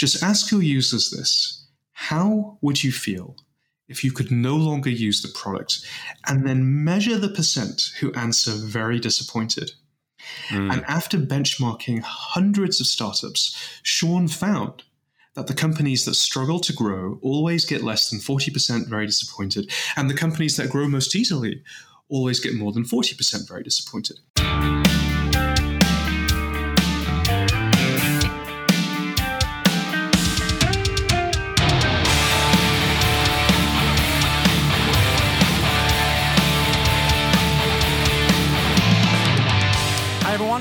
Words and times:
Just 0.00 0.22
ask 0.22 0.50
your 0.50 0.62
users 0.62 1.10
this 1.10 1.66
How 1.92 2.56
would 2.62 2.82
you 2.82 2.90
feel 2.90 3.36
if 3.86 4.02
you 4.02 4.12
could 4.12 4.30
no 4.30 4.56
longer 4.56 4.88
use 4.88 5.20
the 5.20 5.28
product? 5.28 5.86
And 6.26 6.46
then 6.46 6.84
measure 6.84 7.18
the 7.18 7.28
percent 7.28 7.90
who 8.00 8.10
answer 8.14 8.52
very 8.52 8.98
disappointed. 8.98 9.72
Mm. 10.48 10.72
And 10.72 10.84
after 10.88 11.18
benchmarking 11.18 12.00
hundreds 12.00 12.80
of 12.80 12.86
startups, 12.86 13.54
Sean 13.82 14.26
found 14.26 14.84
that 15.34 15.48
the 15.48 15.60
companies 15.66 16.06
that 16.06 16.14
struggle 16.14 16.60
to 16.60 16.72
grow 16.72 17.18
always 17.20 17.66
get 17.66 17.82
less 17.82 18.08
than 18.08 18.20
40% 18.20 18.88
very 18.88 19.04
disappointed, 19.04 19.70
and 19.96 20.08
the 20.08 20.14
companies 20.14 20.56
that 20.56 20.70
grow 20.70 20.88
most 20.88 21.14
easily 21.14 21.62
always 22.08 22.40
get 22.40 22.54
more 22.54 22.72
than 22.72 22.84
40% 22.84 23.46
very 23.46 23.62
disappointed. 23.62 24.18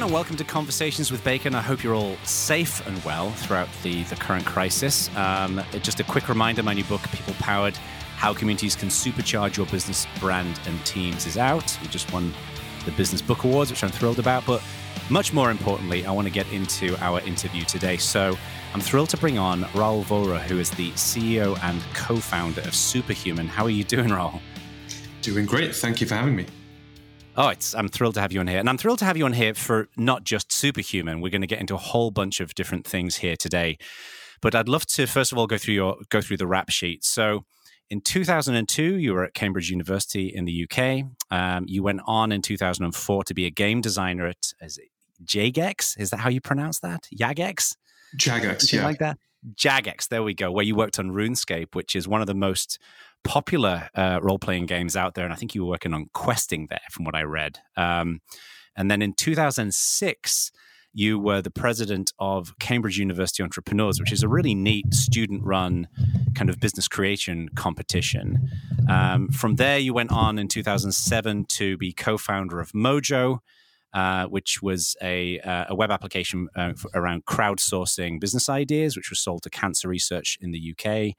And 0.09 0.15
welcome 0.15 0.37
to 0.37 0.43
Conversations 0.43 1.11
with 1.11 1.23
Bacon. 1.23 1.53
I 1.53 1.61
hope 1.61 1.83
you're 1.83 1.93
all 1.93 2.15
safe 2.23 2.83
and 2.87 2.97
well 3.05 3.29
throughout 3.29 3.69
the, 3.83 4.01
the 4.05 4.15
current 4.15 4.43
crisis. 4.43 5.07
Um, 5.15 5.61
just 5.83 5.99
a 5.99 6.03
quick 6.03 6.27
reminder 6.27 6.63
my 6.63 6.73
new 6.73 6.83
book, 6.85 7.03
People 7.11 7.35
Powered 7.35 7.77
How 8.17 8.33
Communities 8.33 8.75
Can 8.75 8.89
Supercharge 8.89 9.55
Your 9.55 9.67
Business, 9.67 10.07
Brand, 10.19 10.59
and 10.65 10.83
Teams, 10.83 11.27
is 11.27 11.37
out. 11.37 11.77
We 11.83 11.89
just 11.89 12.11
won 12.11 12.33
the 12.85 12.91
Business 12.93 13.21
Book 13.21 13.43
Awards, 13.43 13.69
which 13.69 13.83
I'm 13.83 13.91
thrilled 13.91 14.17
about. 14.17 14.47
But 14.47 14.63
much 15.11 15.31
more 15.31 15.51
importantly, 15.51 16.03
I 16.07 16.11
want 16.11 16.25
to 16.25 16.33
get 16.33 16.51
into 16.51 16.97
our 17.03 17.19
interview 17.19 17.61
today. 17.61 17.97
So 17.97 18.35
I'm 18.73 18.81
thrilled 18.81 19.09
to 19.09 19.17
bring 19.17 19.37
on 19.37 19.61
Rahul 19.75 20.03
Vohra, 20.05 20.39
who 20.39 20.57
is 20.57 20.71
the 20.71 20.89
CEO 20.93 21.55
and 21.61 21.83
co 21.93 22.15
founder 22.15 22.61
of 22.61 22.73
Superhuman. 22.73 23.47
How 23.47 23.63
are 23.63 23.69
you 23.69 23.83
doing, 23.83 24.09
Rahul? 24.09 24.41
Doing 25.21 25.45
great. 25.45 25.75
Thank 25.75 26.01
you 26.01 26.07
for 26.07 26.15
having 26.15 26.35
me. 26.35 26.47
Oh, 27.39 27.47
it's 27.47 27.73
I'm 27.73 27.87
thrilled 27.87 28.15
to 28.15 28.21
have 28.21 28.33
you 28.33 28.41
on 28.41 28.47
here. 28.47 28.59
And 28.59 28.67
I'm 28.67 28.77
thrilled 28.77 28.99
to 28.99 29.05
have 29.05 29.15
you 29.15 29.23
on 29.23 29.31
here 29.31 29.53
for 29.53 29.87
not 29.95 30.25
just 30.25 30.51
superhuman. 30.51 31.21
We're 31.21 31.31
going 31.31 31.39
to 31.39 31.47
get 31.47 31.61
into 31.61 31.73
a 31.73 31.77
whole 31.77 32.11
bunch 32.11 32.41
of 32.41 32.53
different 32.53 32.85
things 32.85 33.15
here 33.15 33.37
today. 33.37 33.77
But 34.41 34.55
I'd 34.55 34.67
love 34.67 34.85
to 34.87 35.07
first 35.07 35.31
of 35.31 35.37
all 35.37 35.47
go 35.47 35.57
through 35.57 35.75
your 35.75 35.95
go 36.09 36.19
through 36.19 36.35
the 36.35 36.47
rap 36.47 36.69
sheet. 36.69 37.05
So 37.05 37.45
in 37.89 38.01
2002, 38.01 38.97
you 38.97 39.13
were 39.13 39.23
at 39.23 39.33
Cambridge 39.33 39.71
University 39.71 40.27
in 40.27 40.43
the 40.43 40.67
UK. 40.69 41.05
Um, 41.31 41.63
you 41.65 41.81
went 41.81 42.01
on 42.05 42.33
in 42.33 42.41
2004 42.41 43.23
to 43.23 43.33
be 43.33 43.45
a 43.45 43.49
game 43.49 43.79
designer 43.79 44.27
at 44.27 44.51
is 44.61 44.77
it 44.77 44.89
Jagex. 45.23 45.97
Is 45.97 46.09
that 46.09 46.17
how 46.17 46.29
you 46.29 46.41
pronounce 46.41 46.81
that? 46.81 47.07
Jagex? 47.17 47.73
Jagex, 48.17 48.73
yeah. 48.73 48.83
Like 48.83 48.99
that? 48.99 49.17
Jagex, 49.55 50.09
there 50.09 50.23
we 50.23 50.33
go, 50.33 50.51
where 50.51 50.65
you 50.65 50.75
worked 50.75 50.99
on 50.99 51.11
RuneScape, 51.11 51.73
which 51.73 51.95
is 51.95 52.07
one 52.07 52.19
of 52.19 52.27
the 52.27 52.35
most 52.35 52.77
popular 53.23 53.89
uh, 53.95 54.19
role 54.21 54.39
playing 54.39 54.65
games 54.65 54.95
out 54.95 55.15
there. 55.15 55.25
And 55.25 55.33
I 55.33 55.37
think 55.37 55.55
you 55.55 55.63
were 55.63 55.69
working 55.71 55.93
on 55.93 56.07
questing 56.13 56.67
there, 56.69 56.81
from 56.91 57.05
what 57.05 57.15
I 57.15 57.23
read. 57.23 57.59
Um, 57.77 58.21
and 58.75 58.89
then 58.89 59.01
in 59.01 59.13
2006, 59.13 60.51
you 60.93 61.19
were 61.19 61.41
the 61.41 61.51
president 61.51 62.11
of 62.17 62.57
Cambridge 62.59 62.97
University 62.97 63.43
Entrepreneurs, 63.43 63.99
which 63.99 64.11
is 64.11 64.23
a 64.23 64.27
really 64.27 64.55
neat 64.55 64.93
student 64.93 65.43
run 65.43 65.87
kind 66.33 66.49
of 66.49 66.59
business 66.59 66.87
creation 66.87 67.49
competition. 67.55 68.49
Um, 68.89 69.29
from 69.29 69.57
there, 69.57 69.77
you 69.77 69.93
went 69.93 70.11
on 70.11 70.39
in 70.39 70.47
2007 70.47 71.45
to 71.45 71.77
be 71.77 71.93
co 71.93 72.17
founder 72.17 72.59
of 72.59 72.71
Mojo. 72.71 73.39
Uh, 73.91 74.25
which 74.25 74.61
was 74.61 74.95
a, 75.01 75.39
uh, 75.39 75.65
a 75.69 75.73
web 75.73 75.89
application 75.89 76.47
uh, 76.55 76.73
around 76.93 77.25
crowdsourcing 77.25 78.19
business 78.19 78.47
ideas, 78.47 78.95
which 78.95 79.09
was 79.09 79.19
sold 79.19 79.41
to 79.41 79.49
cancer 79.49 79.87
research 79.87 80.37
in 80.41 80.51
the 80.51 80.75
UK. 80.77 81.15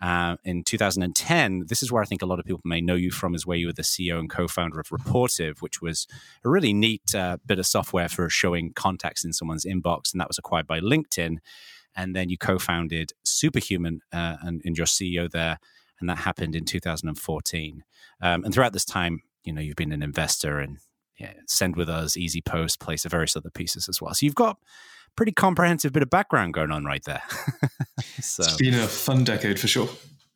Uh, 0.00 0.36
in 0.44 0.62
2010, 0.62 1.66
this 1.66 1.82
is 1.82 1.90
where 1.90 2.02
I 2.02 2.06
think 2.06 2.22
a 2.22 2.26
lot 2.26 2.38
of 2.38 2.44
people 2.44 2.60
may 2.64 2.80
know 2.80 2.94
you 2.94 3.10
from, 3.10 3.34
is 3.34 3.46
where 3.46 3.56
you 3.56 3.66
were 3.66 3.72
the 3.72 3.82
CEO 3.82 4.18
and 4.18 4.30
co-founder 4.30 4.78
of 4.78 4.88
Rapportive, 4.88 5.60
which 5.60 5.82
was 5.82 6.06
a 6.44 6.48
really 6.48 6.72
neat 6.72 7.14
uh, 7.14 7.38
bit 7.44 7.58
of 7.58 7.66
software 7.66 8.08
for 8.08 8.28
showing 8.30 8.72
contacts 8.72 9.24
in 9.24 9.32
someone's 9.32 9.64
inbox, 9.64 10.12
and 10.12 10.20
that 10.20 10.28
was 10.28 10.38
acquired 10.38 10.66
by 10.66 10.80
LinkedIn. 10.80 11.38
And 11.96 12.14
then 12.14 12.28
you 12.28 12.38
co-founded 12.38 13.12
Superhuman 13.24 14.00
uh, 14.12 14.36
and, 14.42 14.62
and 14.64 14.76
your 14.76 14.86
CEO 14.86 15.28
there, 15.28 15.58
and 16.00 16.08
that 16.08 16.18
happened 16.18 16.54
in 16.54 16.64
2014. 16.64 17.84
Um, 18.20 18.44
and 18.44 18.54
throughout 18.54 18.72
this 18.72 18.84
time, 18.84 19.22
you 19.42 19.52
know, 19.52 19.60
you've 19.60 19.76
been 19.76 19.92
an 19.92 20.02
investor 20.02 20.58
and 20.58 20.78
yeah, 21.18 21.32
Send 21.46 21.76
with 21.76 21.88
Us, 21.88 22.16
Easy 22.16 22.40
Post, 22.40 22.80
Place 22.80 23.04
of 23.04 23.10
various 23.10 23.36
other 23.36 23.50
pieces 23.50 23.88
as 23.88 24.00
well. 24.00 24.14
So 24.14 24.24
you've 24.24 24.34
got 24.34 24.58
pretty 25.16 25.32
comprehensive 25.32 25.92
bit 25.92 26.02
of 26.02 26.10
background 26.10 26.54
going 26.54 26.70
on 26.70 26.84
right 26.84 27.02
there. 27.04 27.22
so. 28.20 28.44
It's 28.44 28.56
been 28.56 28.74
a 28.74 28.86
fun 28.86 29.24
decade 29.24 29.58
for 29.58 29.66
sure. 29.66 29.88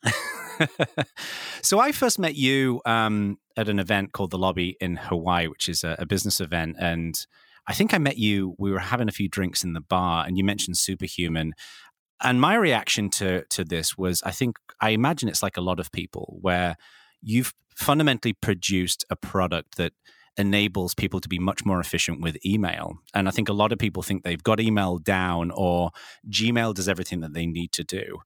so 1.61 1.79
I 1.79 1.91
first 1.91 2.19
met 2.19 2.35
you 2.35 2.81
um, 2.85 3.37
at 3.55 3.69
an 3.69 3.79
event 3.79 4.11
called 4.11 4.31
the 4.31 4.37
Lobby 4.37 4.75
in 4.81 4.97
Hawaii, 4.97 5.47
which 5.47 5.69
is 5.69 5.83
a, 5.83 5.95
a, 5.99 6.05
business 6.05 6.41
event, 6.41 6.75
and 6.79 7.15
I 7.65 7.73
think 7.73 7.93
I 7.93 7.97
met 7.97 8.17
you. 8.17 8.55
We 8.59 8.71
were 8.71 8.79
having 8.79 9.07
a 9.07 9.13
few 9.13 9.29
drinks 9.29 9.63
in 9.63 9.73
the 9.73 9.81
bar, 9.81 10.25
and 10.27 10.37
you 10.37 10.43
mentioned 10.43 10.77
Superhuman. 10.77 11.53
And 12.21 12.39
my 12.39 12.55
reaction 12.55 13.09
to 13.11 13.45
to 13.45 13.63
this 13.63 13.97
was, 13.97 14.21
I 14.23 14.31
think 14.31 14.57
I 14.81 14.89
imagine 14.89 15.29
it's 15.29 15.43
like 15.43 15.57
a 15.57 15.61
lot 15.61 15.79
of 15.79 15.91
people 15.91 16.37
where 16.41 16.75
you've 17.21 17.53
fundamentally 17.75 18.33
produced 18.33 19.05
a 19.09 19.15
product 19.15 19.77
that 19.77 19.93
enables 20.37 20.93
people 20.93 21.19
to 21.19 21.29
be 21.29 21.39
much 21.39 21.65
more 21.65 21.79
efficient 21.79 22.21
with 22.21 22.43
email. 22.45 22.97
And 23.13 23.27
I 23.27 23.31
think 23.31 23.49
a 23.49 23.53
lot 23.53 23.71
of 23.71 23.79
people 23.79 24.01
think 24.03 24.23
they've 24.23 24.41
got 24.41 24.59
email 24.59 24.97
down 24.97 25.51
or 25.51 25.91
Gmail 26.29 26.73
does 26.73 26.89
everything 26.89 27.21
that 27.21 27.33
they 27.33 27.45
need 27.45 27.71
to 27.73 27.83
do. 27.83 28.19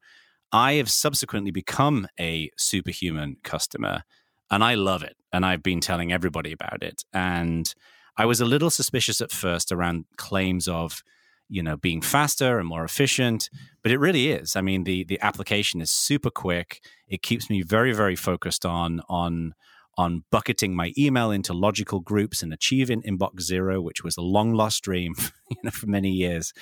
I 0.51 0.73
have 0.73 0.90
subsequently 0.90 1.51
become 1.51 2.07
a 2.19 2.50
superhuman 2.57 3.38
customer 3.44 4.03
and 4.50 4.63
I 4.63 4.75
love 4.75 5.03
it. 5.03 5.18
And 5.34 5.45
I've 5.45 5.63
been 5.63 5.81
telling 5.81 6.12
everybody 6.12 6.51
about 6.53 6.81
it. 6.84 7.03
And 7.12 7.73
I 8.16 8.25
was 8.25 8.41
a 8.41 8.45
little 8.45 8.69
suspicious 8.69 9.22
at 9.22 9.31
first 9.31 9.72
around 9.72 10.06
claims 10.16 10.68
of, 10.68 11.03
you 11.50 11.62
know, 11.62 11.78
being 11.78 12.01
faster 12.01 12.59
and 12.59 12.68
more 12.68 12.84
efficient, 12.84 13.50
but 13.84 13.91
it 13.91 14.00
really 14.00 14.31
is. 14.31 14.56
I 14.56 14.62
mean, 14.62 14.84
the 14.84 15.03
the 15.03 15.19
application 15.22 15.81
is 15.81 15.91
super 15.91 16.29
quick. 16.29 16.81
It 17.07 17.22
keeps 17.22 17.50
me 17.50 17.62
very, 17.62 17.94
very 17.94 18.16
focused 18.16 18.66
on 18.66 19.01
on 19.07 19.53
on 19.97 20.24
bucketing 20.31 20.75
my 20.75 20.94
email 20.97 21.31
into 21.31 21.53
logical 21.53 22.00
groups 22.00 22.44
and 22.44 22.53
achieving 22.53 23.02
inbox 23.02 23.41
zero, 23.41 23.81
which 23.81 24.03
was 24.03 24.16
a 24.18 24.22
long 24.22 24.53
lost 24.53 24.84
dream 24.84 25.16
you 25.50 25.58
know, 25.63 25.72
for 25.72 25.88
many 25.88 26.12
years. 26.12 26.53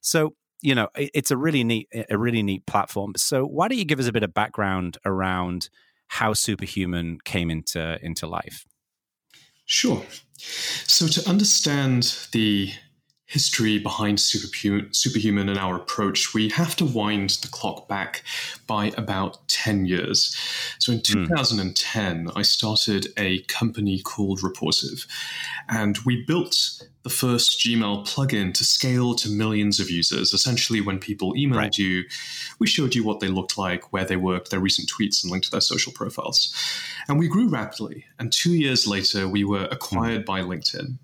So, 0.00 0.34
you 0.62 0.74
know, 0.74 0.88
it's 0.94 1.30
a 1.30 1.36
really 1.36 1.64
neat, 1.64 1.88
a 2.10 2.18
really 2.18 2.42
neat 2.42 2.66
platform. 2.66 3.12
So, 3.16 3.44
why 3.44 3.68
don't 3.68 3.78
you 3.78 3.84
give 3.84 4.00
us 4.00 4.06
a 4.06 4.12
bit 4.12 4.22
of 4.22 4.34
background 4.34 4.98
around 5.04 5.68
how 6.08 6.32
Superhuman 6.32 7.18
came 7.24 7.50
into 7.50 7.98
into 8.04 8.26
life? 8.26 8.66
Sure. 9.64 10.02
So, 10.36 11.06
to 11.06 11.28
understand 11.28 12.28
the 12.32 12.72
history 13.30 13.78
behind 13.78 14.18
superhuman, 14.18 14.92
superhuman 14.92 15.48
and 15.48 15.56
our 15.56 15.76
approach, 15.76 16.34
we 16.34 16.48
have 16.48 16.74
to 16.74 16.84
wind 16.84 17.30
the 17.42 17.48
clock 17.48 17.86
back 17.86 18.24
by 18.66 18.92
about 18.96 19.46
10 19.46 19.84
years. 19.84 20.36
So 20.80 20.90
in 20.92 21.00
2010, 21.00 22.24
mm. 22.26 22.32
I 22.34 22.42
started 22.42 23.06
a 23.16 23.42
company 23.42 24.00
called 24.00 24.40
Rapportive, 24.40 25.06
and 25.68 25.96
we 26.04 26.24
built 26.24 26.82
the 27.04 27.08
first 27.08 27.60
Gmail 27.60 28.04
plugin 28.04 28.52
to 28.52 28.64
scale 28.64 29.14
to 29.14 29.28
millions 29.28 29.78
of 29.78 29.90
users. 29.90 30.34
Essentially, 30.34 30.80
when 30.80 30.98
people 30.98 31.32
emailed 31.34 31.56
right. 31.56 31.78
you, 31.78 32.02
we 32.58 32.66
showed 32.66 32.96
you 32.96 33.04
what 33.04 33.20
they 33.20 33.28
looked 33.28 33.56
like, 33.56 33.92
where 33.92 34.04
they 34.04 34.16
worked, 34.16 34.50
their 34.50 34.58
recent 34.58 34.90
tweets, 34.90 35.22
and 35.22 35.30
linked 35.30 35.44
to 35.44 35.52
their 35.52 35.60
social 35.60 35.92
profiles. 35.92 36.52
And 37.08 37.16
we 37.16 37.28
grew 37.28 37.48
rapidly. 37.48 38.06
And 38.18 38.32
two 38.32 38.54
years 38.54 38.88
later, 38.88 39.28
we 39.28 39.44
were 39.44 39.68
acquired 39.70 40.22
mm. 40.22 40.26
by 40.26 40.40
LinkedIn. 40.40 40.98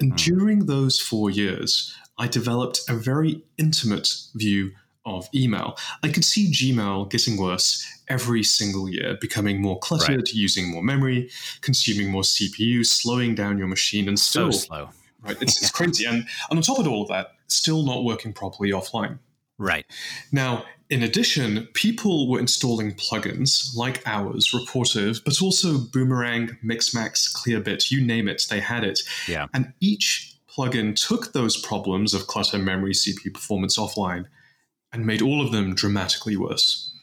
And 0.00 0.12
mm. 0.12 0.16
during 0.16 0.66
those 0.66 1.00
four 1.00 1.30
years, 1.30 1.94
I 2.18 2.28
developed 2.28 2.80
a 2.88 2.94
very 2.94 3.42
intimate 3.58 4.08
view 4.34 4.72
of 5.06 5.28
email. 5.34 5.76
I 6.02 6.08
could 6.08 6.24
see 6.24 6.50
Gmail 6.50 7.10
getting 7.10 7.36
worse 7.36 7.86
every 8.08 8.42
single 8.42 8.88
year, 8.88 9.16
becoming 9.20 9.60
more 9.60 9.78
cluttered, 9.78 10.16
right. 10.16 10.34
using 10.34 10.70
more 10.70 10.82
memory, 10.82 11.30
consuming 11.60 12.10
more 12.10 12.22
CPU, 12.22 12.86
slowing 12.86 13.34
down 13.34 13.58
your 13.58 13.66
machine, 13.66 14.08
and 14.08 14.18
still 14.18 14.52
so 14.52 14.58
slow. 14.58 14.88
Right, 15.22 15.36
it's, 15.40 15.60
it's 15.60 15.70
crazy. 15.72 16.04
And, 16.06 16.26
and 16.50 16.58
on 16.58 16.62
top 16.62 16.78
of 16.78 16.86
all 16.86 17.02
of 17.02 17.08
that, 17.08 17.32
still 17.48 17.84
not 17.84 18.04
working 18.04 18.32
properly 18.32 18.70
offline. 18.70 19.18
Right. 19.58 19.84
Now, 20.32 20.64
in 20.90 21.02
addition, 21.02 21.68
people 21.74 22.28
were 22.28 22.38
installing 22.38 22.94
plugins 22.94 23.74
like 23.76 24.02
ours, 24.06 24.50
Rapportive, 24.52 25.22
but 25.24 25.40
also 25.40 25.78
Boomerang, 25.78 26.56
Mixmax, 26.64 27.34
Clearbit, 27.34 27.90
you 27.90 28.04
name 28.04 28.28
it, 28.28 28.46
they 28.50 28.60
had 28.60 28.84
it. 28.84 29.00
Yeah. 29.26 29.46
And 29.54 29.72
each 29.80 30.36
plugin 30.48 30.94
took 30.94 31.32
those 31.32 31.56
problems 31.60 32.14
of 32.14 32.26
clutter, 32.26 32.58
memory, 32.58 32.92
CPU 32.92 33.32
performance 33.32 33.78
offline 33.78 34.26
and 34.92 35.04
made 35.04 35.22
all 35.22 35.44
of 35.44 35.52
them 35.52 35.74
dramatically 35.74 36.36
worse. 36.36 36.93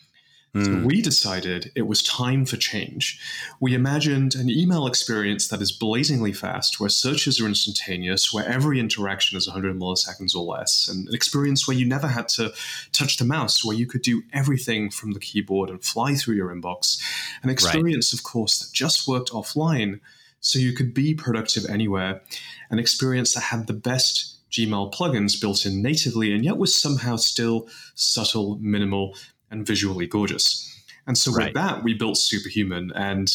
Mm. 0.56 0.66
So 0.66 0.72
hmm. 0.72 0.86
we 0.86 1.02
decided 1.02 1.72
it 1.76 1.88
was 1.88 2.04
time 2.04 2.46
for 2.46 2.58
change. 2.58 3.20
We 3.62 3.74
imagined 3.74 4.36
an 4.36 4.50
email 4.50 4.86
experience 4.86 5.48
that 5.48 5.62
is 5.62 5.72
blazingly 5.72 6.34
fast, 6.34 6.80
where 6.80 6.90
searches 6.90 7.40
are 7.40 7.46
instantaneous, 7.46 8.34
where 8.34 8.46
every 8.46 8.80
interaction 8.80 9.38
is 9.38 9.48
100 9.48 9.80
milliseconds 9.80 10.36
or 10.36 10.44
less, 10.44 10.90
and 10.90 11.08
an 11.08 11.16
experience 11.16 11.68
where 11.68 11.78
you 11.78 11.86
never 11.86 12.08
had 12.08 12.28
to 12.30 12.52
touch 12.92 13.18
the 13.18 13.26
mouse, 13.26 13.64
where 13.64 13.78
you 13.78 13.86
could 13.86 14.02
do 14.02 14.24
everything 14.34 14.90
from 14.90 15.14
the 15.14 15.20
keyboard 15.20 15.70
and 15.70 15.84
fly 15.84 16.16
through 16.16 16.36
your 16.36 16.54
inbox. 16.54 17.02
An 17.44 17.50
experience, 17.50 18.14
right. 18.14 18.20
of 18.20 18.24
course, 18.24 18.60
that 18.60 18.74
just 18.74 19.08
worked 19.08 19.32
offline, 19.32 20.02
so 20.42 20.60
you 20.60 20.74
could 20.74 20.94
be 20.94 21.14
productive 21.14 21.66
anywhere. 21.70 22.22
An 22.70 22.80
experience 22.80 23.34
that 23.36 23.42
had 23.42 23.68
the 23.68 23.74
best 23.74 24.38
Gmail 24.52 24.94
plugins 24.94 25.40
built 25.40 25.66
in 25.66 25.82
natively 25.82 26.34
and 26.34 26.44
yet 26.44 26.58
was 26.58 26.76
somehow 26.76 27.16
still 27.16 27.70
subtle, 27.96 28.58
minimal, 28.58 29.16
and 29.52 29.68
visually 29.68 30.08
gorgeous. 30.08 30.68
And 31.06 31.18
so 31.18 31.32
right. 31.32 31.48
with 31.48 31.56
that, 31.56 31.84
we 31.84 31.94
built 31.94 32.18
Superhuman. 32.18 32.92
And 32.96 33.32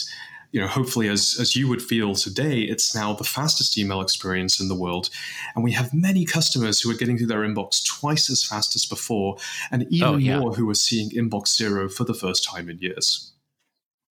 you 0.53 0.61
know, 0.61 0.69
hopefully, 0.69 1.09
as 1.09 1.37
as 1.39 1.55
you 1.55 1.69
would 1.69 1.83
feel 1.83 2.15
today, 2.15 2.61
it's 2.61 2.95
now 2.95 3.13
the 3.13 3.25
fastest 3.25 3.77
email 3.77 4.01
experience 4.01 4.59
in 4.59 4.69
the 4.69 4.75
world, 4.75 5.11
and 5.55 5.63
we 5.63 5.73
have 5.73 5.93
many 5.93 6.25
customers 6.25 6.81
who 6.81 6.91
are 6.91 6.95
getting 6.95 7.19
through 7.19 7.27
their 7.27 7.41
inbox 7.41 7.85
twice 7.85 8.31
as 8.31 8.45
fast 8.45 8.75
as 8.75 8.87
before, 8.87 9.37
and 9.71 9.87
even 9.91 10.09
oh, 10.09 10.17
yeah. 10.17 10.39
more 10.39 10.55
who 10.55 10.71
are 10.71 10.75
seeing 10.75 11.11
inbox 11.11 11.49
zero 11.49 11.89
for 11.89 12.05
the 12.05 12.15
first 12.15 12.45
time 12.45 12.71
in 12.71 12.79
years. 12.79 13.33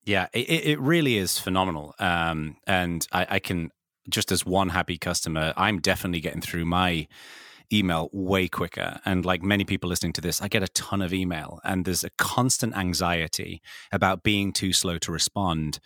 Yeah, 0.04 0.28
it, 0.34 0.50
it 0.50 0.80
really 0.80 1.18
is 1.18 1.40
phenomenal, 1.40 1.96
um, 1.98 2.58
and 2.68 3.08
I, 3.12 3.26
I 3.30 3.40
can 3.40 3.72
just 4.10 4.32
as 4.32 4.46
one 4.46 4.70
happy 4.70 4.98
customer, 4.98 5.54
I'm 5.58 5.80
definitely 5.80 6.20
getting 6.20 6.42
through 6.42 6.66
my 6.66 7.08
email 7.72 8.10
way 8.12 8.48
quicker. 8.48 9.00
And 9.06 9.26
like 9.26 9.42
many 9.42 9.64
people 9.64 9.90
listening 9.90 10.14
to 10.14 10.22
this, 10.22 10.42
I 10.42 10.48
get 10.48 10.64
a 10.64 10.68
ton 10.70 11.02
of 11.02 11.14
email, 11.14 11.60
and 11.64 11.86
there's 11.86 12.04
a 12.04 12.10
constant 12.18 12.76
anxiety 12.76 13.62
about 13.92 14.24
being 14.24 14.54
too 14.54 14.74
slow 14.74 14.98
to 15.00 15.12
respond. 15.12 15.80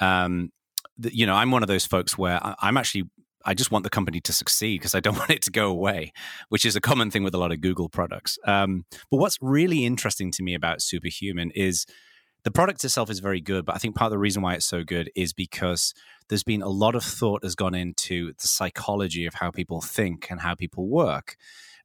Um, 0.00 0.52
you 0.98 1.26
know, 1.26 1.34
I'm 1.34 1.50
one 1.50 1.62
of 1.62 1.68
those 1.68 1.86
folks 1.86 2.18
where 2.18 2.40
I'm 2.42 2.76
actually 2.76 3.04
I 3.44 3.54
just 3.54 3.70
want 3.70 3.82
the 3.84 3.90
company 3.90 4.20
to 4.20 4.32
succeed 4.32 4.78
because 4.80 4.94
I 4.94 5.00
don't 5.00 5.16
want 5.18 5.30
it 5.30 5.42
to 5.42 5.50
go 5.50 5.68
away, 5.68 6.12
which 6.48 6.64
is 6.64 6.76
a 6.76 6.80
common 6.80 7.10
thing 7.10 7.24
with 7.24 7.34
a 7.34 7.38
lot 7.38 7.52
of 7.52 7.60
Google 7.60 7.88
products. 7.88 8.38
Um, 8.44 8.84
but 9.10 9.16
what's 9.18 9.38
really 9.40 9.84
interesting 9.84 10.30
to 10.32 10.42
me 10.42 10.54
about 10.54 10.82
Superhuman 10.82 11.50
is 11.52 11.86
the 12.44 12.50
product 12.50 12.84
itself 12.84 13.10
is 13.10 13.20
very 13.20 13.40
good, 13.40 13.64
but 13.64 13.74
I 13.74 13.78
think 13.78 13.94
part 13.94 14.06
of 14.06 14.12
the 14.12 14.18
reason 14.18 14.42
why 14.42 14.54
it's 14.54 14.66
so 14.66 14.82
good 14.82 15.10
is 15.14 15.32
because 15.32 15.94
there's 16.32 16.42
been 16.42 16.62
a 16.62 16.68
lot 16.68 16.94
of 16.94 17.04
thought 17.04 17.44
has 17.44 17.54
gone 17.54 17.74
into 17.74 18.32
the 18.40 18.48
psychology 18.48 19.26
of 19.26 19.34
how 19.34 19.50
people 19.50 19.82
think 19.82 20.30
and 20.30 20.40
how 20.40 20.54
people 20.54 20.88
work. 20.88 21.36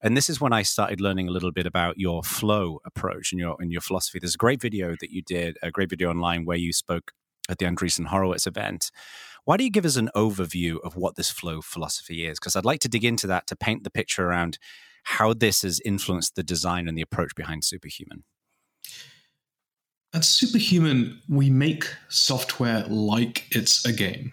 And 0.02 0.16
this 0.16 0.30
is 0.30 0.40
when 0.40 0.54
I 0.54 0.62
started 0.62 1.02
learning 1.02 1.28
a 1.28 1.32
little 1.32 1.52
bit 1.52 1.66
about 1.66 1.98
your 1.98 2.24
flow 2.24 2.80
approach 2.86 3.34
and 3.34 3.42
your 3.42 3.58
and 3.60 3.74
your 3.74 3.82
philosophy. 3.82 4.20
There's 4.20 4.36
a 4.36 4.38
great 4.38 4.62
video 4.62 4.96
that 5.02 5.12
you 5.12 5.22
did, 5.22 5.58
a 5.62 5.70
great 5.70 5.90
video 5.90 6.10
online 6.10 6.46
where 6.46 6.56
you 6.56 6.72
spoke 6.72 7.12
at 7.50 7.58
the 7.58 7.66
Andreessen 7.66 8.06
Horowitz 8.06 8.48
event. 8.48 8.90
Why 9.44 9.58
do 9.58 9.66
you 9.66 9.70
give 9.70 9.84
us 9.84 9.98
an 9.98 10.10
overview 10.16 10.78
of 10.82 10.96
what 10.96 11.18
this 11.18 11.30
flow 11.30 11.60
philosophy 11.60 12.26
is? 12.26 12.40
Because 12.40 12.56
I'd 12.56 12.64
like 12.64 12.80
to 12.82 12.90
dig 12.90 13.04
into 13.04 13.28
that 13.28 13.48
to 13.48 13.56
paint 13.58 13.84
the 13.84 13.92
picture 13.92 14.30
around 14.30 14.60
how 15.04 15.34
this 15.34 15.64
has 15.64 15.82
influenced 15.84 16.36
the 16.36 16.44
design 16.44 16.88
and 16.88 16.98
the 16.98 17.02
approach 17.02 17.36
behind 17.36 17.66
Superhuman. 17.66 18.24
At 20.18 20.26
Superhuman, 20.26 21.22
we 21.30 21.52
make 21.52 21.86
software 22.10 22.86
like 22.88 23.46
it's 23.52 23.86
a 23.86 23.94
game. 23.94 24.32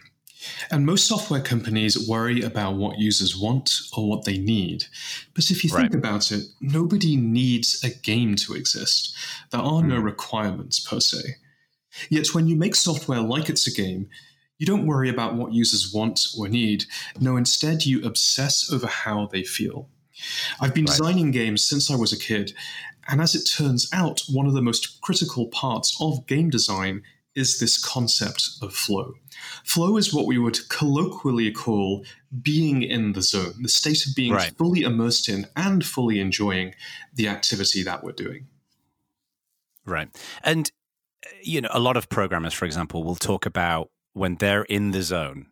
And 0.71 0.87
most 0.87 1.07
software 1.07 1.43
companies 1.43 2.09
worry 2.09 2.41
about 2.41 2.77
what 2.77 2.99
users 2.99 3.37
want 3.37 3.83
or 3.95 4.09
what 4.09 4.25
they 4.25 4.39
need. 4.39 4.87
But 5.35 5.51
if 5.51 5.63
you 5.63 5.69
think 5.69 5.93
right. 5.93 5.95
about 5.95 6.33
it, 6.33 6.45
nobody 6.63 7.17
needs 7.17 7.85
a 7.85 7.91
game 7.91 8.35
to 8.37 8.55
exist. 8.55 9.15
There 9.51 9.61
are 9.61 9.83
no 9.83 9.99
hmm. 9.99 10.07
requirements 10.07 10.81
per 10.81 11.01
se. 11.01 11.37
Yet 12.09 12.29
when 12.29 12.49
you 12.49 12.57
make 12.57 12.77
software 12.77 13.21
like 13.21 13.51
it's 13.51 13.67
a 13.67 13.71
game, 13.71 14.09
you 14.57 14.65
don't 14.65 14.87
worry 14.87 15.11
about 15.11 15.35
what 15.35 15.53
users 15.53 15.93
want 15.93 16.29
or 16.39 16.49
need. 16.49 16.87
No, 17.21 17.37
instead, 17.37 17.85
you 17.85 18.03
obsess 18.07 18.73
over 18.73 18.87
how 18.87 19.27
they 19.27 19.43
feel. 19.43 19.91
I've 20.61 20.75
been 20.75 20.85
right. 20.85 20.97
designing 20.97 21.31
games 21.31 21.63
since 21.63 21.91
I 21.91 21.97
was 21.97 22.13
a 22.13 22.19
kid, 22.19 22.55
and 23.09 23.21
as 23.21 23.35
it 23.35 23.45
turns 23.45 23.89
out, 23.93 24.23
one 24.31 24.47
of 24.47 24.55
the 24.55 24.63
most 24.63 25.01
critical 25.01 25.47
parts 25.49 25.97
of 26.01 26.27
game 26.27 26.51
design 26.51 27.03
is 27.35 27.59
this 27.59 27.83
concept 27.85 28.51
of 28.63 28.73
flow. 28.73 29.15
Flow 29.65 29.97
is 29.97 30.15
what 30.15 30.27
we 30.27 30.39
would 30.39 30.69
colloquially 30.69 31.51
call 31.51 32.05
being 32.43 32.83
in 32.83 33.13
the 33.13 33.23
zone, 33.23 33.55
the 33.61 33.69
state 33.69 34.07
of 34.07 34.15
being 34.15 34.33
right. 34.33 34.57
fully 34.57 34.83
immersed 34.83 35.29
in 35.29 35.47
and 35.57 35.85
fully 35.85 36.21
enjoying 36.21 36.75
the 37.13 37.29
activity 37.29 37.83
that 37.83 38.05
we're 38.05 38.13
doing. 38.13 38.47
Right. 39.85 40.09
And, 40.43 40.71
uh, 41.27 41.31
you 41.43 41.61
know, 41.61 41.71
a 41.73 41.81
lot 41.81 41.97
of 41.97 42.09
programmers, 42.09 42.55
for 42.55 42.65
example, 42.65 43.03
will 43.03 43.17
talk 43.17 43.47
about 43.47 43.91
when 44.13 44.37
they're 44.37 44.63
in 44.63 44.93
the 44.93 45.03
zone 45.03 45.47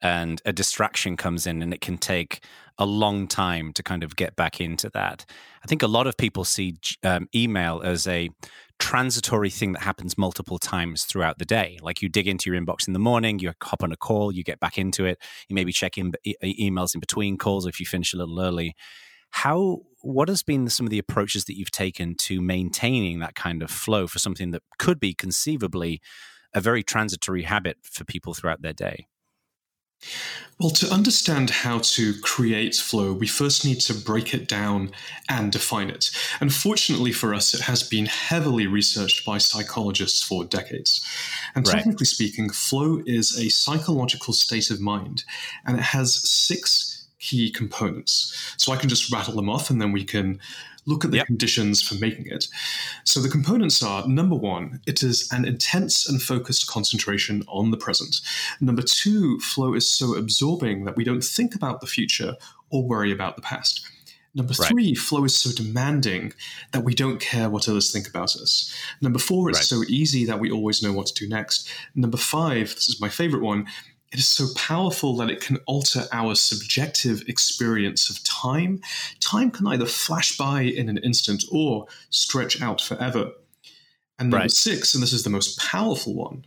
and 0.00 0.40
a 0.44 0.52
distraction 0.52 1.16
comes 1.16 1.46
in 1.46 1.62
and 1.62 1.72
it 1.72 1.80
can 1.80 1.98
take 1.98 2.40
a 2.78 2.86
long 2.86 3.26
time 3.26 3.72
to 3.72 3.82
kind 3.82 4.04
of 4.04 4.14
get 4.14 4.36
back 4.36 4.60
into 4.60 4.88
that. 4.90 5.24
I 5.64 5.66
think 5.66 5.82
a 5.82 5.88
lot 5.88 6.06
of 6.06 6.16
people 6.16 6.44
see 6.44 6.76
um, 7.02 7.28
email 7.34 7.82
as 7.84 8.06
a 8.06 8.30
transitory 8.78 9.50
thing 9.50 9.72
that 9.72 9.82
happens 9.82 10.16
multiple 10.16 10.58
times 10.58 11.04
throughout 11.04 11.38
the 11.38 11.44
day. 11.44 11.78
Like 11.82 12.00
you 12.00 12.08
dig 12.08 12.28
into 12.28 12.50
your 12.50 12.60
inbox 12.60 12.86
in 12.86 12.92
the 12.92 13.00
morning, 13.00 13.40
you 13.40 13.52
hop 13.62 13.82
on 13.82 13.90
a 13.90 13.96
call, 13.96 14.30
you 14.30 14.44
get 14.44 14.60
back 14.60 14.78
into 14.78 15.04
it, 15.04 15.18
you 15.48 15.54
maybe 15.54 15.72
check 15.72 15.98
in 15.98 16.12
e- 16.24 16.36
emails 16.70 16.94
in 16.94 17.00
between 17.00 17.36
calls 17.36 17.66
if 17.66 17.80
you 17.80 17.86
finish 17.86 18.14
a 18.14 18.16
little 18.16 18.40
early. 18.40 18.74
How 19.30 19.80
what 20.02 20.28
has 20.28 20.44
been 20.44 20.68
some 20.68 20.86
of 20.86 20.90
the 20.90 20.98
approaches 21.00 21.44
that 21.46 21.56
you've 21.56 21.72
taken 21.72 22.14
to 22.14 22.40
maintaining 22.40 23.18
that 23.18 23.34
kind 23.34 23.62
of 23.62 23.70
flow 23.70 24.06
for 24.06 24.20
something 24.20 24.52
that 24.52 24.62
could 24.78 25.00
be 25.00 25.12
conceivably 25.12 26.00
a 26.54 26.60
very 26.60 26.84
transitory 26.84 27.42
habit 27.42 27.78
for 27.82 28.04
people 28.04 28.32
throughout 28.32 28.62
their 28.62 28.72
day? 28.72 29.08
Well, 30.58 30.70
to 30.70 30.92
understand 30.92 31.50
how 31.50 31.78
to 31.78 32.18
create 32.20 32.74
flow, 32.74 33.12
we 33.12 33.28
first 33.28 33.64
need 33.64 33.80
to 33.82 33.94
break 33.94 34.34
it 34.34 34.48
down 34.48 34.90
and 35.28 35.52
define 35.52 35.88
it. 35.88 36.10
Unfortunately 36.40 37.12
for 37.12 37.32
us, 37.32 37.54
it 37.54 37.60
has 37.60 37.88
been 37.88 38.06
heavily 38.06 38.66
researched 38.66 39.24
by 39.24 39.38
psychologists 39.38 40.20
for 40.20 40.44
decades. 40.44 41.06
And 41.54 41.66
right. 41.66 41.76
technically 41.76 42.06
speaking, 42.06 42.50
flow 42.50 43.00
is 43.06 43.38
a 43.38 43.50
psychological 43.50 44.32
state 44.32 44.70
of 44.70 44.80
mind, 44.80 45.22
and 45.64 45.78
it 45.78 45.82
has 45.82 46.28
six 46.28 47.06
key 47.20 47.50
components. 47.50 48.54
So 48.56 48.72
I 48.72 48.76
can 48.76 48.88
just 48.88 49.12
rattle 49.12 49.34
them 49.34 49.50
off 49.50 49.70
and 49.70 49.80
then 49.80 49.92
we 49.92 50.04
can 50.04 50.40
look 50.88 51.04
at 51.04 51.10
the 51.10 51.18
yep. 51.18 51.26
conditions 51.26 51.82
for 51.82 51.94
making 51.96 52.26
it. 52.26 52.48
So 53.04 53.20
the 53.20 53.28
components 53.28 53.82
are 53.82 54.08
number 54.08 54.34
one, 54.34 54.80
it 54.86 55.02
is 55.02 55.30
an 55.30 55.44
intense 55.44 56.08
and 56.08 56.20
focused 56.20 56.66
concentration 56.66 57.44
on 57.46 57.70
the 57.70 57.76
present. 57.76 58.20
Number 58.60 58.82
two, 58.82 59.38
flow 59.40 59.74
is 59.74 59.88
so 59.88 60.16
absorbing 60.16 60.84
that 60.86 60.96
we 60.96 61.04
don't 61.04 61.22
think 61.22 61.54
about 61.54 61.80
the 61.80 61.86
future 61.86 62.36
or 62.70 62.88
worry 62.88 63.12
about 63.12 63.36
the 63.36 63.42
past. 63.42 63.86
Number 64.34 64.54
three, 64.54 64.88
right. 64.88 64.96
flow 64.96 65.24
is 65.24 65.36
so 65.36 65.50
demanding 65.50 66.32
that 66.72 66.84
we 66.84 66.94
don't 66.94 67.18
care 67.18 67.50
what 67.50 67.68
others 67.68 67.90
think 67.90 68.08
about 68.08 68.36
us. 68.36 68.72
Number 69.00 69.18
four, 69.18 69.48
it's 69.50 69.58
right. 69.58 69.64
so 69.64 69.82
easy 69.88 70.24
that 70.26 70.38
we 70.38 70.50
always 70.50 70.82
know 70.82 70.92
what 70.92 71.06
to 71.06 71.14
do 71.14 71.28
next. 71.28 71.68
Number 71.94 72.18
five, 72.18 72.74
this 72.74 72.88
is 72.88 73.00
my 73.00 73.08
favorite 73.08 73.42
one, 73.42 73.66
it 74.12 74.18
is 74.18 74.28
so 74.28 74.46
powerful 74.56 75.16
that 75.16 75.30
it 75.30 75.40
can 75.40 75.58
alter 75.66 76.04
our 76.12 76.34
subjective 76.34 77.22
experience 77.28 78.08
of 78.08 78.22
time. 78.24 78.80
Time 79.20 79.50
can 79.50 79.66
either 79.66 79.86
flash 79.86 80.36
by 80.36 80.62
in 80.62 80.88
an 80.88 80.98
instant 80.98 81.44
or 81.52 81.86
stretch 82.10 82.62
out 82.62 82.80
forever. 82.80 83.32
And 84.18 84.30
number 84.30 84.38
right. 84.38 84.50
six, 84.50 84.94
and 84.94 85.02
this 85.02 85.12
is 85.12 85.24
the 85.24 85.30
most 85.30 85.58
powerful 85.58 86.14
one, 86.14 86.46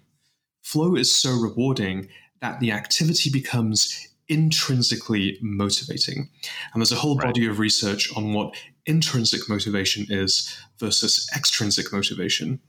flow 0.62 0.96
is 0.96 1.12
so 1.12 1.32
rewarding 1.32 2.10
that 2.42 2.60
the 2.60 2.72
activity 2.72 3.30
becomes 3.30 4.08
intrinsically 4.28 5.38
motivating. 5.42 6.30
And 6.74 6.82
there's 6.82 6.92
a 6.92 6.96
whole 6.96 7.18
right. 7.18 7.28
body 7.28 7.46
of 7.46 7.60
research 7.60 8.12
on 8.16 8.34
what 8.34 8.56
intrinsic 8.86 9.48
motivation 9.48 10.08
is 10.10 10.58
versus 10.80 11.30
extrinsic 11.36 11.94
motivation. 11.94 12.60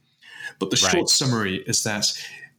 But 0.59 0.71
the 0.71 0.81
right. 0.83 0.93
short 0.93 1.09
summary 1.09 1.65
is 1.67 1.83
that 1.85 2.13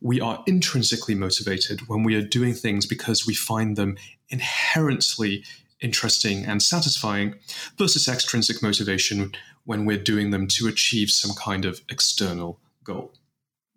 we 0.03 0.19
are 0.19 0.43
intrinsically 0.45 1.15
motivated 1.15 1.87
when 1.87 2.03
we 2.03 2.13
are 2.13 2.21
doing 2.21 2.53
things 2.53 2.85
because 2.85 3.25
we 3.25 3.33
find 3.33 3.77
them 3.77 3.97
inherently 4.29 5.43
interesting 5.81 6.45
and 6.45 6.61
satisfying 6.61 7.35
versus 7.77 8.07
extrinsic 8.07 8.61
motivation 8.61 9.31
when 9.63 9.85
we're 9.85 9.97
doing 9.97 10.29
them 10.31 10.45
to 10.47 10.67
achieve 10.67 11.09
some 11.09 11.33
kind 11.35 11.63
of 11.63 11.81
external 11.89 12.59
goal. 12.83 13.13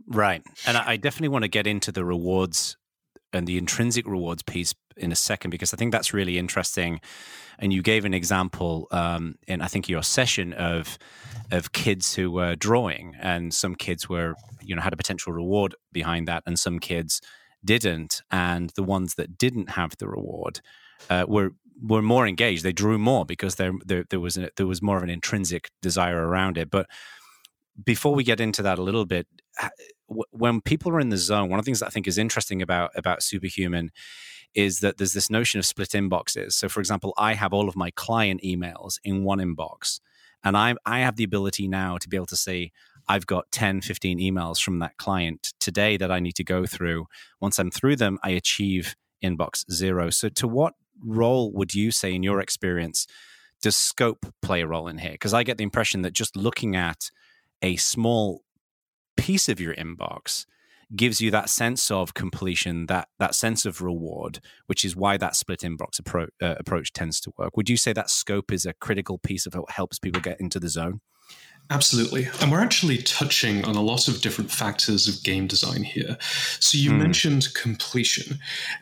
Right. 0.09 0.43
And 0.67 0.77
I 0.77 0.97
definitely 0.97 1.29
want 1.29 1.45
to 1.45 1.49
get 1.49 1.67
into 1.67 1.93
the 1.93 2.05
rewards 2.05 2.77
and 3.33 3.47
the 3.47 3.57
intrinsic 3.57 4.07
rewards 4.07 4.43
piece 4.43 4.75
in 4.97 5.13
a 5.13 5.17
second 5.17 5.51
because 5.51 5.73
I 5.73 5.77
think 5.77 5.93
that's 5.93 6.13
really 6.13 6.39
interesting. 6.39 7.01
And 7.59 7.73
you 7.73 7.83
gave 7.83 8.05
an 8.05 8.15
example 8.15 8.89
um, 8.91 9.37
in 9.47 9.63
I 9.63 9.67
think 9.67 9.89
your 9.89 10.03
session 10.03 10.53
of 10.53 10.99
of 11.51 11.73
kids 11.73 12.15
who 12.15 12.31
were 12.31 12.55
drawing, 12.55 13.15
and 13.21 13.55
some 13.55 13.75
kids 13.75 14.09
were 14.09 14.35
you 14.63 14.75
know 14.75 14.83
had 14.83 14.93
a 14.93 14.97
potential 14.97 15.33
reward 15.33 15.75
behind 15.93 16.29
that, 16.29 16.43
and 16.47 16.59
some 16.59 16.79
kids 16.79 17.21
didn't, 17.65 18.23
and 18.31 18.71
the 18.77 18.83
ones 18.83 19.15
that 19.15 19.39
didn't 19.39 19.71
have 19.71 19.97
the 19.99 20.09
reward 20.09 20.61
uh, 21.09 21.25
were 21.27 21.51
were 21.83 22.03
more 22.03 22.27
engaged. 22.27 22.63
They 22.63 22.73
drew 22.73 22.99
more 22.99 23.25
because 23.25 23.55
there 23.57 23.73
there, 23.85 24.05
there 24.11 24.21
was 24.21 24.37
a, 24.37 24.51
there 24.57 24.67
was 24.67 24.83
more 24.83 24.97
of 24.97 25.03
an 25.03 25.11
intrinsic 25.11 25.71
desire 25.81 26.27
around 26.27 26.59
it, 26.59 26.71
but 26.71 26.87
before 27.85 28.15
we 28.15 28.25
get 28.25 28.41
into 28.41 28.63
that 28.63 28.79
a 28.79 28.83
little 28.83 29.05
bit, 29.05 29.27
when 30.31 30.61
people 30.61 30.93
are 30.93 31.01
in 31.01 31.11
the 31.11 31.17
zone, 31.17 31.51
one 31.51 31.59
of 31.59 31.65
the 31.65 31.69
things 31.69 31.81
that 31.81 31.87
I 31.87 31.91
think 31.91 32.07
is 32.07 32.19
interesting 32.19 32.63
about 32.63 32.91
about 32.97 33.23
Superhuman 33.23 33.91
is 34.57 34.81
that 34.81 34.97
there's 34.97 35.13
this 35.13 35.31
notion 35.31 35.59
of 35.59 35.67
split 35.67 35.91
inboxes. 35.91 36.55
So, 36.55 36.69
for 36.69 36.81
example, 36.81 37.13
I 37.17 37.35
have 37.35 37.53
all 37.53 37.69
of 37.69 37.77
my 37.77 37.91
client 37.93 38.41
emails 38.43 38.99
in 39.05 39.23
one 39.23 39.39
inbox, 39.39 40.01
and 40.43 40.57
I 40.57 40.75
I 40.85 41.01
have 41.01 41.17
the 41.17 41.25
ability 41.25 41.69
now 41.69 41.99
to 41.99 42.09
be 42.09 42.17
able 42.17 42.27
to 42.27 42.37
say 42.37 42.73
I've 43.07 43.27
got 43.27 43.53
10, 43.53 43.83
15 43.83 44.19
emails 44.19 44.61
from 44.61 44.81
that 44.81 44.97
client 44.97 45.53
today 45.61 45.97
that 45.99 46.11
I 46.11 46.19
need 46.19 46.35
to 46.37 46.45
go 46.45 46.67
through. 46.67 47.07
Once 47.41 47.59
I'm 47.59 47.71
through 47.71 47.97
them, 47.97 48.19
I 48.25 48.31
achieve 48.31 48.97
inbox 49.23 49.71
zero. 49.71 50.11
So, 50.11 50.29
to 50.31 50.49
what 50.49 50.75
role 51.05 51.53
would 51.53 51.75
you 51.75 51.91
say, 51.91 52.15
in 52.15 52.23
your 52.23 52.41
experience, 52.41 53.07
does 53.63 53.77
scope 53.77 54.27
play 54.41 54.63
a 54.63 54.67
role 54.67 54.89
in 54.89 54.99
here? 54.99 55.13
Because 55.13 55.35
I 55.35 55.43
get 55.43 55.59
the 55.59 55.65
impression 55.65 56.03
that 56.03 56.15
just 56.15 56.35
looking 56.35 56.75
at 56.75 57.11
a 57.63 57.77
small 57.77 58.43
piece 59.17 59.49
of 59.49 59.61
your 59.61 59.75
inbox 59.75 60.47
gives 60.95 61.21
you 61.21 61.31
that 61.31 61.51
sense 61.51 61.91
of 61.91 62.15
completion, 62.15 62.87
that 62.87 63.09
that 63.19 63.35
sense 63.35 63.67
of 63.67 63.83
reward, 63.83 64.41
which 64.67 64.85
is 64.85 64.95
why 64.95 65.17
that 65.17 65.35
split 65.35 65.61
inbox 65.61 66.01
appro- 66.01 66.29
uh, 66.41 66.55
approach 66.59 66.93
tends 66.93 67.21
to 67.21 67.33
work. 67.37 67.57
Would 67.57 67.69
you 67.69 67.77
say 67.77 67.93
that 67.93 68.11
scope 68.11 68.53
is 68.53 68.65
a 68.65 68.75
critical 68.75 69.19
piece 69.19 69.47
of 69.47 69.55
what 69.55 69.71
helps 69.71 69.99
people 69.99 70.21
get 70.21 70.41
into 70.41 70.61
the 70.61 70.69
zone? 70.69 71.01
Absolutely. 71.69 72.29
And 72.41 72.53
we're 72.53 72.61
actually 72.61 72.99
touching 72.99 73.65
on 73.65 73.75
a 73.75 73.83
lot 73.83 74.07
of 74.07 74.21
different 74.21 74.53
factors 74.53 75.09
of 75.09 75.25
game 75.25 75.49
design 75.49 75.83
here. 75.83 76.17
So 76.61 76.79
you 76.79 76.93
mm. 76.93 76.99
mentioned 76.99 77.53
completion, 77.55 78.39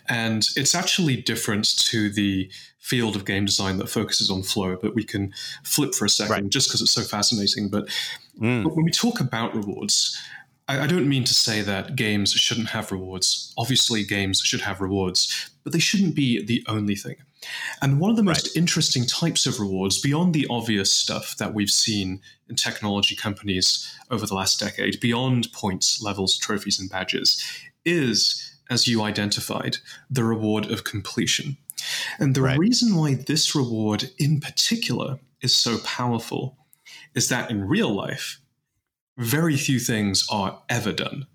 and 0.06 0.46
it's 0.54 0.74
actually 0.74 1.16
different 1.16 1.78
to 1.86 2.10
the 2.10 2.50
field 2.78 3.16
of 3.16 3.24
game 3.24 3.46
design 3.46 3.78
that 3.78 3.88
focuses 3.88 4.30
on 4.30 4.42
flow, 4.42 4.76
but 4.76 4.94
we 4.94 5.04
can 5.04 5.32
flip 5.62 5.94
for 5.94 6.04
a 6.04 6.10
second 6.10 6.32
right. 6.32 6.48
just 6.50 6.68
because 6.68 6.82
it's 6.82 6.90
so 6.90 7.00
fascinating. 7.00 7.70
But, 7.70 7.88
mm. 8.38 8.62
but, 8.62 8.76
when 8.76 8.84
we 8.84 8.90
talk 8.90 9.20
about 9.20 9.54
rewards, 9.54 10.20
I, 10.68 10.80
I 10.80 10.86
don't 10.86 11.08
mean 11.08 11.24
to 11.24 11.34
say 11.34 11.60
that 11.62 11.96
games 11.96 12.32
shouldn't 12.32 12.68
have 12.68 12.92
rewards. 12.92 13.52
Obviously, 13.56 14.04
games 14.04 14.40
should 14.40 14.62
have 14.62 14.80
rewards, 14.80 15.50
but 15.62 15.72
they 15.72 15.78
shouldn't 15.78 16.14
be 16.14 16.44
the 16.44 16.64
only 16.68 16.94
thing. 16.94 17.16
And 17.82 18.00
one 18.00 18.10
of 18.10 18.16
the 18.16 18.22
most 18.22 18.48
right. 18.48 18.56
interesting 18.56 19.04
types 19.04 19.46
of 19.46 19.60
rewards, 19.60 20.00
beyond 20.00 20.32
the 20.32 20.46
obvious 20.48 20.90
stuff 20.90 21.36
that 21.36 21.52
we've 21.52 21.70
seen 21.70 22.20
in 22.48 22.56
technology 22.56 23.14
companies 23.14 23.92
over 24.10 24.26
the 24.26 24.34
last 24.34 24.58
decade, 24.58 25.00
beyond 25.00 25.52
points, 25.52 26.00
levels, 26.02 26.38
trophies, 26.38 26.78
and 26.78 26.88
badges, 26.88 27.42
is, 27.84 28.56
as 28.70 28.88
you 28.88 29.02
identified, 29.02 29.76
the 30.08 30.24
reward 30.24 30.70
of 30.70 30.84
completion. 30.84 31.58
And 32.18 32.34
the 32.34 32.42
right. 32.42 32.58
reason 32.58 32.96
why 32.96 33.14
this 33.14 33.54
reward 33.54 34.10
in 34.18 34.40
particular 34.40 35.18
is 35.42 35.54
so 35.54 35.78
powerful 35.84 36.56
is 37.14 37.28
that 37.28 37.50
in 37.50 37.68
real 37.68 37.92
life, 37.94 38.40
very 39.16 39.56
few 39.56 39.78
things 39.78 40.26
are 40.30 40.62
ever 40.68 40.92
done. 40.92 41.26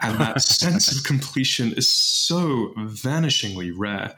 And 0.00 0.18
that 0.18 0.40
sense 0.62 0.96
of 0.96 1.04
completion 1.04 1.72
is 1.72 1.88
so 1.88 2.72
vanishingly 2.76 3.72
rare 3.74 4.16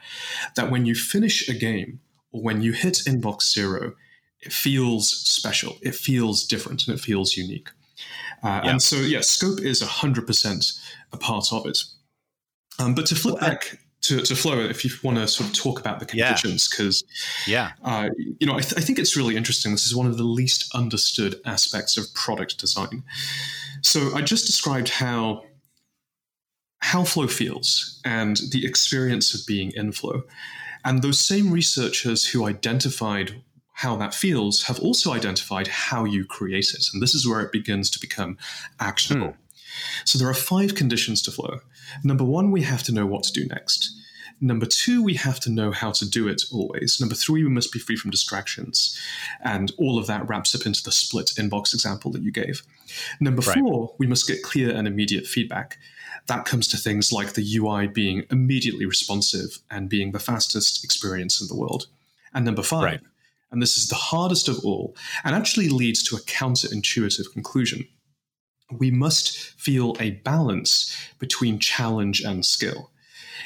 that 0.56 0.70
when 0.70 0.86
you 0.86 0.94
finish 0.94 1.48
a 1.48 1.54
game 1.54 2.00
or 2.32 2.42
when 2.42 2.62
you 2.62 2.72
hit 2.72 3.02
inbox 3.06 3.52
zero, 3.52 3.94
it 4.40 4.52
feels 4.52 5.10
special, 5.10 5.78
it 5.82 5.94
feels 5.94 6.46
different, 6.46 6.86
and 6.86 6.96
it 6.96 7.00
feels 7.00 7.36
unique. 7.36 7.70
Uh, 8.42 8.60
yeah. 8.62 8.70
And 8.70 8.82
so, 8.82 8.96
yeah, 8.96 9.20
scope 9.20 9.60
is 9.60 9.82
100% 9.82 10.80
a 11.12 11.16
part 11.16 11.52
of 11.52 11.66
it. 11.66 11.78
Um, 12.78 12.94
but 12.94 13.06
to 13.06 13.16
flip 13.16 13.40
well, 13.40 13.50
back 13.50 13.80
to, 14.08 14.22
to 14.22 14.34
flow, 14.34 14.58
if 14.60 14.84
you 14.84 14.90
want 15.02 15.18
to 15.18 15.28
sort 15.28 15.50
of 15.50 15.56
talk 15.56 15.78
about 15.80 16.00
the 16.00 16.06
conditions, 16.06 16.68
because 16.68 17.04
yeah, 17.46 17.72
yeah. 17.84 17.90
Uh, 17.90 18.08
you 18.38 18.46
know, 18.46 18.54
I, 18.54 18.60
th- 18.60 18.74
I, 18.76 18.80
think 18.80 18.98
it's 18.98 19.16
really 19.16 19.36
interesting. 19.36 19.72
This 19.72 19.86
is 19.86 19.94
one 19.94 20.06
of 20.06 20.16
the 20.16 20.24
least 20.24 20.74
understood 20.74 21.40
aspects 21.44 21.96
of 21.96 22.12
product 22.14 22.58
design. 22.58 23.04
So 23.82 24.14
I 24.14 24.22
just 24.22 24.46
described 24.46 24.88
how 24.88 25.44
how 26.80 27.04
flow 27.04 27.26
feels 27.26 28.00
and 28.04 28.38
the 28.52 28.64
experience 28.64 29.34
of 29.34 29.46
being 29.46 29.72
in 29.74 29.92
flow. 29.92 30.22
And 30.84 31.02
those 31.02 31.20
same 31.20 31.50
researchers 31.50 32.28
who 32.28 32.46
identified 32.46 33.42
how 33.72 33.96
that 33.96 34.14
feels 34.14 34.64
have 34.64 34.80
also 34.80 35.12
identified 35.12 35.68
how 35.68 36.04
you 36.04 36.24
create 36.24 36.72
it. 36.74 36.86
And 36.92 37.02
this 37.02 37.14
is 37.14 37.28
where 37.28 37.40
it 37.40 37.52
begins 37.52 37.90
to 37.90 38.00
become 38.00 38.38
actionable. 38.80 39.32
Hmm. 39.32 39.47
So 40.04 40.18
there 40.18 40.28
are 40.28 40.34
five 40.34 40.74
conditions 40.74 41.22
to 41.22 41.30
flow. 41.30 41.60
Number 42.04 42.24
one, 42.24 42.50
we 42.50 42.62
have 42.62 42.82
to 42.84 42.92
know 42.92 43.06
what 43.06 43.24
to 43.24 43.32
do 43.32 43.46
next. 43.46 43.94
Number 44.40 44.66
two, 44.66 45.02
we 45.02 45.14
have 45.14 45.40
to 45.40 45.50
know 45.50 45.72
how 45.72 45.90
to 45.92 46.08
do 46.08 46.28
it 46.28 46.42
always. 46.52 47.00
Number 47.00 47.16
three, 47.16 47.42
we 47.42 47.50
must 47.50 47.72
be 47.72 47.80
free 47.80 47.96
from 47.96 48.12
distractions. 48.12 48.96
And 49.42 49.72
all 49.78 49.98
of 49.98 50.06
that 50.06 50.28
wraps 50.28 50.54
up 50.54 50.64
into 50.64 50.82
the 50.82 50.92
split 50.92 51.32
inbox 51.36 51.74
example 51.74 52.12
that 52.12 52.22
you 52.22 52.30
gave. 52.30 52.62
Number 53.20 53.42
right. 53.42 53.58
four, 53.58 53.94
we 53.98 54.06
must 54.06 54.28
get 54.28 54.42
clear 54.42 54.70
and 54.70 54.86
immediate 54.86 55.26
feedback. 55.26 55.78
That 56.26 56.44
comes 56.44 56.68
to 56.68 56.76
things 56.76 57.12
like 57.12 57.32
the 57.32 57.56
UI 57.56 57.88
being 57.88 58.24
immediately 58.30 58.86
responsive 58.86 59.58
and 59.70 59.88
being 59.88 60.12
the 60.12 60.20
fastest 60.20 60.84
experience 60.84 61.40
in 61.40 61.48
the 61.48 61.56
world. 61.56 61.86
And 62.32 62.44
number 62.44 62.62
five, 62.62 62.84
right. 62.84 63.00
and 63.50 63.60
this 63.60 63.76
is 63.76 63.88
the 63.88 63.94
hardest 63.94 64.48
of 64.48 64.64
all, 64.64 64.94
and 65.24 65.34
actually 65.34 65.68
leads 65.68 66.02
to 66.04 66.16
a 66.16 66.20
counterintuitive 66.20 67.32
conclusion. 67.32 67.88
We 68.70 68.90
must 68.90 69.38
feel 69.38 69.96
a 69.98 70.10
balance 70.10 70.94
between 71.18 71.58
challenge 71.58 72.20
and 72.20 72.44
skill. 72.44 72.90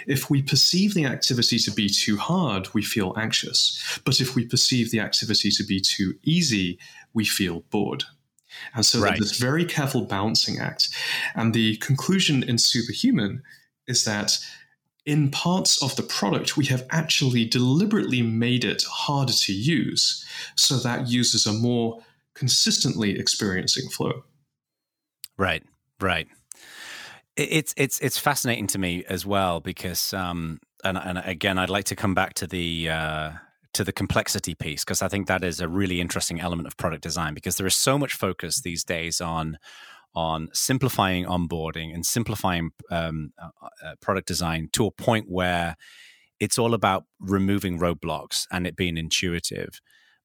If 0.06 0.30
we 0.30 0.42
perceive 0.42 0.94
the 0.94 1.04
activity 1.04 1.58
to 1.60 1.70
be 1.70 1.88
too 1.88 2.16
hard, 2.16 2.72
we 2.74 2.82
feel 2.82 3.14
anxious. 3.16 4.00
But 4.04 4.20
if 4.20 4.34
we 4.34 4.46
perceive 4.46 4.90
the 4.90 5.00
activity 5.00 5.50
to 5.52 5.64
be 5.64 5.80
too 5.80 6.14
easy, 6.24 6.78
we 7.14 7.24
feel 7.24 7.60
bored. 7.70 8.04
And 8.74 8.84
so 8.84 9.00
right. 9.00 9.10
there's 9.10 9.30
this 9.30 9.38
very 9.38 9.64
careful 9.64 10.02
balancing 10.02 10.58
act. 10.58 10.88
And 11.34 11.54
the 11.54 11.76
conclusion 11.76 12.42
in 12.42 12.58
Superhuman 12.58 13.42
is 13.86 14.04
that 14.04 14.38
in 15.04 15.30
parts 15.30 15.82
of 15.82 15.96
the 15.96 16.02
product, 16.02 16.56
we 16.56 16.66
have 16.66 16.86
actually 16.90 17.44
deliberately 17.44 18.22
made 18.22 18.64
it 18.64 18.84
harder 18.84 19.32
to 19.32 19.52
use 19.52 20.24
so 20.54 20.76
that 20.76 21.08
users 21.08 21.46
are 21.46 21.54
more 21.54 22.00
consistently 22.34 23.18
experiencing 23.18 23.88
flow. 23.88 24.22
Right, 25.42 25.64
right. 26.00 26.28
It's 27.36 27.74
it's 27.76 27.98
it's 27.98 28.16
fascinating 28.16 28.68
to 28.68 28.78
me 28.78 29.04
as 29.08 29.26
well 29.26 29.58
because 29.58 30.14
um, 30.14 30.60
and 30.84 30.96
and 30.96 31.18
again 31.18 31.58
I'd 31.58 31.68
like 31.68 31.86
to 31.86 31.96
come 31.96 32.14
back 32.14 32.34
to 32.34 32.46
the 32.46 32.88
uh, 32.88 33.32
to 33.72 33.82
the 33.82 33.92
complexity 33.92 34.54
piece 34.54 34.84
because 34.84 35.02
I 35.02 35.08
think 35.08 35.26
that 35.26 35.42
is 35.42 35.58
a 35.58 35.66
really 35.66 36.00
interesting 36.00 36.38
element 36.38 36.68
of 36.68 36.76
product 36.76 37.02
design 37.02 37.34
because 37.34 37.56
there 37.56 37.66
is 37.66 37.74
so 37.74 37.98
much 37.98 38.14
focus 38.14 38.60
these 38.60 38.84
days 38.84 39.20
on 39.20 39.58
on 40.14 40.48
simplifying 40.52 41.24
onboarding 41.24 41.92
and 41.92 42.06
simplifying 42.06 42.70
um, 42.92 43.32
uh, 43.36 43.48
uh, 43.84 43.94
product 44.00 44.28
design 44.28 44.68
to 44.74 44.86
a 44.86 44.92
point 44.92 45.26
where 45.28 45.74
it's 46.38 46.56
all 46.56 46.72
about 46.72 47.02
removing 47.18 47.80
roadblocks 47.80 48.46
and 48.52 48.64
it 48.64 48.76
being 48.76 48.96
intuitive. 48.96 49.80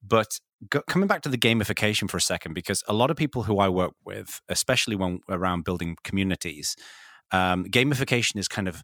But 0.07 0.39
go, 0.69 0.81
coming 0.87 1.07
back 1.07 1.21
to 1.23 1.29
the 1.29 1.37
gamification 1.37 2.09
for 2.09 2.17
a 2.17 2.21
second, 2.21 2.53
because 2.53 2.83
a 2.87 2.93
lot 2.93 3.11
of 3.11 3.17
people 3.17 3.43
who 3.43 3.59
I 3.59 3.69
work 3.69 3.93
with, 4.05 4.41
especially 4.49 4.95
when 4.95 5.19
around 5.29 5.63
building 5.63 5.97
communities, 6.03 6.75
um, 7.31 7.65
gamification 7.65 8.37
is 8.37 8.47
kind 8.47 8.67
of 8.67 8.83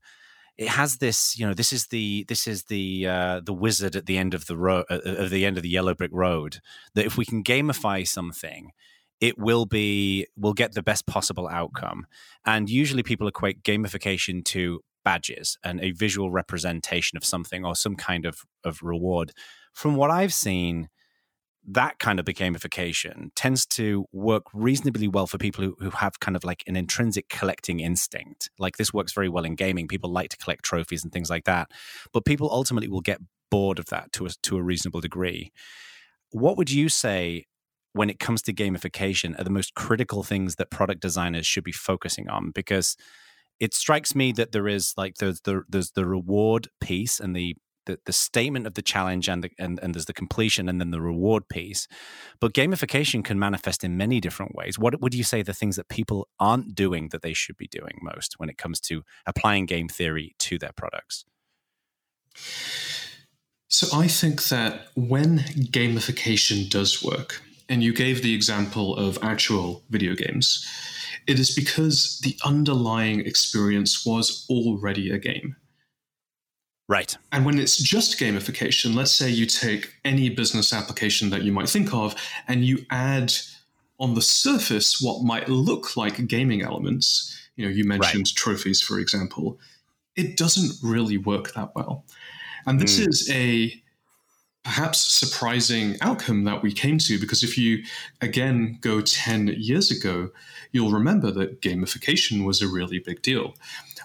it 0.57 0.67
has 0.67 0.97
this 0.97 1.37
you 1.37 1.47
know 1.47 1.53
this 1.53 1.73
is 1.73 1.87
the 1.87 2.25
this 2.27 2.47
is 2.47 2.65
the 2.65 3.07
uh, 3.07 3.41
the 3.43 3.53
wizard 3.53 3.95
at 3.95 4.05
the 4.05 4.17
end 4.17 4.33
of 4.33 4.45
the 4.45 4.57
road 4.57 4.85
uh, 4.89 4.99
at 5.05 5.31
the 5.31 5.45
end 5.45 5.57
of 5.57 5.63
the 5.63 5.69
yellow 5.69 5.95
brick 5.95 6.11
road 6.13 6.59
that 6.93 7.05
if 7.05 7.17
we 7.17 7.25
can 7.25 7.43
gamify 7.43 8.07
something 8.07 8.71
it 9.23 9.39
will 9.39 9.65
be 9.65 10.27
will 10.35 10.53
get 10.53 10.73
the 10.73 10.83
best 10.83 11.07
possible 11.07 11.47
outcome. 11.47 12.05
And 12.45 12.69
usually 12.69 13.03
people 13.03 13.25
equate 13.27 13.63
gamification 13.63 14.43
to 14.45 14.81
badges 15.05 15.57
and 15.63 15.79
a 15.81 15.91
visual 15.91 16.29
representation 16.29 17.15
of 17.17 17.23
something 17.23 17.63
or 17.63 17.73
some 17.73 17.95
kind 17.95 18.25
of 18.25 18.39
of 18.65 18.81
reward. 18.83 19.31
From 19.73 19.95
what 19.95 20.11
i've 20.11 20.33
seen 20.33 20.89
that 21.65 21.99
kind 21.99 22.19
of 22.19 22.25
gamification 22.25 23.29
tends 23.35 23.65
to 23.65 24.05
work 24.11 24.43
reasonably 24.53 25.07
well 25.07 25.27
for 25.27 25.37
people 25.37 25.63
who, 25.63 25.75
who 25.79 25.91
have 25.91 26.19
kind 26.19 26.35
of 26.35 26.43
like 26.43 26.63
an 26.67 26.75
intrinsic 26.75 27.29
collecting 27.29 27.79
instinct. 27.79 28.49
Like 28.59 28.77
this 28.77 28.93
works 28.93 29.13
very 29.13 29.29
well 29.29 29.45
in 29.45 29.55
gaming. 29.55 29.87
People 29.87 30.11
like 30.11 30.29
to 30.31 30.37
collect 30.37 30.63
trophies 30.63 31.03
and 31.03 31.11
things 31.11 31.29
like 31.29 31.45
that. 31.45 31.71
But 32.11 32.25
people 32.25 32.49
ultimately 32.51 32.89
will 32.89 33.01
get 33.01 33.21
bored 33.49 33.79
of 33.79 33.85
that 33.85 34.11
to 34.13 34.25
a, 34.25 34.29
to 34.43 34.57
a 34.57 34.63
reasonable 34.63 34.99
degree. 34.99 35.51
What 36.31 36.57
would 36.57 36.71
you 36.71 36.89
say 36.89 37.45
when 37.93 38.09
it 38.09 38.19
comes 38.19 38.41
to 38.41 38.53
gamification 38.53 39.39
are 39.39 39.43
the 39.43 39.49
most 39.49 39.75
critical 39.75 40.23
things 40.23 40.55
that 40.55 40.71
product 40.71 41.01
designers 41.01 41.45
should 41.45 41.63
be 41.63 41.71
focusing 41.71 42.27
on? 42.27 42.51
Because 42.51 42.97
it 43.59 43.73
strikes 43.73 44.15
me 44.15 44.31
that 44.33 44.51
there 44.51 44.67
is 44.67 44.93
like 44.97 45.15
there's 45.15 45.41
the 45.41 45.63
there's 45.69 45.91
the 45.91 46.05
reward 46.05 46.67
piece 46.81 47.19
and 47.19 47.35
the 47.35 47.55
the, 47.85 47.99
the 48.05 48.13
statement 48.13 48.67
of 48.67 48.73
the 48.73 48.81
challenge 48.81 49.27
and, 49.27 49.43
the, 49.43 49.51
and 49.57 49.79
and 49.81 49.93
there's 49.93 50.05
the 50.05 50.13
completion 50.13 50.69
and 50.69 50.79
then 50.79 50.91
the 50.91 51.01
reward 51.01 51.47
piece. 51.49 51.87
But 52.39 52.53
gamification 52.53 53.23
can 53.23 53.39
manifest 53.39 53.83
in 53.83 53.97
many 53.97 54.19
different 54.19 54.55
ways. 54.55 54.79
What 54.79 54.99
would 55.01 55.13
you 55.13 55.23
say 55.23 55.41
the 55.41 55.53
things 55.53 55.75
that 55.75 55.89
people 55.89 56.27
aren't 56.39 56.75
doing 56.75 57.09
that 57.09 57.21
they 57.21 57.33
should 57.33 57.57
be 57.57 57.67
doing 57.67 57.99
most 58.01 58.35
when 58.37 58.49
it 58.49 58.57
comes 58.57 58.79
to 58.81 59.03
applying 59.25 59.65
game 59.65 59.87
theory 59.87 60.35
to 60.39 60.57
their 60.57 60.73
products? 60.75 61.25
So 63.67 63.87
I 63.97 64.07
think 64.07 64.43
that 64.49 64.87
when 64.95 65.39
gamification 65.39 66.69
does 66.69 67.03
work, 67.03 67.41
and 67.69 67.81
you 67.81 67.93
gave 67.93 68.21
the 68.21 68.35
example 68.35 68.95
of 68.97 69.17
actual 69.21 69.83
video 69.89 70.13
games, 70.15 70.65
it 71.27 71.39
is 71.39 71.55
because 71.55 72.19
the 72.19 72.37
underlying 72.43 73.21
experience 73.21 74.05
was 74.05 74.45
already 74.49 75.09
a 75.09 75.17
game. 75.17 75.55
Right. 76.89 77.15
And 77.31 77.45
when 77.45 77.59
it's 77.59 77.77
just 77.77 78.19
gamification, 78.19 78.93
let's 78.93 79.11
say 79.11 79.29
you 79.29 79.45
take 79.45 79.93
any 80.03 80.29
business 80.29 80.73
application 80.73 81.29
that 81.29 81.43
you 81.43 81.51
might 81.51 81.69
think 81.69 81.93
of 81.93 82.15
and 82.47 82.65
you 82.65 82.85
add 82.91 83.33
on 83.99 84.15
the 84.15 84.21
surface 84.21 85.01
what 85.01 85.23
might 85.23 85.47
look 85.47 85.95
like 85.95 86.27
gaming 86.27 86.61
elements. 86.61 87.37
You 87.55 87.65
know, 87.65 87.71
you 87.71 87.85
mentioned 87.85 88.27
right. 88.27 88.35
trophies, 88.35 88.81
for 88.81 88.99
example. 88.99 89.59
It 90.15 90.35
doesn't 90.35 90.73
really 90.83 91.17
work 91.17 91.53
that 91.53 91.73
well. 91.73 92.05
And 92.65 92.79
this 92.79 92.99
mm. 92.99 93.07
is 93.07 93.29
a 93.31 93.81
perhaps 94.63 94.99
surprising 94.99 95.97
outcome 96.01 96.45
that 96.45 96.63
we 96.63 96.71
came 96.71 96.97
to 96.97 97.19
because 97.19 97.43
if 97.43 97.57
you 97.57 97.83
again 98.21 98.77
go 98.81 99.01
10 99.01 99.55
years 99.57 99.91
ago, 99.91 100.31
you'll 100.71 100.91
remember 100.91 101.31
that 101.31 101.61
gamification 101.61 102.45
was 102.45 102.61
a 102.61 102.67
really 102.67 102.99
big 102.99 103.21
deal. 103.21 103.53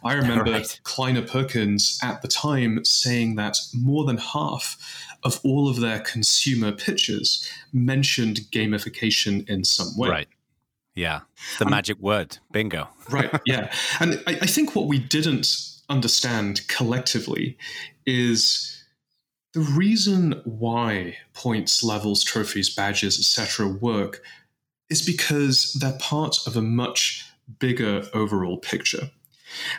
I 0.04 0.14
remember 0.14 0.52
right. 0.52 0.80
Kleiner 0.84 1.22
Perkins 1.22 1.98
at 2.02 2.22
the 2.22 2.28
time 2.28 2.84
saying 2.84 3.36
that 3.36 3.58
more 3.74 4.04
than 4.04 4.18
half 4.18 5.06
of 5.24 5.40
all 5.44 5.68
of 5.68 5.80
their 5.80 6.00
consumer 6.00 6.72
pitches 6.72 7.48
mentioned 7.72 8.40
gamification 8.52 9.48
in 9.48 9.64
some 9.64 9.96
way. 9.96 10.08
Right. 10.08 10.28
Yeah. 10.94 11.20
The 11.58 11.66
um, 11.66 11.70
magic 11.70 11.98
word. 11.98 12.38
Bingo. 12.52 12.88
right. 13.10 13.30
Yeah. 13.46 13.72
And 14.00 14.22
I, 14.26 14.32
I 14.42 14.46
think 14.46 14.74
what 14.74 14.86
we 14.86 14.98
didn't 14.98 15.48
understand 15.88 16.66
collectively 16.68 17.56
is 18.06 18.84
the 19.54 19.60
reason 19.60 20.40
why 20.44 21.16
points, 21.34 21.82
levels, 21.82 22.22
trophies, 22.22 22.74
badges, 22.74 23.18
etc. 23.18 23.68
work 23.68 24.22
is 24.90 25.04
because 25.04 25.72
they're 25.74 25.98
part 25.98 26.38
of 26.46 26.56
a 26.56 26.62
much 26.62 27.24
bigger 27.58 28.04
overall 28.12 28.58
picture. 28.58 29.10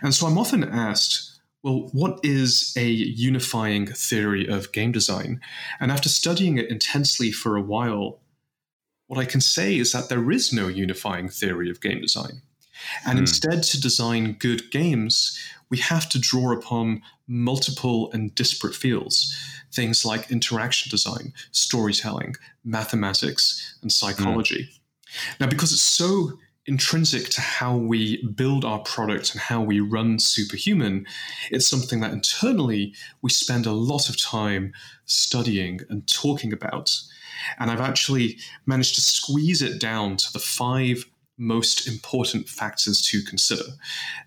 And 0.01 0.13
so 0.13 0.27
I'm 0.27 0.37
often 0.37 0.63
asked, 0.63 1.39
well, 1.63 1.89
what 1.91 2.19
is 2.23 2.73
a 2.77 2.87
unifying 2.87 3.87
theory 3.87 4.47
of 4.47 4.71
game 4.71 4.91
design? 4.91 5.41
And 5.79 5.91
after 5.91 6.09
studying 6.09 6.57
it 6.57 6.69
intensely 6.69 7.31
for 7.31 7.55
a 7.55 7.61
while, 7.61 8.19
what 9.07 9.19
I 9.19 9.25
can 9.25 9.41
say 9.41 9.77
is 9.77 9.91
that 9.91 10.09
there 10.09 10.31
is 10.31 10.53
no 10.53 10.67
unifying 10.67 11.29
theory 11.29 11.69
of 11.69 11.81
game 11.81 12.01
design. 12.01 12.41
And 13.05 13.13
hmm. 13.13 13.23
instead, 13.23 13.63
to 13.63 13.81
design 13.81 14.37
good 14.39 14.71
games, 14.71 15.37
we 15.69 15.77
have 15.79 16.07
to 16.09 16.19
draw 16.19 16.53
upon 16.53 17.01
multiple 17.27 18.09
and 18.11 18.33
disparate 18.35 18.75
fields, 18.75 19.35
things 19.71 20.05
like 20.05 20.31
interaction 20.31 20.89
design, 20.89 21.33
storytelling, 21.51 22.35
mathematics, 22.63 23.77
and 23.81 23.91
psychology. 23.91 24.63
Mm. 24.63 25.39
Now, 25.39 25.47
because 25.47 25.71
it's 25.71 25.81
so 25.81 26.33
intrinsic 26.69 27.29
to 27.29 27.41
how 27.41 27.75
we 27.75 28.23
build 28.27 28.63
our 28.63 28.79
product 28.79 29.31
and 29.31 29.41
how 29.41 29.61
we 29.61 29.79
run 29.79 30.19
Superhuman, 30.19 31.05
it's 31.49 31.67
something 31.67 31.99
that 31.99 32.13
internally 32.13 32.93
we 33.23 33.31
spend 33.31 33.65
a 33.65 33.71
lot 33.71 34.07
of 34.07 34.21
time 34.21 34.71
studying 35.05 35.81
and 35.89 36.07
talking 36.07 36.53
about. 36.53 36.95
And 37.57 37.71
I've 37.71 37.81
actually 37.81 38.37
managed 38.67 38.95
to 38.95 39.01
squeeze 39.01 39.61
it 39.61 39.81
down 39.81 40.15
to 40.17 40.31
the 40.31 40.39
five 40.39 41.05
most 41.37 41.87
important 41.87 42.47
factors 42.47 43.01
to 43.07 43.23
consider. 43.23 43.63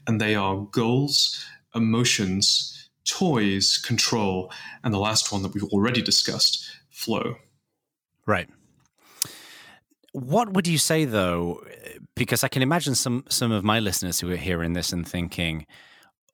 And 0.06 0.20
they 0.20 0.34
are 0.34 0.66
goals, 0.72 1.44
emotions, 1.74 2.88
toys, 3.04 3.78
control, 3.78 4.52
and 4.82 4.92
the 4.92 4.98
last 4.98 5.30
one 5.30 5.42
that 5.42 5.54
we've 5.54 5.72
already 5.72 6.02
discussed, 6.02 6.68
flow. 6.90 7.36
Right. 8.26 8.48
What 10.12 10.52
would 10.52 10.66
you 10.66 10.78
say 10.78 11.04
though? 11.04 11.62
Because 12.14 12.44
I 12.44 12.48
can 12.48 12.62
imagine 12.62 12.94
some 12.94 13.24
some 13.28 13.50
of 13.50 13.64
my 13.64 13.80
listeners 13.80 14.20
who 14.20 14.30
are 14.30 14.36
hearing 14.36 14.74
this 14.74 14.92
and 14.92 15.08
thinking, 15.08 15.66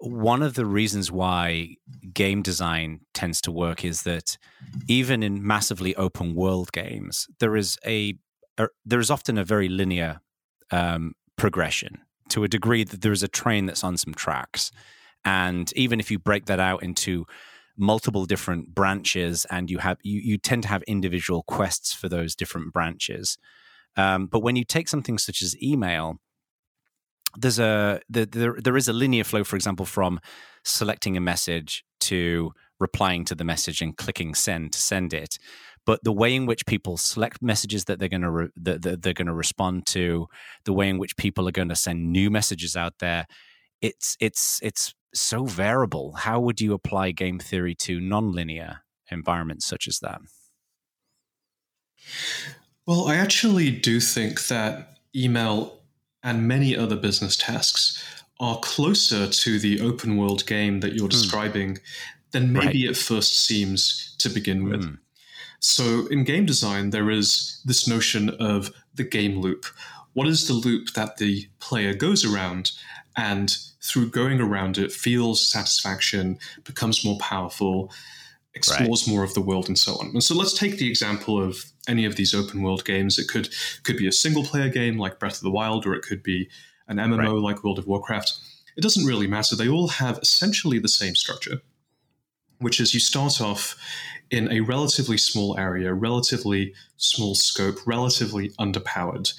one 0.01 0.43
of 0.43 0.55
the 0.55 0.67
reasons 0.67 1.11
why 1.11 1.77
game 2.13 2.43
design 2.43 3.01
tends 3.15 3.41
to 3.43 3.53
work 3.53 3.85
is 3.85 4.03
that 4.03 4.37
even 4.89 5.23
in 5.23 5.47
massively 5.47 5.95
open 5.97 6.35
world 6.35 6.73
games, 6.73 7.29
there 7.39 7.57
is 7.57 7.79
a, 7.87 8.15
a 8.59 8.69
there 8.85 9.01
is 9.01 9.11
often 9.11 9.39
a 9.39 9.45
very 9.45 9.69
linear 9.69 10.21
um, 10.73 11.15
progression 11.37 11.99
to 12.31 12.45
a 12.45 12.49
degree 12.49 12.85
that 12.85 13.01
there 13.01 13.13
is 13.13 13.23
a 13.23 13.29
train 13.29 13.67
that's 13.67 13.85
on 13.85 13.97
some 13.97 14.15
tracks, 14.15 14.73
and 15.25 15.73
even 15.75 16.01
if 16.01 16.11
you 16.11 16.19
break 16.19 16.47
that 16.47 16.61
out 16.61 16.83
into 16.83 17.27
multiple 17.77 18.27
different 18.27 18.75
branches 18.75 19.47
and 19.53 19.71
you 19.71 19.79
have 19.79 19.99
you, 20.03 20.21
you 20.21 20.37
tend 20.37 20.65
to 20.65 20.69
have 20.69 20.83
individual 20.83 21.45
quests 21.45 21.93
for 21.93 22.09
those 22.09 22.35
different 22.35 22.73
branches 22.73 23.39
um, 23.99 24.27
but 24.27 24.41
when 24.41 24.57
you 24.57 24.65
take 24.65 24.89
something 24.89 25.19
such 25.19 25.43
as 25.43 25.61
email, 25.61 26.21
there's 27.37 27.59
a 27.59 28.01
the, 28.09 28.27
there 28.27 28.57
there 28.59 28.77
is 28.77 28.89
a 28.89 28.93
linear 28.93 29.25
flow, 29.25 29.45
for 29.45 29.57
example, 29.57 29.85
from 29.85 30.21
selecting 30.65 31.17
a 31.17 31.21
message 31.21 31.85
to 32.01 32.53
replying 32.81 33.25
to 33.25 33.35
the 33.35 33.45
message 33.45 33.83
and 33.83 33.97
clicking 33.97 34.35
send 34.35 34.73
to 34.73 34.79
send 34.79 35.13
it. 35.13 35.39
But 35.85 36.05
the 36.05 36.13
way 36.13 36.35
in 36.35 36.47
which 36.47 36.65
people 36.65 36.97
select 36.97 37.43
messages 37.43 37.87
that 37.87 37.99
they're 37.99 38.09
going 38.09 38.23
to 38.23 38.31
re- 38.31 38.49
that, 38.57 38.83
that 38.83 39.03
they're 39.03 39.15
going 39.15 39.27
to 39.27 39.35
respond 39.35 39.87
to, 39.87 40.29
the 40.65 40.73
way 40.73 40.89
in 40.89 40.99
which 40.99 41.17
people 41.17 41.49
are 41.49 41.53
going 41.53 41.71
to 41.71 41.77
send 41.77 42.13
new 42.13 42.31
messages 42.31 42.77
out 42.77 42.95
there, 43.01 43.27
it's 43.83 44.17
it's 44.21 44.61
it's 44.63 44.95
so 45.13 45.45
variable. 45.45 46.13
How 46.13 46.39
would 46.39 46.61
you 46.61 46.73
apply 46.73 47.11
game 47.11 47.41
theory 47.41 47.75
to 47.77 47.99
nonlinear 47.99 48.79
environments 49.11 49.67
such 49.67 49.89
as 49.89 49.99
that? 50.01 50.21
Well, 52.89 53.07
I 53.07 53.17
actually 53.17 53.71
do 53.71 54.01
think 54.01 54.47
that 54.47 54.97
email 55.15 55.83
and 56.23 56.49
many 56.49 56.75
other 56.75 56.97
business 56.97 57.37
tasks 57.37 58.03
are 58.41 58.59
closer 58.61 59.27
to 59.27 59.59
the 59.59 59.83
open 59.83 60.17
world 60.17 60.47
game 60.47 60.81
that 60.81 60.95
you're 60.95 61.07
mm. 61.07 61.11
describing 61.11 61.81
than 62.31 62.51
maybe 62.51 62.87
right. 62.87 62.93
it 62.93 62.97
first 62.97 63.45
seems 63.45 64.17
to 64.21 64.31
begin 64.31 64.65
with. 64.65 64.81
Mm. 64.81 64.99
So, 65.61 66.07
in 66.07 66.25
game 66.25 66.47
design, 66.47 66.89
there 66.89 67.11
is 67.11 67.61
this 67.63 67.87
notion 67.87 68.31
of 68.41 68.71
the 68.95 69.05
game 69.05 69.39
loop. 69.39 69.67
What 70.15 70.27
is 70.27 70.49
the 70.49 70.55
loop 70.55 70.95
that 70.95 71.19
the 71.19 71.47
player 71.61 71.93
goes 71.93 72.25
around 72.25 72.73
and 73.19 73.55
through 73.83 74.13
going 74.13 74.41
around 74.41 74.79
it 74.79 74.93
feels 74.93 75.47
satisfaction, 75.47 76.39
becomes 76.65 77.05
more 77.05 77.19
powerful, 77.19 77.93
explores 78.55 79.07
right. 79.07 79.15
more 79.15 79.25
of 79.25 79.35
the 79.35 79.41
world, 79.41 79.69
and 79.69 79.79
so 79.79 79.95
on? 79.95 80.09
And 80.09 80.23
so, 80.23 80.35
let's 80.35 80.57
take 80.57 80.79
the 80.79 80.89
example 80.89 81.43
of 81.43 81.65
any 81.89 82.05
of 82.05 82.17
these 82.17 82.35
open 82.35 82.63
world 82.63 82.85
games. 82.85 83.19
It 83.19 83.29
could 83.29 83.49
could 83.85 83.97
be 83.97 84.07
a 84.07 84.13
single 84.13 84.45
player 84.45 84.69
game 84.69 84.99
like 84.99 85.19
Breath 85.19 85.37
of 85.37 85.43
the 85.43 85.51
Wild, 85.51 85.87
or 85.87 85.95
it 85.95 86.03
could 86.03 86.23
be 86.23 86.49
an 86.89 86.97
MMO 86.97 87.19
right. 87.19 87.29
like 87.29 87.65
World 87.65 87.79
of 87.79 87.87
Warcraft. 87.87 88.33
It 88.77 88.83
doesn't 88.83 89.07
really 89.07 89.27
matter. 89.27 89.57
They 89.57 89.69
all 89.69 89.89
have 89.89 90.19
essentially 90.19 90.79
the 90.79 90.89
same 90.89 91.15
structure, 91.15 91.61
which 92.59 92.81
is 92.81 92.95
you 92.95 93.01
start 93.01 93.41
off 93.41 93.77
in 94.31 94.51
a 94.53 94.61
relatively 94.61 95.17
small 95.17 95.59
area, 95.59 95.93
relatively 95.95 96.75
small 96.97 97.35
scope, 97.35 97.77
relatively 97.87 98.51
underpowered. 98.61 99.33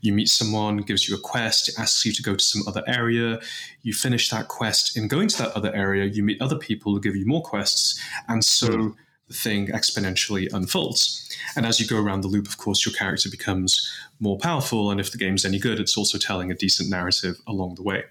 You 0.00 0.12
meet 0.12 0.28
someone, 0.28 0.78
gives 0.78 1.08
you 1.08 1.16
a 1.16 1.20
quest, 1.20 1.70
asks 1.78 2.04
you 2.04 2.12
to 2.12 2.22
go 2.22 2.36
to 2.36 2.44
some 2.44 2.62
other 2.66 2.84
area. 2.86 3.40
You 3.82 3.92
finish 3.92 4.30
that 4.30 4.48
quest. 4.48 4.96
In 4.96 5.08
going 5.08 5.28
to 5.28 5.38
that 5.38 5.52
other 5.56 5.74
area, 5.74 6.04
you 6.04 6.22
meet 6.22 6.40
other 6.40 6.56
people 6.56 6.92
who 6.92 7.00
give 7.00 7.16
you 7.16 7.26
more 7.26 7.42
quests. 7.42 8.00
And 8.28 8.44
so 8.44 8.68
mm 8.68 8.94
the 9.30 9.36
thing 9.36 9.68
exponentially 9.68 10.52
unfolds. 10.52 11.30
And 11.54 11.64
as 11.64 11.78
you 11.78 11.86
go 11.86 12.02
around 12.02 12.22
the 12.22 12.28
loop, 12.28 12.48
of 12.48 12.58
course, 12.58 12.84
your 12.84 12.92
character 12.92 13.30
becomes 13.30 13.88
more 14.18 14.36
powerful. 14.36 14.90
And 14.90 15.00
if 15.00 15.12
the 15.12 15.18
game's 15.18 15.44
any 15.44 15.60
good, 15.60 15.78
it's 15.78 15.96
also 15.96 16.18
telling 16.18 16.50
a 16.50 16.54
decent 16.54 16.90
narrative 16.90 17.36
along 17.46 17.76
the 17.76 17.84
way. 17.84 18.02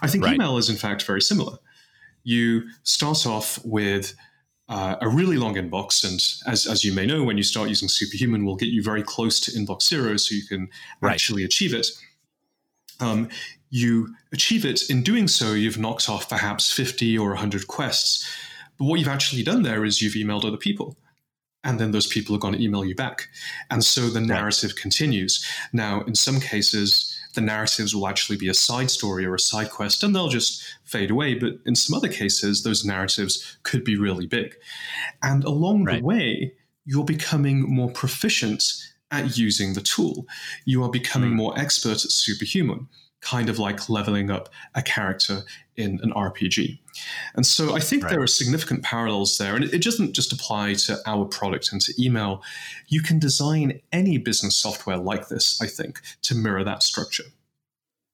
I 0.00 0.06
think 0.06 0.24
right. 0.24 0.34
email 0.34 0.56
is, 0.56 0.70
in 0.70 0.76
fact, 0.76 1.02
very 1.02 1.20
similar. 1.20 1.58
You 2.22 2.68
start 2.84 3.26
off 3.26 3.58
with 3.64 4.14
uh, 4.68 4.96
a 5.00 5.08
really 5.08 5.36
long 5.36 5.54
inbox, 5.54 6.04
and 6.04 6.20
as, 6.50 6.66
as 6.66 6.84
you 6.84 6.92
may 6.92 7.06
know, 7.06 7.22
when 7.22 7.36
you 7.36 7.42
start 7.42 7.68
using 7.68 7.88
Superhuman, 7.88 8.44
we'll 8.44 8.56
get 8.56 8.68
you 8.68 8.82
very 8.82 9.02
close 9.02 9.38
to 9.40 9.50
inbox 9.52 9.82
zero 9.82 10.16
so 10.16 10.34
you 10.34 10.46
can 10.46 10.68
right. 11.00 11.12
actually 11.12 11.44
achieve 11.44 11.74
it. 11.74 11.86
Um, 13.00 13.28
you 13.70 14.14
achieve 14.32 14.64
it. 14.64 14.88
In 14.88 15.02
doing 15.02 15.28
so, 15.28 15.52
you've 15.52 15.78
knocked 15.78 16.08
off 16.08 16.28
perhaps 16.28 16.72
50 16.72 17.18
or 17.18 17.30
100 17.30 17.66
quests 17.66 18.26
but 18.78 18.86
what 18.86 18.98
you've 18.98 19.08
actually 19.08 19.42
done 19.42 19.62
there 19.62 19.84
is 19.84 20.02
you've 20.02 20.14
emailed 20.14 20.44
other 20.44 20.56
people. 20.56 20.96
And 21.62 21.80
then 21.80 21.92
those 21.92 22.06
people 22.06 22.36
are 22.36 22.38
going 22.38 22.54
to 22.54 22.62
email 22.62 22.84
you 22.84 22.94
back. 22.94 23.28
And 23.70 23.82
so 23.82 24.08
the 24.08 24.20
narrative 24.20 24.70
right. 24.70 24.82
continues. 24.82 25.46
Now, 25.72 26.02
in 26.02 26.14
some 26.14 26.40
cases, 26.40 27.13
the 27.34 27.40
narratives 27.40 27.94
will 27.94 28.08
actually 28.08 28.36
be 28.36 28.48
a 28.48 28.54
side 28.54 28.90
story 28.90 29.24
or 29.26 29.34
a 29.34 29.40
side 29.40 29.70
quest, 29.70 30.02
and 30.02 30.14
they'll 30.14 30.28
just 30.28 30.62
fade 30.84 31.10
away. 31.10 31.34
But 31.34 31.54
in 31.66 31.74
some 31.74 31.96
other 31.96 32.08
cases, 32.08 32.62
those 32.62 32.84
narratives 32.84 33.58
could 33.62 33.84
be 33.84 33.96
really 33.96 34.26
big. 34.26 34.54
And 35.22 35.44
along 35.44 35.84
right. 35.84 36.00
the 36.00 36.04
way, 36.04 36.54
you're 36.84 37.04
becoming 37.04 37.62
more 37.62 37.90
proficient 37.90 38.64
at 39.10 39.36
using 39.36 39.74
the 39.74 39.80
tool. 39.80 40.26
You 40.64 40.82
are 40.82 40.90
becoming 40.90 41.30
mm. 41.30 41.36
more 41.36 41.58
expert 41.58 42.04
at 42.04 42.10
superhuman, 42.10 42.88
kind 43.20 43.48
of 43.48 43.58
like 43.58 43.88
leveling 43.88 44.30
up 44.30 44.48
a 44.74 44.82
character 44.82 45.42
in 45.76 46.00
an 46.02 46.12
RPG. 46.12 46.78
And 47.34 47.46
so 47.46 47.74
I 47.74 47.80
think 47.80 48.04
right. 48.04 48.10
there 48.10 48.22
are 48.22 48.26
significant 48.26 48.82
parallels 48.82 49.38
there. 49.38 49.54
And 49.54 49.64
it, 49.64 49.74
it 49.74 49.82
doesn't 49.82 50.12
just 50.12 50.32
apply 50.32 50.74
to 50.74 50.98
our 51.06 51.24
product 51.24 51.72
and 51.72 51.80
to 51.82 51.94
email. 52.02 52.42
You 52.88 53.02
can 53.02 53.18
design 53.18 53.80
any 53.92 54.18
business 54.18 54.56
software 54.56 54.96
like 54.96 55.28
this, 55.28 55.60
I 55.60 55.66
think, 55.66 56.00
to 56.22 56.34
mirror 56.34 56.64
that 56.64 56.82
structure. 56.82 57.24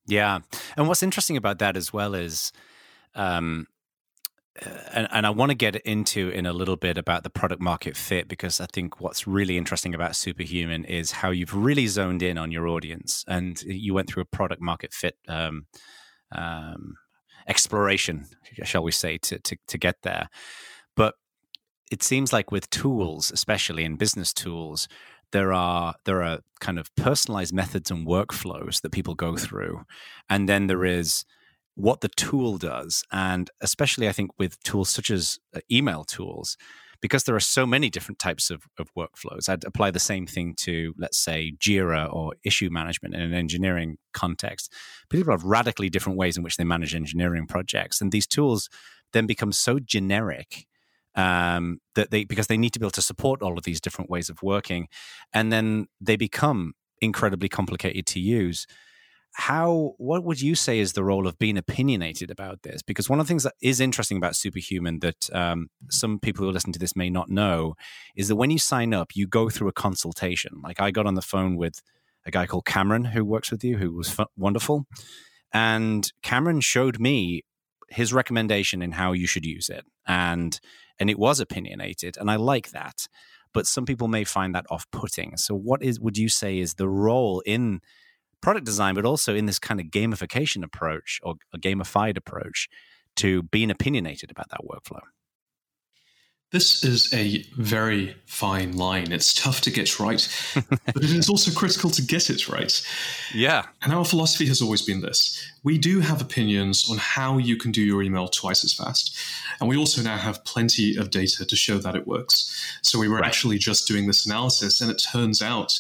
Yeah. 0.07 0.41
And 0.77 0.89
what's 0.89 1.03
interesting 1.03 1.37
about 1.37 1.59
that 1.59 1.77
as 1.77 1.93
well 1.93 2.15
is, 2.15 2.53
um, 3.15 3.67
uh, 4.65 4.69
and, 4.93 5.09
and, 5.13 5.27
I 5.27 5.31
want 5.31 5.51
to 5.51 5.55
get 5.55 5.77
into 5.77 6.29
in 6.31 6.45
a 6.45 6.53
little 6.53 6.77
bit 6.77 6.99
about 6.99 7.23
the 7.23 7.31
product 7.31 7.63
market 7.63 7.97
fit 7.97 8.27
because 8.27 8.61
I 8.61 8.67
think 8.67 9.01
what's 9.01 9.27
really 9.27 9.57
interesting 9.57 9.95
about 9.95 10.17
Superhuman 10.17 10.85
is 10.85 11.13
how 11.13 11.31
you've 11.31 11.55
really 11.55 11.87
zoned 11.87 12.23
in 12.23 12.37
on 12.37 12.51
your 12.51 12.67
audience 12.67 13.25
and 13.29 13.61
you 13.63 13.95
went 13.95 14.09
through 14.09 14.23
a 14.23 14.27
product 14.27 14.61
market 14.61 14.93
fit 14.93 15.17
um, 15.29 15.67
um, 16.33 16.97
exploration, 17.51 18.27
shall 18.65 18.85
we 18.85 18.93
say, 18.93 19.19
to, 19.19 19.39
to, 19.41 19.57
to 19.67 19.77
get 19.77 19.97
there. 20.03 20.29
But 20.97 21.15
it 21.91 22.03
seems 22.03 22.33
like 22.33 22.53
with 22.53 22.71
tools, 22.71 23.31
especially 23.33 23.85
in 23.85 23.97
business 23.97 24.33
tools, 24.33 24.89
there 25.33 25.53
are 25.53 25.95
there 26.05 26.23
are 26.23 26.41
kind 26.61 26.79
of 26.79 26.95
personalized 26.97 27.53
methods 27.53 27.91
and 27.91 28.07
workflows 28.07 28.81
that 28.81 28.93
people 28.93 29.15
go 29.15 29.37
through, 29.37 29.83
and 30.29 30.49
then 30.49 30.67
there 30.67 30.85
is 30.85 31.25
what 31.75 32.01
the 32.01 32.09
tool 32.09 32.59
does, 32.59 33.05
and 33.13 33.51
especially 33.61 34.09
I 34.09 34.13
think 34.13 34.31
with 34.39 34.63
tools 34.63 34.89
such 34.89 35.11
as 35.11 35.39
uh, 35.55 35.61
email 35.71 36.05
tools, 36.05 36.57
because 37.01 37.25
there 37.25 37.35
are 37.35 37.41
so 37.41 37.67
many 37.67 37.89
different 37.91 38.19
types 38.19 38.51
of, 38.51 38.65
of 38.79 38.93
workflows. 38.95 39.49
I'd 39.49 39.65
apply 39.65 39.91
the 39.91 39.99
same 39.99 40.27
thing 40.27 40.55
to, 40.59 40.95
let's 40.99 41.19
say, 41.19 41.53
Jira 41.59 42.13
or 42.13 42.35
issue 42.45 42.69
management 42.71 43.15
in 43.15 43.23
an 43.23 43.35
engineering 43.35 43.97
context. 44.13 44.73
People 45.09 45.33
have 45.33 45.45
radically 45.45 45.89
different 45.89 46.19
ways 46.19 46.37
in 46.37 46.43
which 46.43 46.57
they 46.57 46.65
manage 46.65 46.95
engineering 46.95 47.47
projects. 47.47 48.01
And 48.01 48.13
these 48.13 48.27
tools 48.27 48.69
then 49.13 49.27
become 49.27 49.53
so 49.53 49.79
generic 49.79 50.67
um, 51.15 51.81
that 51.95 52.11
they, 52.11 52.25
because 52.25 52.47
they 52.47 52.59
need 52.59 52.73
to 52.75 52.79
be 52.79 52.85
able 52.85 52.91
to 52.93 53.03
support 53.03 53.43
all 53.43 53.59
of 53.59 53.65
these 53.65 53.81
different 53.81 54.11
ways 54.11 54.29
of 54.29 54.43
working. 54.43 54.89
And 55.33 55.53
then 55.53 55.87
they 56.01 56.17
become 56.17 56.75
incredibly 57.01 57.49
complicated 57.49 58.07
to 58.07 58.21
use 58.21 58.67
how 59.35 59.95
what 59.99 60.25
would 60.25 60.41
you 60.41 60.55
say 60.55 60.81
is 60.81 60.93
the 60.93 61.05
role 61.05 61.27
of 61.27 61.39
being 61.39 61.57
opinionated 61.57 62.31
about 62.31 62.63
this? 62.63 62.83
Because 62.83 63.09
one 63.09 63.21
of 63.21 63.27
the 63.27 63.29
things 63.29 63.45
that 63.45 63.55
is 63.63 63.81
interesting 63.81 64.17
about 64.17 64.37
superhuman 64.37 64.99
that 65.01 65.31
um, 65.33 65.69
some 65.89 66.19
people 66.19 66.45
who 66.45 66.51
listen 66.51 66.73
to 66.73 66.79
this 66.79 66.97
may 66.97 67.11
not 67.11 67.29
know 67.29 67.75
is 68.17 68.29
that 68.29 68.37
when 68.37 68.51
you 68.51 68.59
sign 68.59 68.93
up 68.93 69.15
you 69.15 69.27
go 69.27 69.49
through 69.49 69.69
a 69.69 69.73
consultation. 69.73 70.61
Like 70.63 70.81
i 70.81 70.91
got 70.91 71.07
on 71.07 71.15
the 71.15 71.23
phone 71.23 71.57
with 71.57 71.81
a 72.27 72.31
guy 72.31 72.47
called 72.47 72.67
cameron 72.67 73.05
who 73.07 73.25
works 73.25 73.51
with 73.51 73.65
you 73.65 73.79
who 73.79 73.93
was 73.95 74.17
wonderful. 74.37 74.87
And 75.53 76.11
cameron 76.23 76.61
showed 76.61 77.01
me 77.01 77.43
his 77.89 78.13
recommendation 78.13 78.83
in 78.83 78.93
how 78.93 79.13
you 79.13 79.27
should 79.27 79.45
use 79.45 79.69
it. 79.69 79.85
And 80.07 80.59
and 80.99 81.09
it 81.09 81.19
was 81.19 81.41
opinionated 81.41 82.17
and 82.19 82.31
i 82.31 82.37
like 82.37 82.71
that. 82.71 83.07
But 83.53 83.67
some 83.67 83.85
people 83.85 84.07
may 84.07 84.23
find 84.23 84.55
that 84.55 84.67
off-putting. 84.71 85.37
So 85.37 85.55
what 85.57 85.83
is 85.83 86.01
would 86.01 86.19
you 86.19 86.29
say 86.29 86.59
is 86.59 86.75
the 86.75 86.89
role 86.89 87.43
in 87.47 87.81
product 88.41 88.67
design, 88.67 88.95
but 88.95 89.05
also 89.05 89.35
in 89.35 89.47
this 89.47 89.59
kind 89.59 89.81
of 89.81 89.87
gamification 89.87 90.63
approach 90.65 91.21
or 91.23 91.35
a 91.53 91.59
gamified 91.59 92.17
approach 92.17 92.69
to 93.17 93.43
being 93.45 93.71
opinionated 93.71 94.31
about 94.31 94.49
that 94.51 94.61
workflow? 94.69 95.01
This 96.53 96.83
is 96.83 97.15
a 97.15 97.45
very 97.57 98.17
fine 98.27 98.77
line. 98.77 99.13
It's 99.13 99.33
tough 99.33 99.61
to 99.61 99.71
get 99.71 100.01
right, 100.01 100.29
but 100.55 100.97
it 100.97 101.13
is 101.13 101.29
also 101.29 101.53
critical 101.57 101.91
to 101.91 102.03
get 102.03 102.29
it 102.29 102.49
right. 102.49 102.85
Yeah. 103.33 103.67
And 103.83 103.93
our 103.93 104.05
philosophy 104.05 104.47
has 104.47 104.61
always 104.61 104.83
been 104.83 105.01
this 105.01 105.51
we 105.63 105.79
do 105.79 106.01
have 106.01 106.23
opinions 106.23 106.91
on 106.91 106.97
how 106.97 107.39
you 107.39 107.57
can 107.57 107.71
do 107.71 107.83
your 107.83 108.03
email 108.03 108.29
twice 108.29 108.65
as 108.65 108.73
fast. 108.73 109.17
And 109.61 109.69
we 109.69 109.77
also 109.77 110.03
now 110.03 110.17
have 110.17 110.45
plenty 110.45 110.97
of 110.97 111.11
data 111.11 111.45
to 111.45 111.57
show 111.57 111.79
that 111.79 111.95
it 111.95 112.07
works. 112.07 112.79
So 112.83 112.99
we 112.99 113.09
were 113.09 113.19
right. 113.19 113.27
actually 113.27 113.59
just 113.59 113.87
doing 113.87 114.07
this 114.07 114.25
analysis, 114.25 114.81
and 114.81 114.91
it 114.91 115.03
turns 115.13 115.43
out 115.43 115.79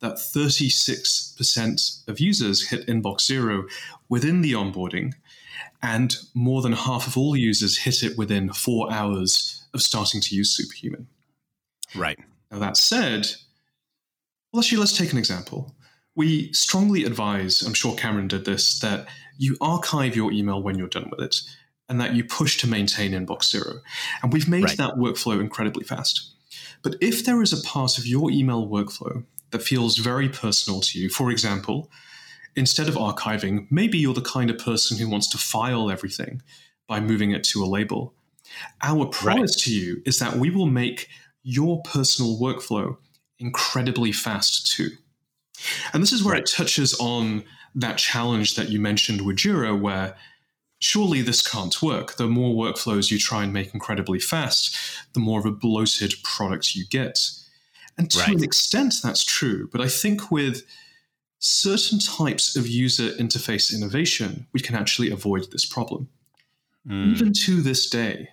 that 0.00 0.14
36% 0.14 2.08
of 2.08 2.20
users 2.20 2.68
hit 2.68 2.86
inbox 2.86 3.22
zero 3.22 3.66
within 4.08 4.40
the 4.40 4.52
onboarding, 4.52 5.14
and 5.82 6.16
more 6.34 6.62
than 6.62 6.72
half 6.72 7.06
of 7.06 7.16
all 7.16 7.36
users 7.36 7.78
hit 7.78 8.02
it 8.02 8.18
within 8.18 8.52
four 8.52 8.92
hours 8.92 9.64
of 9.72 9.82
starting 9.82 10.20
to 10.20 10.34
use 10.34 10.50
Superhuman. 10.56 11.06
Right. 11.94 12.18
Now, 12.50 12.58
that 12.58 12.76
said, 12.76 13.28
well, 14.52 14.60
actually, 14.60 14.78
let's 14.78 14.96
take 14.96 15.12
an 15.12 15.18
example. 15.18 15.74
We 16.16 16.52
strongly 16.52 17.04
advise, 17.04 17.62
I'm 17.62 17.74
sure 17.74 17.94
Cameron 17.94 18.28
did 18.28 18.44
this, 18.44 18.80
that 18.80 19.06
you 19.38 19.56
archive 19.60 20.16
your 20.16 20.32
email 20.32 20.62
when 20.62 20.76
you're 20.76 20.88
done 20.88 21.08
with 21.10 21.20
it 21.20 21.36
and 21.88 22.00
that 22.00 22.14
you 22.14 22.24
push 22.24 22.58
to 22.58 22.66
maintain 22.66 23.12
inbox 23.12 23.44
zero. 23.50 23.80
And 24.22 24.32
we've 24.32 24.48
made 24.48 24.64
right. 24.64 24.76
that 24.76 24.94
workflow 24.94 25.40
incredibly 25.40 25.84
fast. 25.84 26.30
But 26.82 26.96
if 27.00 27.24
there 27.24 27.42
is 27.42 27.52
a 27.52 27.62
part 27.66 27.98
of 27.98 28.06
your 28.06 28.30
email 28.30 28.66
workflow 28.66 29.24
that 29.50 29.62
feels 29.62 29.96
very 29.96 30.28
personal 30.28 30.80
to 30.80 30.98
you. 30.98 31.08
For 31.08 31.30
example, 31.30 31.90
instead 32.56 32.88
of 32.88 32.94
archiving, 32.94 33.66
maybe 33.70 33.98
you're 33.98 34.14
the 34.14 34.20
kind 34.20 34.50
of 34.50 34.58
person 34.58 34.98
who 34.98 35.08
wants 35.08 35.28
to 35.30 35.38
file 35.38 35.90
everything 35.90 36.42
by 36.86 37.00
moving 37.00 37.30
it 37.30 37.44
to 37.44 37.62
a 37.62 37.66
label. 37.66 38.14
Our 38.82 39.06
promise 39.06 39.56
right. 39.56 39.64
to 39.64 39.74
you 39.74 40.02
is 40.04 40.18
that 40.18 40.36
we 40.36 40.50
will 40.50 40.66
make 40.66 41.08
your 41.42 41.80
personal 41.82 42.38
workflow 42.38 42.96
incredibly 43.38 44.12
fast 44.12 44.70
too. 44.70 44.90
And 45.92 46.02
this 46.02 46.12
is 46.12 46.22
where 46.22 46.34
right. 46.34 46.42
it 46.42 46.50
touches 46.50 46.94
on 46.94 47.44
that 47.74 47.98
challenge 47.98 48.56
that 48.56 48.68
you 48.68 48.80
mentioned 48.80 49.20
with 49.20 49.36
Jira, 49.36 49.78
where 49.78 50.16
surely 50.80 51.22
this 51.22 51.46
can't 51.46 51.80
work. 51.82 52.16
The 52.16 52.26
more 52.26 52.54
workflows 52.54 53.10
you 53.10 53.18
try 53.18 53.44
and 53.44 53.52
make 53.52 53.72
incredibly 53.72 54.18
fast, 54.18 54.76
the 55.12 55.20
more 55.20 55.38
of 55.38 55.46
a 55.46 55.52
bloated 55.52 56.14
product 56.24 56.74
you 56.74 56.84
get. 56.86 57.20
And 58.00 58.10
to 58.12 58.18
right. 58.20 58.28
an 58.30 58.42
extent, 58.42 58.94
that's 59.02 59.22
true. 59.22 59.68
But 59.70 59.82
I 59.82 59.88
think 59.88 60.30
with 60.30 60.64
certain 61.38 61.98
types 61.98 62.56
of 62.56 62.66
user 62.66 63.10
interface 63.10 63.74
innovation, 63.74 64.46
we 64.54 64.60
can 64.60 64.74
actually 64.74 65.10
avoid 65.10 65.52
this 65.52 65.66
problem. 65.66 66.08
Mm. 66.88 67.12
Even 67.14 67.32
to 67.34 67.60
this 67.60 67.90
day, 67.90 68.30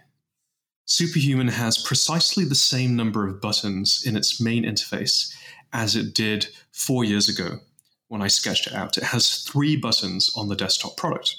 Superhuman 0.86 1.50
has 1.50 1.78
precisely 1.78 2.46
the 2.46 2.56
same 2.56 2.96
number 2.96 3.28
of 3.28 3.42
buttons 3.42 4.04
in 4.06 4.16
its 4.16 4.40
main 4.40 4.64
interface 4.64 5.36
as 5.74 5.98
it 5.98 6.14
did 6.14 6.48
four 6.72 7.04
years 7.04 7.28
ago 7.28 7.60
when 8.08 8.22
I 8.22 8.28
sketched 8.28 8.68
it 8.68 8.74
out. 8.74 8.98
It 8.98 9.04
has 9.04 9.44
three 9.44 9.76
buttons 9.76 10.32
on 10.34 10.48
the 10.48 10.56
desktop 10.56 10.96
product. 10.96 11.36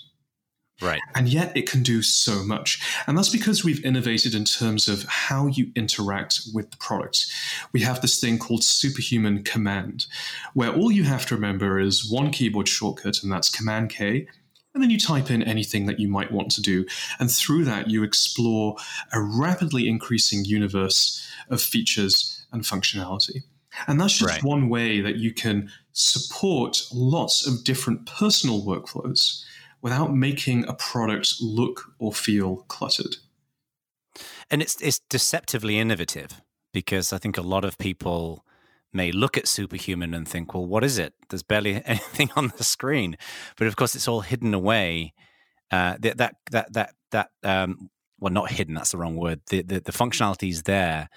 Right. 0.81 1.01
And 1.15 1.29
yet 1.29 1.57
it 1.57 1.69
can 1.69 1.83
do 1.83 2.03
so 2.03 2.45
much. 2.45 2.81
And 3.07 3.19
that's 3.19 3.29
because 3.29 3.65
we've 3.65 3.85
innovated 3.85 4.35
in 4.35 4.45
terms 4.45 4.89
of 4.89 5.05
how 5.05 5.49
you 5.49 5.73
interact 5.75 6.43
with 6.55 6.71
the 6.71 6.77
product. 6.77 7.27
We 7.73 7.81
have 7.81 8.01
this 8.01 8.21
thing 8.21 8.39
called 8.39 8.63
Superhuman 8.63 9.43
Command, 9.43 10.07
where 10.55 10.73
all 10.73 10.93
you 10.93 11.03
have 11.03 11.27
to 11.27 11.35
remember 11.35 11.81
is 11.81 12.09
one 12.09 12.31
keyboard 12.31 12.69
shortcut, 12.69 13.23
and 13.23 13.33
that's 13.33 13.51
Command 13.51 13.91
K. 13.91 14.29
And 14.75 14.83
then 14.83 14.91
you 14.91 14.99
type 14.99 15.31
in 15.31 15.43
anything 15.43 15.87
that 15.87 15.99
you 15.99 16.09
might 16.09 16.31
want 16.31 16.53
to 16.53 16.63
do. 16.63 16.87
And 17.19 17.29
through 17.29 17.65
that, 17.65 17.91
you 17.91 18.05
explore 18.05 18.77
a 19.13 19.21
rapidly 19.21 19.89
increasing 19.89 20.45
universe 20.45 21.27
of 21.51 21.61
features 21.61 22.47
and 22.53 22.63
functionality. 22.63 23.43
And 23.89 24.01
that's 24.01 24.19
just 24.19 24.31
right. 24.31 24.45
one 24.45 24.69
way 24.69 25.01
that 25.01 25.17
you 25.17 25.33
can 25.33 25.71
support 25.93 26.83
lots 26.93 27.47
of 27.47 27.65
different 27.65 28.07
personal 28.07 28.63
workflows 28.63 29.43
without 29.83 30.15
making 30.15 30.67
a 30.67 30.75
product 30.75 31.35
look 31.41 31.93
or 31.99 32.13
feel 32.13 32.57
cluttered. 32.69 33.17
And 34.51 34.63
it's 34.63 34.81
it's 34.81 35.01
deceptively 35.11 35.79
innovative 35.79 36.41
because 36.73 37.13
I 37.13 37.19
think 37.19 37.37
a 37.37 37.43
lot 37.43 37.65
of 37.65 37.79
people 37.79 38.45
may 38.93 39.13
look 39.13 39.37
at 39.37 39.47
superhuman 39.47 40.15
and 40.15 40.27
think, 40.27 40.55
well, 40.55 40.67
what 40.67 40.83
is 40.83 40.99
it? 40.99 41.15
There's 41.29 41.43
barely 41.43 41.75
anything 41.85 42.31
on 42.37 42.53
the 42.57 42.65
screen, 42.65 43.17
but 43.57 43.67
of 43.67 43.77
course, 43.77 43.95
it's 43.95 44.09
all 44.09 44.21
hidden 44.21 44.55
away. 44.55 45.13
Uh, 45.71 45.97
that 46.01 46.17
that 46.19 46.35
that 46.51 46.73
that 46.73 46.95
that 47.13 47.31
um, 47.45 47.91
well, 48.19 48.33
not 48.33 48.51
hidden. 48.51 48.75
That's 48.75 48.93
the 48.93 48.99
wrong 48.99 49.17
word. 49.17 49.41
The 49.49 49.63
the, 49.63 49.81
the 49.81 49.93
functionality 49.93 50.51
is 50.51 50.63
there, 50.63 51.09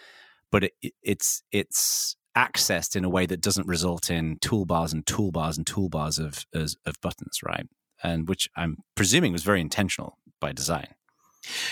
but 0.52 0.66
it, 0.66 0.94
it's 1.02 1.42
it's 1.52 2.16
accessed 2.38 2.96
in 2.96 3.04
a 3.04 3.10
way 3.10 3.26
that 3.26 3.42
doesn't 3.42 3.68
result 3.68 4.10
in 4.10 4.38
toolbars 4.38 4.94
and 4.94 5.06
toolbars 5.06 5.58
and 5.58 5.66
toolbars 5.66 6.20
of 6.20 6.46
of, 6.54 6.74
of 6.86 6.96
buttons, 7.02 7.40
right? 7.44 7.68
And 8.04 8.28
which 8.28 8.50
I'm 8.56 8.78
presuming 8.96 9.32
was 9.32 9.44
very 9.44 9.62
intentional 9.62 10.18
by 10.40 10.52
design. 10.52 10.88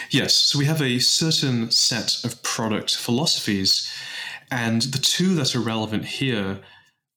Yes, 0.09 0.33
so 0.33 0.57
we 0.57 0.65
have 0.65 0.81
a 0.81 0.99
certain 0.99 1.69
set 1.71 2.23
of 2.23 2.41
product 2.41 2.95
philosophies, 2.95 3.91
and 4.51 4.81
the 4.81 4.97
two 4.97 5.35
that 5.35 5.55
are 5.55 5.59
relevant 5.59 6.05
here 6.05 6.61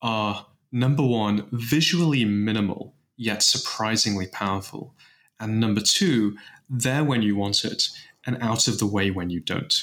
are 0.02 0.46
number 0.70 1.02
one, 1.02 1.48
visually 1.52 2.24
minimal, 2.24 2.94
yet 3.16 3.42
surprisingly 3.42 4.26
powerful, 4.26 4.94
and 5.40 5.60
number 5.60 5.80
two, 5.80 6.36
there 6.68 7.04
when 7.04 7.22
you 7.22 7.36
want 7.36 7.64
it 7.64 7.88
and 8.26 8.38
out 8.40 8.68
of 8.68 8.78
the 8.78 8.86
way 8.86 9.10
when 9.10 9.30
you 9.30 9.40
don't. 9.40 9.82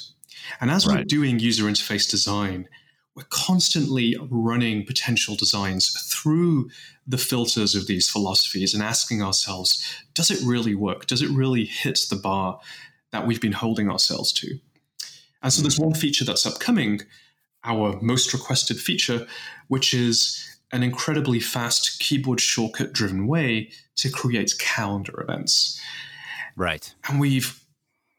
And 0.62 0.72
as 0.72 0.88
right. 0.88 1.00
we're 1.00 1.04
doing 1.04 1.39
user 1.39 1.65
interface 1.65 2.10
design, 2.10 2.68
we're 3.19 3.25
constantly 3.29 4.15
running 4.29 4.86
potential 4.86 5.36
designs 5.36 5.89
through 6.10 6.69
the 7.05 7.17
filters 7.17 7.75
of 7.75 7.86
these 7.86 8.10
philosophies 8.10 8.73
and 8.73 8.82
asking 8.82 9.21
ourselves, 9.21 9.86
does 10.13 10.32
it 10.32 10.39
really 10.41 10.73
work? 10.73 11.05
Does 11.05 11.21
it 11.21 11.29
really 11.29 11.65
hit 11.65 11.99
the 12.10 12.15
bar 12.15 12.62
that 13.12 13.27
we've 13.27 13.41
been 13.41 13.51
holding 13.51 13.89
ourselves 13.89 14.32
to? 14.34 14.58
And 15.43 15.51
so 15.51 15.62
there's 15.62 15.79
mm. 15.79 15.86
one 15.86 15.95
feature 15.95 16.23
that's 16.23 16.45
upcoming, 16.45 17.01
our 17.65 17.99
most 18.01 18.32
requested 18.32 18.79
feature, 18.79 19.27
which 19.67 19.93
is 19.93 20.58
an 20.71 20.82
incredibly 20.82 21.41
fast 21.41 21.99
keyboard 21.99 22.39
shortcut 22.39 22.93
driven 22.93 23.27
way 23.27 23.69
to 23.97 24.10
create 24.10 24.53
calendar 24.60 25.19
events. 25.21 25.77
Right. 26.55 26.95
And 27.10 27.19
we've 27.19 27.60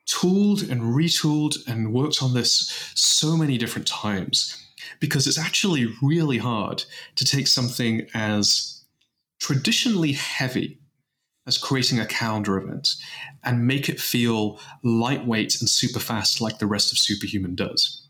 tooled 0.04 0.62
and 0.62 0.82
retooled 0.82 1.56
and 1.66 1.94
worked 1.94 2.22
on 2.22 2.34
this 2.34 2.92
so 2.94 3.34
many 3.34 3.56
different 3.56 3.86
times 3.86 4.59
because 5.00 5.26
it's 5.26 5.38
actually 5.38 5.92
really 6.02 6.38
hard 6.38 6.84
to 7.16 7.24
take 7.24 7.46
something 7.46 8.06
as 8.14 8.84
traditionally 9.40 10.12
heavy 10.12 10.78
as 11.46 11.58
creating 11.58 11.98
a 11.98 12.06
calendar 12.06 12.56
event 12.58 12.96
and 13.42 13.66
make 13.66 13.88
it 13.88 13.98
feel 13.98 14.60
lightweight 14.84 15.58
and 15.60 15.68
super 15.68 15.98
fast 15.98 16.40
like 16.40 16.58
the 16.58 16.66
rest 16.66 16.92
of 16.92 16.98
Superhuman 16.98 17.54
does. 17.54 18.06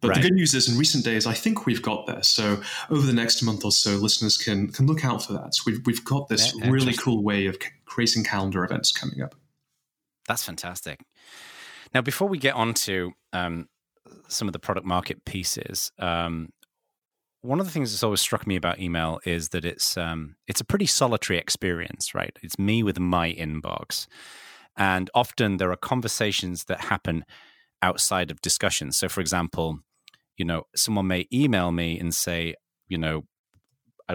But 0.00 0.08
right. 0.08 0.16
the 0.16 0.28
good 0.28 0.34
news 0.34 0.54
is, 0.54 0.68
in 0.68 0.78
recent 0.78 1.04
days, 1.04 1.26
I 1.26 1.32
think 1.32 1.64
we've 1.64 1.82
got 1.82 2.06
there. 2.06 2.22
So 2.24 2.60
over 2.90 3.06
the 3.06 3.12
next 3.12 3.40
month 3.42 3.64
or 3.64 3.70
so, 3.70 3.92
listeners 3.92 4.36
can 4.36 4.68
can 4.72 4.86
look 4.86 5.04
out 5.04 5.24
for 5.24 5.32
that. 5.34 5.54
So 5.54 5.62
we've 5.66 5.80
we've 5.86 6.04
got 6.04 6.28
this 6.28 6.54
yeah, 6.56 6.70
really 6.70 6.92
cool 6.92 7.22
way 7.22 7.46
of 7.46 7.56
creating 7.84 8.24
calendar 8.24 8.64
events 8.64 8.90
coming 8.90 9.22
up. 9.22 9.36
That's 10.26 10.44
fantastic. 10.44 11.00
Now, 11.94 12.00
before 12.00 12.28
we 12.28 12.38
get 12.38 12.54
on 12.54 12.74
to 12.74 13.12
um, 13.32 13.68
some 14.28 14.48
of 14.48 14.52
the 14.52 14.58
product 14.58 14.86
market 14.86 15.24
pieces. 15.24 15.92
Um, 15.98 16.50
one 17.42 17.58
of 17.58 17.66
the 17.66 17.72
things 17.72 17.90
that's 17.90 18.04
always 18.04 18.20
struck 18.20 18.46
me 18.46 18.56
about 18.56 18.78
email 18.78 19.18
is 19.24 19.48
that 19.48 19.64
it's 19.64 19.96
um, 19.96 20.36
it's 20.46 20.60
a 20.60 20.64
pretty 20.64 20.86
solitary 20.86 21.38
experience, 21.38 22.14
right? 22.14 22.36
It's 22.42 22.58
me 22.58 22.82
with 22.82 23.00
my 23.00 23.32
inbox, 23.32 24.06
and 24.76 25.10
often 25.14 25.56
there 25.56 25.72
are 25.72 25.76
conversations 25.76 26.64
that 26.64 26.82
happen 26.82 27.24
outside 27.82 28.30
of 28.30 28.40
discussions. 28.40 28.96
So, 28.96 29.08
for 29.08 29.20
example, 29.20 29.80
you 30.36 30.44
know, 30.44 30.64
someone 30.76 31.08
may 31.08 31.26
email 31.32 31.72
me 31.72 31.98
and 31.98 32.14
say, 32.14 32.54
you 32.88 32.96
know, 32.96 33.24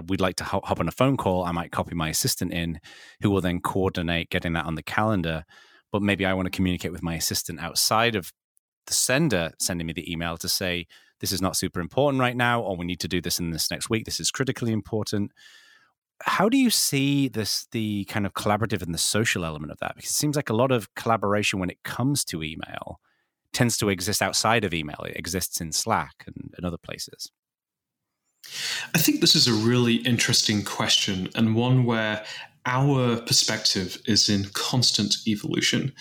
we'd 0.08 0.22
like 0.22 0.38
to 0.38 0.44
hop 0.44 0.80
on 0.80 0.88
a 0.88 0.92
phone 0.92 1.18
call. 1.18 1.44
I 1.44 1.52
might 1.52 1.72
copy 1.72 1.96
my 1.96 2.10
assistant 2.10 2.54
in, 2.54 2.80
who 3.22 3.30
will 3.30 3.42
then 3.42 3.60
coordinate 3.60 4.30
getting 4.30 4.54
that 4.54 4.66
on 4.66 4.76
the 4.76 4.84
calendar. 4.84 5.44
But 5.92 6.02
maybe 6.02 6.26
I 6.26 6.34
want 6.34 6.46
to 6.48 6.56
communicate 6.56 6.92
with 6.92 7.04
my 7.04 7.16
assistant 7.16 7.60
outside 7.60 8.16
of 8.16 8.32
the 8.88 8.94
sender 8.94 9.52
sending 9.60 9.88
me 9.88 9.94
the 9.94 10.12
email 10.12 10.38
to 10.38 10.50
say 10.50 10.88
this 11.20 11.32
is 11.32 11.42
not 11.42 11.56
super 11.56 11.80
important 11.80 12.20
right 12.20 12.36
now 12.36 12.62
or 12.62 12.76
we 12.76 12.86
need 12.86 13.00
to 13.02 13.08
do 13.08 13.22
this 13.22 13.40
in 13.40 13.52
this 13.52 13.72
next 13.72 13.90
week. 13.90 14.06
This 14.06 14.20
is 14.20 14.32
critically 14.32 14.72
important. 14.72 15.32
How 16.24 16.50
do 16.50 16.58
you 16.58 16.70
see 16.70 17.28
this 17.28 17.68
the 17.72 18.06
kind 18.06 18.26
of 18.26 18.34
collaborative 18.34 18.82
and 18.82 18.94
the 18.94 19.00
social 19.00 19.46
element 19.46 19.72
of 19.72 19.80
that? 19.80 19.96
Because 19.96 20.10
it 20.10 20.16
seems 20.16 20.36
like 20.36 20.50
a 20.50 20.56
lot 20.56 20.72
of 20.72 20.94
collaboration 20.96 21.60
when 21.60 21.70
it 21.70 21.84
comes 21.84 22.24
to 22.26 22.44
email 22.44 23.00
tends 23.54 23.78
to 23.78 23.90
exist 23.90 24.22
outside 24.22 24.64
of 24.64 24.74
email. 24.74 25.00
It 25.06 25.16
exists 25.16 25.62
in 25.62 25.72
slack 25.72 26.24
and, 26.26 26.54
and 26.56 26.66
other 26.66 26.78
places. 26.78 27.32
I 28.96 29.00
think 29.00 29.22
this 29.22 29.36
is 29.36 29.48
a 29.48 29.54
really 29.54 29.96
interesting 29.96 30.64
question 30.64 31.30
and 31.36 31.56
one 31.56 31.84
where 31.84 32.24
our 32.66 33.18
perspective 33.22 34.02
is 34.06 34.30
in 34.30 34.46
constant 34.54 35.16
evolution. 35.26 35.94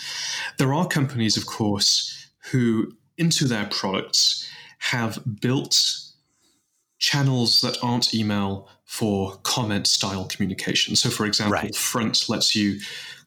There 0.59 0.75
are 0.75 0.87
companies, 0.87 1.37
of 1.37 1.47
course, 1.47 2.16
who, 2.51 2.93
into 3.19 3.47
their 3.47 3.67
products, 3.67 4.49
have 4.79 5.19
built 5.41 5.83
channels 6.99 7.61
that 7.61 7.77
aren't 7.83 8.15
email 8.15 8.69
for 8.85 9.37
comment 9.43 9.87
style 9.87 10.27
communication. 10.27 10.97
So, 10.97 11.11
for 11.11 11.27
example, 11.27 11.53
right. 11.53 11.75
Front 11.75 12.29
lets 12.29 12.55
you 12.55 12.81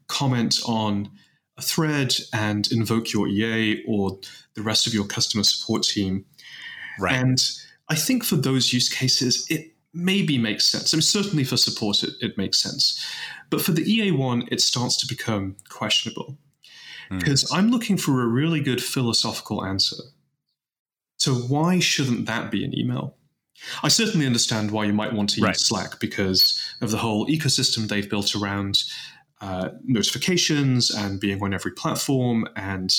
comment 0.07 0.59
on 0.65 1.11
a 1.57 1.61
thread 1.61 2.15
and 2.33 2.71
invoke 2.71 3.11
your 3.11 3.27
EA 3.27 3.83
or 3.87 4.19
the 4.55 4.61
rest 4.61 4.87
of 4.87 4.93
your 4.93 5.05
customer 5.05 5.43
support 5.43 5.83
team. 5.83 6.25
Right. 6.99 7.13
And 7.13 7.39
I 7.89 7.95
think 7.95 8.23
for 8.23 8.37
those 8.37 8.73
use 8.73 8.89
cases, 8.89 9.45
it 9.49 9.73
maybe 9.93 10.37
makes 10.37 10.65
sense. 10.65 10.93
I 10.93 10.97
mean, 10.97 11.01
certainly 11.01 11.43
for 11.43 11.57
support, 11.57 12.03
it, 12.03 12.13
it 12.21 12.37
makes 12.37 12.59
sense. 12.59 13.05
But 13.49 13.61
for 13.61 13.71
the 13.71 13.83
EA 13.83 14.11
one, 14.11 14.47
it 14.51 14.61
starts 14.61 14.95
to 14.97 15.07
become 15.07 15.57
questionable. 15.67 16.37
Because 17.09 17.43
mm. 17.45 17.57
I'm 17.57 17.71
looking 17.71 17.97
for 17.97 18.21
a 18.21 18.27
really 18.27 18.61
good 18.61 18.83
philosophical 18.83 19.65
answer. 19.65 20.03
So, 21.17 21.33
why 21.33 21.79
shouldn't 21.79 22.25
that 22.27 22.51
be 22.51 22.63
an 22.63 22.77
email? 22.77 23.15
I 23.83 23.89
certainly 23.89 24.25
understand 24.25 24.71
why 24.71 24.85
you 24.85 24.93
might 24.93 25.13
want 25.13 25.29
to 25.31 25.37
use 25.37 25.45
right. 25.45 25.57
Slack 25.57 25.99
because 25.99 26.61
of 26.81 26.91
the 26.91 26.97
whole 26.97 27.27
ecosystem 27.27 27.87
they've 27.87 28.09
built 28.09 28.35
around 28.35 28.83
uh, 29.41 29.69
notifications 29.83 30.89
and 30.91 31.19
being 31.19 31.41
on 31.41 31.53
every 31.53 31.71
platform 31.71 32.47
and 32.55 32.93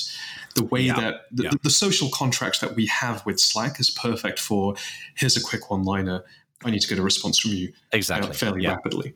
the 0.55 0.65
way 0.65 0.81
yeah. 0.81 0.99
that 0.99 1.15
the, 1.31 1.43
yeah. 1.45 1.51
the, 1.63 1.71
social 1.71 2.09
contract 2.09 2.61
that 2.63 2.75
we 2.75 2.87
have 2.87 3.25
with 3.27 3.39
Slack 3.39 3.79
is 3.79 3.91
perfect 3.91 4.39
for 4.39 4.75
here's 5.17 5.37
a 5.37 5.43
quick 5.43 5.71
one 5.71 5.83
liner. 5.83 6.25
I 6.65 6.71
need 6.71 6.81
to 6.81 6.89
get 6.89 6.99
a 6.99 7.03
response 7.03 7.39
from 7.39 7.53
you 7.53 7.69
uh, 7.69 7.97
exactly. 7.97 8.31
Uh, 8.31 8.33
fairly 8.33 8.63
yeah. 8.63 8.73
rapidly. 8.73 9.15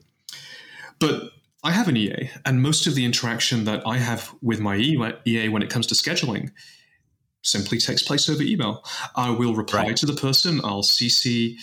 But 0.99 1.31
I 1.65 1.71
have 1.71 1.87
an 1.87 1.97
EA, 1.97 2.29
and 2.45 2.61
most 2.61 2.85
of 2.85 2.93
the 2.93 3.03
interaction 3.03 3.65
that 3.65 3.81
I 3.87 3.97
have 3.97 4.35
with 4.43 4.59
my 4.59 4.75
EA 4.77 5.49
when 5.49 5.63
it 5.63 5.69
comes 5.71 5.87
to 5.87 5.95
scheduling 5.95 6.51
simply 7.41 7.79
takes 7.79 8.03
place 8.03 8.29
over 8.29 8.43
email. 8.43 8.83
I 9.15 9.31
will 9.31 9.55
reply 9.55 9.87
right. 9.87 9.97
to 9.97 10.05
the 10.05 10.13
person, 10.13 10.61
I'll 10.63 10.83
CC 10.83 11.55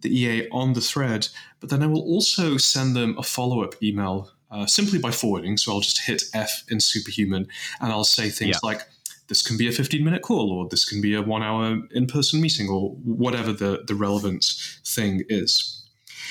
the 0.00 0.10
EA 0.12 0.48
on 0.50 0.72
the 0.72 0.80
thread, 0.80 1.28
but 1.60 1.70
then 1.70 1.80
I 1.80 1.86
will 1.86 2.02
also 2.02 2.56
send 2.56 2.96
them 2.96 3.16
a 3.18 3.22
follow 3.22 3.62
up 3.62 3.80
email 3.80 4.32
uh, 4.50 4.66
simply 4.66 4.98
by 4.98 5.12
forwarding. 5.12 5.56
So 5.56 5.72
I'll 5.72 5.80
just 5.80 6.04
hit 6.04 6.24
F 6.34 6.64
in 6.68 6.80
Superhuman 6.80 7.46
and 7.80 7.92
I'll 7.92 8.02
say 8.02 8.28
things 8.30 8.58
yeah. 8.62 8.68
like, 8.68 8.82
this 9.28 9.42
can 9.42 9.56
be 9.56 9.68
a 9.68 9.72
15 9.72 10.04
minute 10.04 10.22
call, 10.22 10.50
or 10.50 10.68
this 10.68 10.84
can 10.84 11.00
be 11.00 11.14
a 11.14 11.22
one 11.22 11.44
hour 11.44 11.80
in 11.92 12.06
person 12.06 12.40
meeting, 12.40 12.68
or 12.68 12.90
whatever 13.04 13.52
the, 13.52 13.84
the 13.86 13.94
relevant 13.94 14.44
thing 14.84 15.22
is. 15.28 15.85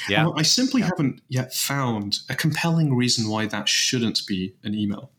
Yeah. 0.09 0.29
I 0.35 0.41
simply 0.43 0.81
yeah. 0.81 0.87
haven't 0.87 1.21
yet 1.27 1.53
found 1.53 2.19
a 2.29 2.35
compelling 2.35 2.95
reason 2.95 3.29
why 3.29 3.47
that 3.47 3.69
shouldn't 3.69 4.21
be 4.27 4.55
an 4.63 4.73
email. 4.75 5.11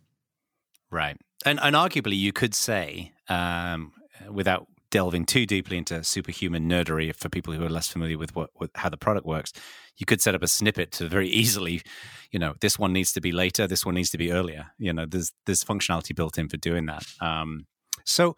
Right. 0.90 1.16
And, 1.44 1.58
and 1.62 1.76
arguably, 1.76 2.16
you 2.16 2.32
could 2.32 2.54
say, 2.54 3.12
um, 3.28 3.92
without 4.30 4.66
delving 4.90 5.26
too 5.26 5.46
deeply 5.46 5.76
into 5.76 6.02
superhuman 6.04 6.68
nerdery 6.68 7.14
for 7.14 7.28
people 7.28 7.52
who 7.52 7.64
are 7.64 7.68
less 7.68 7.88
familiar 7.88 8.16
with 8.16 8.34
what 8.34 8.50
with 8.58 8.70
how 8.76 8.88
the 8.88 8.96
product 8.96 9.26
works, 9.26 9.52
you 9.96 10.06
could 10.06 10.20
set 10.20 10.34
up 10.34 10.42
a 10.42 10.48
snippet 10.48 10.92
to 10.92 11.08
very 11.08 11.28
easily, 11.28 11.82
you 12.30 12.38
know, 12.38 12.54
this 12.60 12.78
one 12.78 12.92
needs 12.92 13.12
to 13.12 13.20
be 13.20 13.32
later, 13.32 13.66
this 13.66 13.84
one 13.84 13.94
needs 13.94 14.10
to 14.10 14.18
be 14.18 14.32
earlier. 14.32 14.68
You 14.78 14.92
know, 14.92 15.06
there's 15.06 15.32
there's 15.44 15.64
functionality 15.64 16.14
built 16.14 16.38
in 16.38 16.48
for 16.48 16.56
doing 16.56 16.86
that. 16.86 17.04
Um, 17.20 17.66
so, 18.04 18.36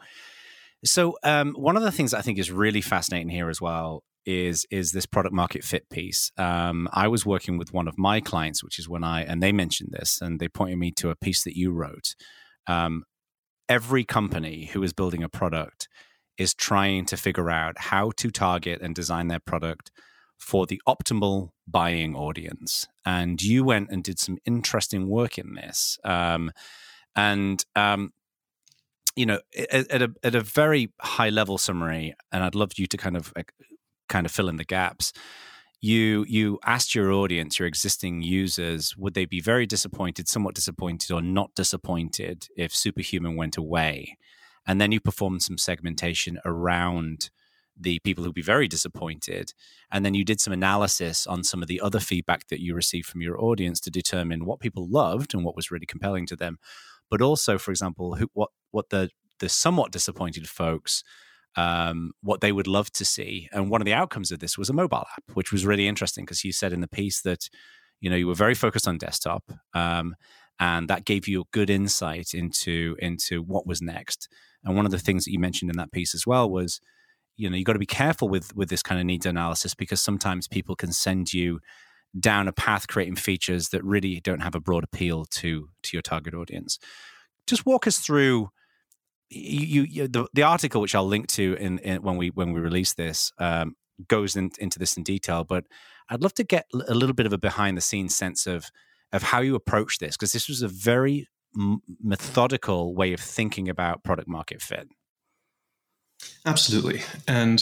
so 0.84 1.16
um, 1.22 1.54
one 1.54 1.76
of 1.76 1.82
the 1.82 1.92
things 1.92 2.14
I 2.14 2.22
think 2.22 2.38
is 2.38 2.50
really 2.50 2.80
fascinating 2.80 3.28
here 3.28 3.50
as 3.50 3.60
well 3.60 4.02
is 4.26 4.66
is 4.70 4.92
this 4.92 5.06
product 5.06 5.34
market 5.34 5.64
fit 5.64 5.88
piece. 5.88 6.30
Um, 6.36 6.88
I 6.92 7.08
was 7.08 7.24
working 7.24 7.58
with 7.58 7.72
one 7.72 7.88
of 7.88 7.98
my 7.98 8.20
clients, 8.20 8.62
which 8.62 8.78
is 8.78 8.88
when 8.88 9.04
I 9.04 9.22
and 9.22 9.42
they 9.42 9.52
mentioned 9.52 9.90
this, 9.92 10.20
and 10.20 10.40
they 10.40 10.48
pointed 10.48 10.78
me 10.78 10.90
to 10.92 11.10
a 11.10 11.16
piece 11.16 11.44
that 11.44 11.56
you 11.56 11.72
wrote. 11.72 12.14
Um, 12.66 13.04
every 13.68 14.04
company 14.04 14.66
who 14.72 14.82
is 14.82 14.92
building 14.92 15.22
a 15.22 15.28
product 15.28 15.88
is 16.36 16.54
trying 16.54 17.04
to 17.06 17.16
figure 17.16 17.50
out 17.50 17.78
how 17.78 18.12
to 18.16 18.30
target 18.30 18.80
and 18.80 18.94
design 18.94 19.28
their 19.28 19.40
product 19.40 19.90
for 20.38 20.66
the 20.66 20.80
optimal 20.86 21.50
buying 21.66 22.14
audience. 22.14 22.86
And 23.04 23.42
you 23.42 23.64
went 23.64 23.90
and 23.90 24.04
did 24.04 24.18
some 24.18 24.38
interesting 24.46 25.08
work 25.08 25.36
in 25.36 25.54
this. 25.54 25.98
Um, 26.04 26.52
and 27.16 27.64
um, 27.74 28.12
you 29.16 29.26
know, 29.26 29.40
at, 29.72 29.90
at, 29.90 30.02
a 30.02 30.14
at 30.22 30.34
a 30.36 30.40
very 30.40 30.92
high 31.00 31.30
level 31.30 31.58
summary, 31.58 32.14
and 32.30 32.44
I'd 32.44 32.54
love 32.54 32.72
you 32.76 32.86
to 32.86 32.96
kind 32.96 33.16
of 33.16 33.32
kind 34.08 34.26
of 34.26 34.32
fill 34.32 34.48
in 34.48 34.56
the 34.56 34.64
gaps. 34.64 35.12
You 35.80 36.24
you 36.28 36.58
asked 36.64 36.94
your 36.94 37.12
audience 37.12 37.58
your 37.58 37.68
existing 37.68 38.22
users 38.22 38.96
would 38.96 39.14
they 39.14 39.26
be 39.26 39.40
very 39.40 39.66
disappointed 39.66 40.28
somewhat 40.28 40.56
disappointed 40.56 41.12
or 41.12 41.22
not 41.22 41.54
disappointed 41.54 42.48
if 42.56 42.74
superhuman 42.74 43.36
went 43.36 43.56
away? 43.56 44.16
And 44.66 44.80
then 44.80 44.92
you 44.92 45.00
performed 45.00 45.42
some 45.42 45.56
segmentation 45.56 46.38
around 46.44 47.30
the 47.80 48.00
people 48.00 48.24
who'd 48.24 48.34
be 48.34 48.42
very 48.42 48.66
disappointed 48.66 49.52
and 49.90 50.04
then 50.04 50.14
you 50.14 50.24
did 50.24 50.40
some 50.40 50.52
analysis 50.52 51.26
on 51.26 51.44
some 51.44 51.62
of 51.62 51.68
the 51.68 51.80
other 51.80 52.00
feedback 52.00 52.48
that 52.48 52.60
you 52.60 52.74
received 52.74 53.06
from 53.06 53.22
your 53.22 53.40
audience 53.40 53.78
to 53.80 53.90
determine 53.90 54.44
what 54.44 54.58
people 54.58 54.88
loved 54.88 55.32
and 55.32 55.44
what 55.44 55.54
was 55.54 55.70
really 55.70 55.86
compelling 55.86 56.26
to 56.26 56.34
them 56.34 56.58
but 57.10 57.22
also 57.22 57.56
for 57.56 57.70
example 57.70 58.16
who, 58.16 58.28
what 58.32 58.50
what 58.70 58.90
the 58.90 59.10
the 59.38 59.48
somewhat 59.48 59.92
disappointed 59.92 60.48
folks 60.48 61.04
um, 61.58 62.12
what 62.22 62.40
they 62.40 62.52
would 62.52 62.68
love 62.68 62.92
to 62.92 63.04
see. 63.04 63.48
And 63.52 63.68
one 63.68 63.80
of 63.80 63.84
the 63.84 63.92
outcomes 63.92 64.30
of 64.30 64.38
this 64.38 64.56
was 64.56 64.70
a 64.70 64.72
mobile 64.72 65.04
app, 65.16 65.24
which 65.34 65.50
was 65.50 65.66
really 65.66 65.88
interesting 65.88 66.24
because 66.24 66.44
you 66.44 66.52
said 66.52 66.72
in 66.72 66.80
the 66.80 66.88
piece 66.88 67.20
that 67.22 67.50
you 68.00 68.08
know 68.08 68.14
you 68.14 68.28
were 68.28 68.34
very 68.34 68.54
focused 68.54 68.86
on 68.86 68.96
desktop, 68.96 69.42
um, 69.74 70.14
and 70.60 70.88
that 70.88 71.04
gave 71.04 71.26
you 71.26 71.40
a 71.40 71.50
good 71.50 71.68
insight 71.68 72.32
into 72.32 72.94
into 73.00 73.42
what 73.42 73.66
was 73.66 73.82
next. 73.82 74.28
And 74.62 74.76
one 74.76 74.86
of 74.86 74.92
the 74.92 75.00
things 75.00 75.24
that 75.24 75.32
you 75.32 75.40
mentioned 75.40 75.68
in 75.68 75.76
that 75.78 75.90
piece 75.90 76.14
as 76.14 76.24
well 76.24 76.48
was 76.48 76.80
you 77.36 77.50
know 77.50 77.56
you 77.56 77.64
got 77.64 77.72
to 77.72 77.80
be 77.80 77.86
careful 77.86 78.28
with 78.28 78.54
with 78.54 78.68
this 78.68 78.82
kind 78.82 79.00
of 79.00 79.06
needs 79.06 79.26
analysis 79.26 79.74
because 79.74 80.00
sometimes 80.00 80.46
people 80.46 80.76
can 80.76 80.92
send 80.92 81.34
you 81.34 81.58
down 82.18 82.46
a 82.46 82.52
path 82.52 82.86
creating 82.86 83.16
features 83.16 83.70
that 83.70 83.82
really 83.82 84.20
don't 84.20 84.40
have 84.42 84.54
a 84.54 84.60
broad 84.60 84.84
appeal 84.84 85.24
to 85.24 85.70
to 85.82 85.96
your 85.96 86.02
target 86.02 86.34
audience. 86.34 86.78
Just 87.48 87.66
walk 87.66 87.88
us 87.88 87.98
through 87.98 88.50
you, 89.30 89.82
you 89.82 90.08
the, 90.08 90.26
the 90.32 90.42
article 90.42 90.80
which 90.80 90.94
I'll 90.94 91.06
link 91.06 91.28
to 91.28 91.54
in, 91.54 91.78
in 91.80 92.02
when 92.02 92.16
we 92.16 92.28
when 92.30 92.52
we 92.52 92.60
release 92.60 92.94
this 92.94 93.32
um, 93.38 93.76
goes 94.06 94.36
in, 94.36 94.50
into 94.58 94.78
this 94.78 94.96
in 94.96 95.02
detail, 95.02 95.44
but 95.44 95.64
I'd 96.08 96.22
love 96.22 96.34
to 96.34 96.44
get 96.44 96.66
a 96.72 96.94
little 96.94 97.14
bit 97.14 97.26
of 97.26 97.32
a 97.32 97.38
behind 97.38 97.76
the 97.76 97.82
scenes 97.82 98.16
sense 98.16 98.46
of 98.46 98.70
of 99.12 99.22
how 99.22 99.40
you 99.40 99.54
approach 99.54 99.98
this 99.98 100.16
because 100.16 100.32
this 100.32 100.48
was 100.48 100.62
a 100.62 100.68
very 100.68 101.28
m- 101.56 101.80
methodical 102.02 102.94
way 102.94 103.12
of 103.12 103.20
thinking 103.20 103.68
about 103.68 104.04
product 104.04 104.28
market 104.28 104.60
fit. 104.62 104.88
Absolutely. 106.44 107.02
And 107.26 107.60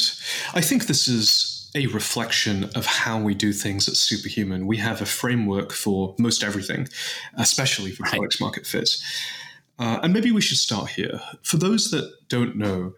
I 0.54 0.60
think 0.60 0.86
this 0.86 1.08
is 1.08 1.70
a 1.74 1.86
reflection 1.88 2.64
of 2.74 2.86
how 2.86 3.20
we 3.20 3.34
do 3.34 3.52
things 3.52 3.88
at 3.88 3.96
Superhuman. 3.96 4.66
We 4.66 4.78
have 4.78 5.02
a 5.02 5.06
framework 5.06 5.72
for 5.72 6.14
most 6.18 6.42
everything, 6.42 6.88
especially 7.36 7.90
for 7.90 8.04
right. 8.04 8.12
product 8.12 8.40
market 8.40 8.66
fit. 8.66 8.88
Uh, 9.78 10.00
and 10.02 10.12
maybe 10.12 10.32
we 10.32 10.40
should 10.40 10.56
start 10.56 10.90
here. 10.90 11.20
For 11.42 11.56
those 11.58 11.90
that 11.90 12.10
don't 12.28 12.56
know, 12.56 12.94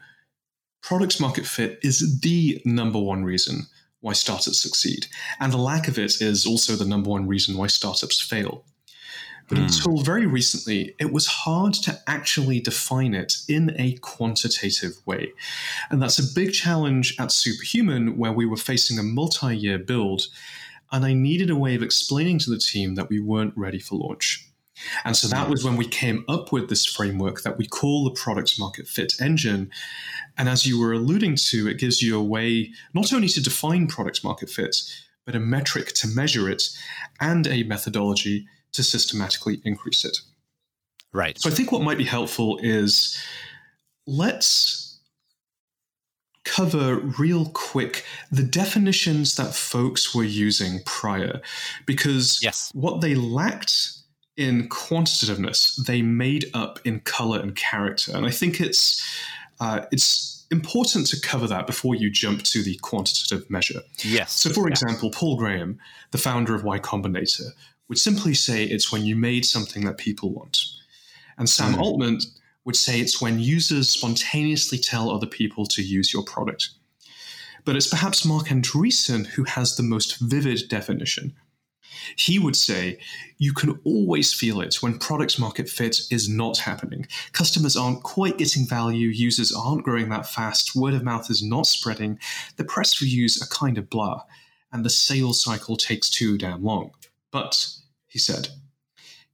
product 0.82 1.20
market 1.20 1.46
fit 1.46 1.78
is 1.82 2.20
the 2.20 2.62
number 2.64 2.98
one 2.98 3.24
reason 3.24 3.66
why 4.00 4.12
startups 4.12 4.62
succeed. 4.62 5.06
And 5.40 5.52
the 5.52 5.58
lack 5.58 5.88
of 5.88 5.98
it 5.98 6.20
is 6.20 6.46
also 6.46 6.76
the 6.76 6.84
number 6.84 7.10
one 7.10 7.26
reason 7.26 7.56
why 7.56 7.66
startups 7.66 8.20
fail. 8.20 8.64
But 9.48 9.58
mm. 9.58 9.62
until 9.62 10.02
very 10.02 10.26
recently, 10.26 10.94
it 11.00 11.12
was 11.12 11.26
hard 11.26 11.74
to 11.74 11.98
actually 12.06 12.60
define 12.60 13.14
it 13.14 13.38
in 13.48 13.74
a 13.78 13.94
quantitative 13.96 14.92
way. 15.06 15.32
And 15.90 16.02
that's 16.02 16.18
a 16.18 16.34
big 16.34 16.52
challenge 16.52 17.16
at 17.18 17.32
Superhuman, 17.32 18.18
where 18.18 18.32
we 18.32 18.46
were 18.46 18.56
facing 18.56 18.98
a 18.98 19.02
multi 19.02 19.56
year 19.56 19.78
build. 19.78 20.26
And 20.92 21.04
I 21.04 21.12
needed 21.12 21.50
a 21.50 21.56
way 21.56 21.74
of 21.74 21.82
explaining 21.82 22.38
to 22.40 22.50
the 22.50 22.58
team 22.58 22.94
that 22.94 23.08
we 23.08 23.20
weren't 23.20 23.54
ready 23.56 23.78
for 23.78 23.96
launch. 23.96 24.47
And 25.04 25.16
so 25.16 25.28
that 25.28 25.46
hmm. 25.46 25.50
was 25.50 25.64
when 25.64 25.76
we 25.76 25.86
came 25.86 26.24
up 26.28 26.52
with 26.52 26.68
this 26.68 26.84
framework 26.84 27.42
that 27.42 27.58
we 27.58 27.66
call 27.66 28.04
the 28.04 28.10
product 28.10 28.58
market 28.58 28.86
fit 28.86 29.14
engine. 29.20 29.70
And 30.36 30.48
as 30.48 30.66
you 30.66 30.80
were 30.80 30.92
alluding 30.92 31.36
to, 31.50 31.68
it 31.68 31.78
gives 31.78 32.02
you 32.02 32.18
a 32.18 32.22
way 32.22 32.70
not 32.94 33.12
only 33.12 33.28
to 33.28 33.42
define 33.42 33.86
product 33.86 34.22
market 34.24 34.50
fit, 34.50 34.76
but 35.24 35.34
a 35.34 35.40
metric 35.40 35.88
to 35.94 36.08
measure 36.08 36.48
it 36.48 36.62
and 37.20 37.46
a 37.46 37.62
methodology 37.64 38.46
to 38.72 38.82
systematically 38.82 39.60
increase 39.64 40.04
it. 40.04 40.18
Right. 41.12 41.38
So 41.38 41.50
I 41.50 41.52
think 41.52 41.72
what 41.72 41.82
might 41.82 41.98
be 41.98 42.04
helpful 42.04 42.58
is 42.62 43.20
let's 44.06 45.00
cover 46.44 46.96
real 47.18 47.46
quick 47.50 48.04
the 48.32 48.42
definitions 48.42 49.36
that 49.36 49.54
folks 49.54 50.14
were 50.14 50.24
using 50.24 50.80
prior 50.84 51.42
because 51.84 52.42
yes. 52.42 52.70
what 52.74 53.00
they 53.00 53.14
lacked 53.14 53.97
in 54.38 54.68
quantitativeness 54.68 55.84
they 55.84 56.00
made 56.00 56.50
up 56.54 56.78
in 56.84 57.00
color 57.00 57.38
and 57.40 57.54
character 57.56 58.16
and 58.16 58.24
i 58.24 58.30
think 58.30 58.60
it's 58.60 59.04
uh, 59.60 59.80
it's 59.90 60.46
important 60.50 61.06
to 61.06 61.20
cover 61.20 61.46
that 61.46 61.66
before 61.66 61.94
you 61.94 62.08
jump 62.08 62.42
to 62.42 62.62
the 62.62 62.76
quantitative 62.76 63.50
measure 63.50 63.80
yes 64.02 64.32
so 64.32 64.48
for 64.50 64.68
yeah. 64.68 64.72
example 64.72 65.10
paul 65.10 65.36
graham 65.36 65.78
the 66.12 66.18
founder 66.18 66.54
of 66.54 66.64
y 66.64 66.78
combinator 66.78 67.50
would 67.88 67.98
simply 67.98 68.34
say 68.34 68.64
it's 68.64 68.92
when 68.92 69.04
you 69.04 69.16
made 69.16 69.44
something 69.44 69.84
that 69.86 69.98
people 69.98 70.30
want. 70.30 70.58
And 71.36 71.48
Sam 71.48 71.74
mm. 71.74 71.80
Altman 71.80 72.20
would 72.64 72.76
say 72.76 73.00
it's 73.00 73.20
when 73.20 73.38
users 73.38 73.90
spontaneously 73.90 74.78
tell 74.78 75.10
other 75.10 75.26
people 75.26 75.64
to 75.66 75.82
use 75.82 76.12
your 76.12 76.22
product. 76.22 76.70
But 77.64 77.76
it's 77.76 77.88
perhaps 77.88 78.24
Marc 78.24 78.48
Andreessen 78.48 79.26
who 79.26 79.44
has 79.44 79.76
the 79.76 79.82
most 79.82 80.18
vivid 80.20 80.68
definition. 80.68 81.34
He 82.16 82.38
would 82.38 82.56
say 82.56 82.98
you 83.38 83.52
can 83.52 83.78
always 83.84 84.32
feel 84.32 84.60
it 84.60 84.82
when 84.82 84.98
product 84.98 85.38
market 85.38 85.68
fit 85.68 86.00
is 86.10 86.28
not 86.28 86.58
happening. 86.58 87.06
Customers 87.32 87.76
aren't 87.76 88.02
quite 88.02 88.38
getting 88.38 88.66
value, 88.66 89.08
users 89.08 89.52
aren't 89.52 89.84
growing 89.84 90.08
that 90.08 90.26
fast, 90.26 90.74
word 90.74 90.94
of 90.94 91.04
mouth 91.04 91.30
is 91.30 91.42
not 91.42 91.66
spreading, 91.66 92.18
the 92.56 92.64
press 92.64 93.00
reviews 93.00 93.40
are 93.40 93.46
kind 93.46 93.78
of 93.78 93.90
blah, 93.90 94.22
and 94.72 94.84
the 94.84 94.90
sales 94.90 95.42
cycle 95.42 95.76
takes 95.76 96.10
too 96.10 96.38
damn 96.38 96.62
long. 96.62 96.92
But, 97.30 97.68
he 98.06 98.18
said, 98.18 98.48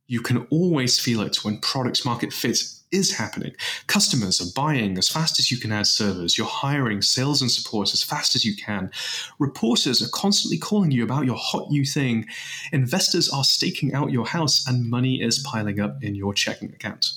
you 0.07 0.21
can 0.21 0.47
always 0.51 0.99
feel 0.99 1.21
it 1.23 1.45
when 1.45 1.59
product 1.59 2.05
market 2.05 2.33
fit 2.33 2.59
is 2.95 3.17
happening. 3.17 3.53
Customers 3.89 4.41
are 4.41 4.53
buying 4.55 4.97
as 4.97 5.09
fast 5.09 5.39
as 5.39 5.51
you 5.51 5.59
can 5.59 5.73
add 5.73 5.87
servers. 5.87 6.39
You're 6.39 6.47
hiring 6.47 7.03
sales 7.03 7.43
and 7.43 7.51
support 7.51 7.93
as 7.93 8.03
fast 8.03 8.35
as 8.35 8.45
you 8.45 8.57
can. 8.57 8.91
Reporters 9.39 10.01
are 10.01 10.11
constantly 10.13 10.59
calling 10.59 10.91
you 10.91 11.03
about 11.03 11.27
your 11.27 11.37
hot 11.37 11.71
new 11.71 11.85
thing. 11.85 12.27
Investors 12.73 13.29
are 13.29 13.45
staking 13.45 13.93
out 13.95 14.13
your 14.13 14.27
house, 14.27 14.67
and 14.67 14.89
money 14.89 15.21
is 15.21 15.41
piling 15.41 15.81
up 15.81 16.03
in 16.03 16.15
your 16.15 16.33
checking 16.33 16.73
account. 16.73 17.11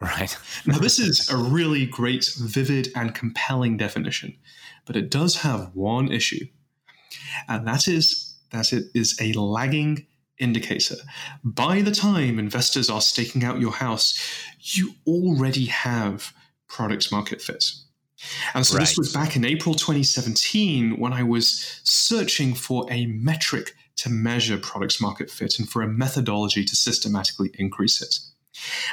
Right. 0.00 0.36
now, 0.66 0.78
this 0.78 0.98
is 1.08 1.28
a 1.30 1.36
really 1.36 1.86
great, 1.86 2.30
vivid, 2.38 2.88
and 2.96 3.14
compelling 3.14 3.76
definition, 3.76 4.36
but 4.86 4.96
it 4.96 5.10
does 5.10 5.36
have 5.36 5.70
one 5.74 6.10
issue, 6.10 6.46
and 7.48 7.66
that 7.66 7.86
is 7.86 8.34
that 8.50 8.72
it 8.72 8.84
is 8.94 9.18
a 9.20 9.32
lagging 9.34 10.06
indicator. 10.38 10.96
By 11.42 11.82
the 11.82 11.90
time 11.90 12.38
investors 12.38 12.90
are 12.90 13.00
staking 13.00 13.44
out 13.44 13.60
your 13.60 13.72
house, 13.72 14.18
you 14.60 14.94
already 15.06 15.66
have 15.66 16.32
product 16.68 17.12
market 17.12 17.40
fit. 17.40 17.64
And 18.54 18.66
so 18.66 18.76
right. 18.76 18.80
this 18.80 18.96
was 18.96 19.12
back 19.12 19.36
in 19.36 19.44
April 19.44 19.74
2017 19.74 20.98
when 20.98 21.12
I 21.12 21.22
was 21.22 21.80
searching 21.84 22.54
for 22.54 22.86
a 22.90 23.06
metric 23.06 23.74
to 23.96 24.10
measure 24.10 24.58
products 24.58 25.00
market 25.00 25.30
fit 25.30 25.58
and 25.58 25.68
for 25.68 25.82
a 25.82 25.88
methodology 25.88 26.64
to 26.64 26.76
systematically 26.76 27.50
increase 27.58 28.02
it. 28.02 28.18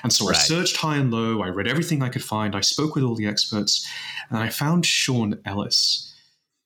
And 0.04 0.12
so 0.12 0.28
right. 0.28 0.36
I 0.36 0.40
searched 0.40 0.78
high 0.78 0.98
and 0.98 1.12
low, 1.12 1.42
I 1.42 1.48
read 1.50 1.68
everything 1.68 2.02
I 2.02 2.10
could 2.10 2.24
find, 2.24 2.56
I 2.56 2.62
spoke 2.62 2.96
with 2.96 3.04
all 3.04 3.16
the 3.16 3.28
experts, 3.28 3.88
and 4.30 4.40
I 4.40 4.50
found 4.50 4.86
Sean 4.86 5.40
Ellis 5.46 6.11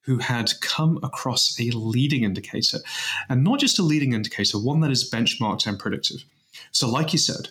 who 0.05 0.19
had 0.19 0.51
come 0.61 0.99
across 1.03 1.59
a 1.59 1.71
leading 1.71 2.23
indicator, 2.23 2.79
and 3.27 3.43
not 3.43 3.59
just 3.59 3.79
a 3.79 3.83
leading 3.83 4.13
indicator, 4.13 4.59
one 4.59 4.79
that 4.81 4.91
is 4.91 5.09
benchmarked 5.09 5.65
and 5.65 5.79
predictive. 5.79 6.23
So, 6.71 6.89
like 6.89 7.11
you 7.11 7.19
said, 7.19 7.49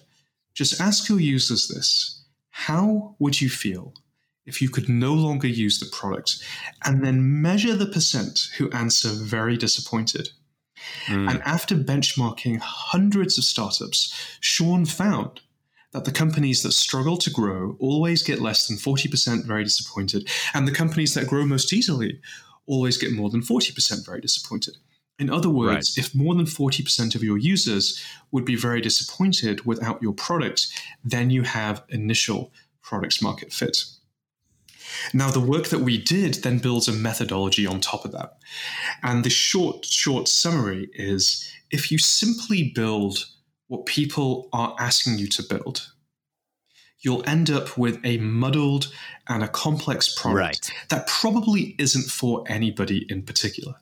just 0.55 0.81
ask 0.81 1.09
your 1.09 1.21
users 1.21 1.69
this 1.69 2.23
How 2.51 3.17
would 3.19 3.40
you 3.40 3.49
feel 3.49 3.95
if 4.47 4.62
you 4.62 4.69
could 4.69 4.88
no 4.88 5.12
longer 5.12 5.49
use 5.49 5.81
the 5.81 5.87
product? 5.87 6.37
And 6.85 7.05
then 7.05 7.43
measure 7.43 7.75
the 7.75 7.87
percent 7.87 8.49
who 8.57 8.71
answer 8.71 9.09
very 9.11 9.57
disappointed. 9.57 10.31
Mm. 11.07 11.31
And 11.31 11.43
after 11.43 11.75
benchmarking 11.75 12.59
hundreds 12.61 13.38
of 13.38 13.45
startups, 13.45 14.14
Sean 14.40 14.85
found 14.85 15.40
that 15.95 16.05
the 16.05 16.12
companies 16.12 16.62
that 16.62 16.73
struggle 16.73 17.17
to 17.17 17.31
grow 17.31 17.77
always 17.79 18.23
get 18.23 18.40
less 18.40 18.67
than 18.67 18.77
40% 18.77 19.47
very 19.47 19.62
disappointed, 19.62 20.29
and 20.53 20.67
the 20.67 20.73
companies 20.73 21.14
that 21.14 21.29
grow 21.29 21.47
most 21.47 21.73
easily 21.73 22.21
always 22.66 22.96
get 22.96 23.12
more 23.12 23.31
than 23.31 23.42
40% 23.42 24.05
very 24.05 24.20
disappointed. 24.20 24.77
In 25.18 25.31
other 25.31 25.48
words, 25.48 25.96
right. 25.96 26.05
if 26.05 26.14
more 26.14 26.35
than 26.35 26.46
40% 26.46 27.14
of 27.14 27.22
your 27.22 27.38
users 27.38 28.03
would 28.33 28.44
be 28.44 28.57
very 28.57 28.81
disappointed 28.81 29.64
without 29.64 30.03
your 30.03 30.12
product, 30.12 30.66
then 31.05 31.31
you 31.31 31.42
have 31.42 31.85
initial 31.88 32.53
product 32.83 33.22
market 33.22 33.53
fit. 33.53 33.85
Now, 35.12 35.31
the 35.31 35.40
work 35.40 35.68
that 35.68 35.81
we 35.81 35.98
did 35.98 36.35
then 36.42 36.59
builds 36.59 36.88
a 36.88 36.92
methodology 36.92 37.66
on 37.66 37.81
top 37.81 38.05
of 38.05 38.12
that. 38.12 38.38
And 39.03 39.24
the 39.24 39.31
short, 39.31 39.85
short 39.85 40.29
summary 40.29 40.90
is 40.94 41.48
if 41.70 41.90
you 41.90 41.98
simply 41.98 42.72
build 42.74 43.27
what 43.68 43.87
people 43.87 44.48
are 44.53 44.74
asking 44.79 45.18
you 45.18 45.29
to 45.29 45.42
build, 45.42 45.90
you'll 47.05 47.23
end 47.29 47.51
up 47.51 47.77
with 47.77 48.01
a 48.05 48.17
muddled 48.19 48.93
and 49.29 49.43
a 49.43 49.49
complex 49.49 50.12
product 50.19 50.38
right. 50.38 50.73
that 50.88 51.07
probably 51.07 51.75
isn't 51.79 52.11
for 52.11 52.45
anybody 52.49 53.07
in 53.09 53.23
particular. 53.23 53.75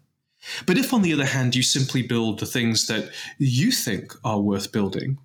But 0.66 0.76
if, 0.76 0.92
on 0.92 1.02
the 1.02 1.12
other 1.12 1.24
hand, 1.24 1.54
you 1.54 1.62
simply 1.62 2.02
build 2.02 2.40
the 2.40 2.46
things 2.46 2.88
that 2.88 3.10
you 3.38 3.70
think 3.70 4.12
are 4.24 4.40
worth 4.40 4.72
building, 4.72 5.18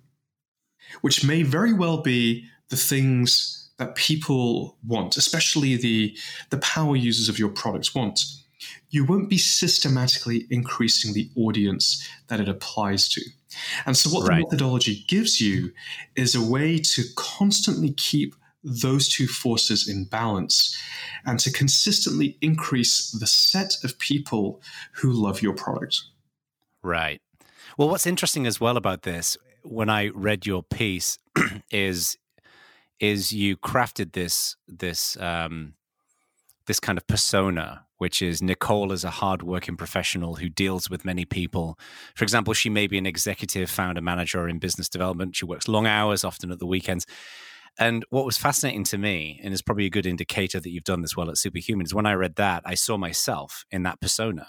which 1.00 1.24
may 1.24 1.42
very 1.42 1.72
well 1.72 2.00
be 2.00 2.46
the 2.68 2.76
things 2.76 3.68
that 3.78 3.96
people 3.96 4.76
want, 4.86 5.16
especially 5.16 5.76
the, 5.76 6.16
the 6.50 6.58
power 6.58 6.94
users 6.94 7.28
of 7.28 7.38
your 7.38 7.48
products 7.48 7.94
want, 7.94 8.20
you 8.90 9.04
won't 9.04 9.28
be 9.28 9.38
systematically 9.38 10.46
increasing 10.50 11.14
the 11.14 11.30
audience 11.36 12.08
that 12.28 12.40
it 12.40 12.48
applies 12.48 13.08
to. 13.08 13.22
And 13.86 13.96
so, 13.96 14.10
what 14.10 14.28
right. 14.28 14.36
the 14.36 14.44
methodology 14.44 15.04
gives 15.08 15.40
you 15.40 15.72
is 16.16 16.34
a 16.34 16.42
way 16.42 16.78
to 16.78 17.02
constantly 17.16 17.92
keep 17.92 18.34
those 18.62 19.08
two 19.08 19.26
forces 19.26 19.88
in 19.88 20.04
balance 20.04 20.76
and 21.24 21.38
to 21.40 21.52
consistently 21.52 22.36
increase 22.40 23.10
the 23.12 23.26
set 23.26 23.74
of 23.84 23.98
people 23.98 24.60
who 24.92 25.12
love 25.12 25.42
your 25.42 25.54
product. 25.54 26.02
Right. 26.82 27.20
Well, 27.76 27.88
what's 27.88 28.06
interesting 28.06 28.46
as 28.46 28.60
well 28.60 28.76
about 28.76 29.02
this, 29.02 29.36
when 29.62 29.88
I 29.88 30.08
read 30.08 30.46
your 30.46 30.62
piece, 30.62 31.18
is 31.70 32.16
is 33.00 33.32
you 33.32 33.56
crafted 33.56 34.12
this 34.12 34.56
this 34.66 35.16
um, 35.20 35.74
this 36.66 36.80
kind 36.80 36.98
of 36.98 37.06
persona, 37.06 37.86
which 37.98 38.22
is 38.22 38.40
Nicole 38.40 38.92
is 38.92 39.04
a 39.04 39.10
hardworking 39.10 39.76
professional 39.76 40.36
who 40.36 40.48
deals 40.48 40.88
with 40.88 41.04
many 41.04 41.24
people. 41.24 41.78
For 42.14 42.24
example, 42.24 42.54
she 42.54 42.70
may 42.70 42.86
be 42.86 42.96
an 42.96 43.06
executive 43.06 43.68
founder 43.68 44.00
manager 44.00 44.48
in 44.48 44.58
business 44.58 44.88
development. 44.88 45.36
She 45.36 45.44
works 45.44 45.68
long 45.68 45.86
hours, 45.86 46.24
often 46.24 46.50
at 46.50 46.60
the 46.60 46.66
weekends. 46.66 47.06
And 47.78 48.04
what 48.10 48.24
was 48.24 48.38
fascinating 48.38 48.84
to 48.84 48.98
me, 48.98 49.40
and 49.42 49.52
is 49.52 49.62
probably 49.62 49.86
a 49.86 49.90
good 49.90 50.06
indicator 50.06 50.58
that 50.58 50.70
you've 50.70 50.84
done 50.84 51.02
this 51.02 51.16
well 51.16 51.30
at 51.30 51.38
Superhuman, 51.38 51.86
is 51.86 51.94
when 51.94 52.06
I 52.06 52.14
read 52.14 52.36
that, 52.36 52.62
I 52.64 52.74
saw 52.74 52.96
myself 52.96 53.64
in 53.70 53.82
that 53.84 54.00
persona, 54.00 54.48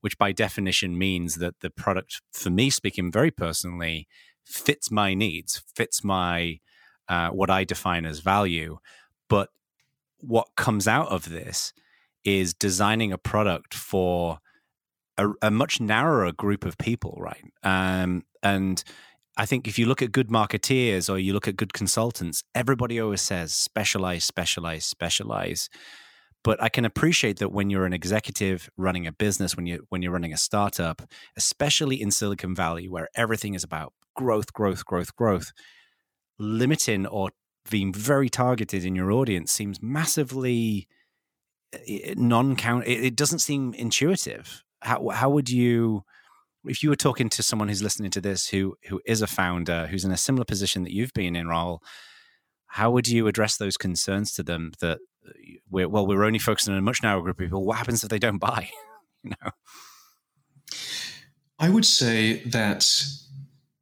which 0.00 0.16
by 0.16 0.32
definition 0.32 0.96
means 0.96 1.36
that 1.36 1.60
the 1.60 1.70
product, 1.70 2.22
for 2.32 2.50
me, 2.50 2.70
speaking 2.70 3.10
very 3.10 3.30
personally, 3.30 4.08
fits 4.44 4.90
my 4.90 5.14
needs, 5.14 5.62
fits 5.74 6.04
my 6.04 6.60
uh, 7.08 7.30
what 7.30 7.50
I 7.50 7.64
define 7.64 8.06
as 8.06 8.20
value. 8.20 8.78
But 9.28 9.48
what 10.20 10.48
comes 10.56 10.86
out 10.86 11.08
of 11.08 11.28
this 11.28 11.72
is 12.24 12.54
designing 12.54 13.12
a 13.12 13.18
product 13.18 13.74
for 13.74 14.38
a, 15.16 15.28
a 15.42 15.50
much 15.50 15.80
narrower 15.80 16.32
group 16.32 16.64
of 16.64 16.78
people, 16.78 17.16
right? 17.20 17.44
Um, 17.62 18.22
and 18.42 18.82
I 19.36 19.46
think 19.46 19.68
if 19.68 19.78
you 19.78 19.86
look 19.86 20.02
at 20.02 20.12
good 20.12 20.28
marketeers 20.28 21.10
or 21.10 21.18
you 21.18 21.32
look 21.32 21.48
at 21.48 21.56
good 21.56 21.72
consultants, 21.72 22.42
everybody 22.54 23.00
always 23.00 23.22
says 23.22 23.54
specialize, 23.54 24.24
specialize, 24.24 24.84
specialize. 24.84 25.68
But 26.42 26.62
I 26.62 26.68
can 26.70 26.84
appreciate 26.86 27.38
that 27.38 27.52
when 27.52 27.68
you're 27.68 27.84
an 27.84 27.92
executive 27.92 28.70
running 28.76 29.06
a 29.06 29.12
business, 29.12 29.56
when 29.56 29.66
you 29.66 29.84
when 29.90 30.00
you're 30.00 30.12
running 30.12 30.32
a 30.32 30.38
startup, 30.38 31.02
especially 31.36 32.00
in 32.00 32.10
Silicon 32.10 32.54
Valley, 32.54 32.88
where 32.88 33.08
everything 33.14 33.54
is 33.54 33.62
about 33.62 33.92
growth, 34.16 34.52
growth, 34.52 34.84
growth, 34.86 35.14
growth, 35.16 35.52
limiting 36.38 37.06
or 37.06 37.30
being 37.70 37.92
very 37.92 38.30
targeted 38.30 38.84
in 38.84 38.94
your 38.94 39.12
audience 39.12 39.52
seems 39.52 39.82
massively 39.82 40.88
eh, 41.72 42.14
non-count. 42.16 42.86
It, 42.86 43.16
doesn't 43.16 43.40
seem 43.40 43.74
intuitive. 43.74 44.64
How 44.82 45.08
how 45.08 45.30
would 45.30 45.50
you, 45.50 46.04
if 46.64 46.82
you 46.82 46.88
were 46.88 46.96
talking 46.96 47.28
to 47.30 47.42
someone 47.42 47.68
who's 47.68 47.82
listening 47.82 48.10
to 48.12 48.20
this 48.20 48.48
who 48.48 48.76
who 48.88 49.00
is 49.06 49.22
a 49.22 49.26
founder 49.26 49.86
who's 49.86 50.04
in 50.04 50.12
a 50.12 50.16
similar 50.16 50.44
position 50.44 50.82
that 50.84 50.92
you've 50.92 51.12
been 51.12 51.36
in, 51.36 51.46
Rahul, 51.46 51.80
how 52.66 52.90
would 52.90 53.08
you 53.08 53.26
address 53.26 53.56
those 53.56 53.76
concerns 53.76 54.32
to 54.34 54.42
them 54.42 54.72
that 54.80 54.98
uh, 55.26 55.32
we're 55.68 55.88
well 55.88 56.06
we're 56.06 56.24
only 56.24 56.38
focusing 56.38 56.72
on 56.72 56.78
a 56.78 56.82
much 56.82 57.02
narrower 57.02 57.22
group 57.22 57.38
of 57.38 57.46
people? 57.46 57.64
What 57.64 57.78
happens 57.78 58.02
if 58.02 58.10
they 58.10 58.18
don't 58.18 58.38
buy? 58.38 58.70
you 59.22 59.30
know. 59.30 59.50
I 61.58 61.68
would 61.68 61.84
say 61.84 62.42
that 62.44 62.86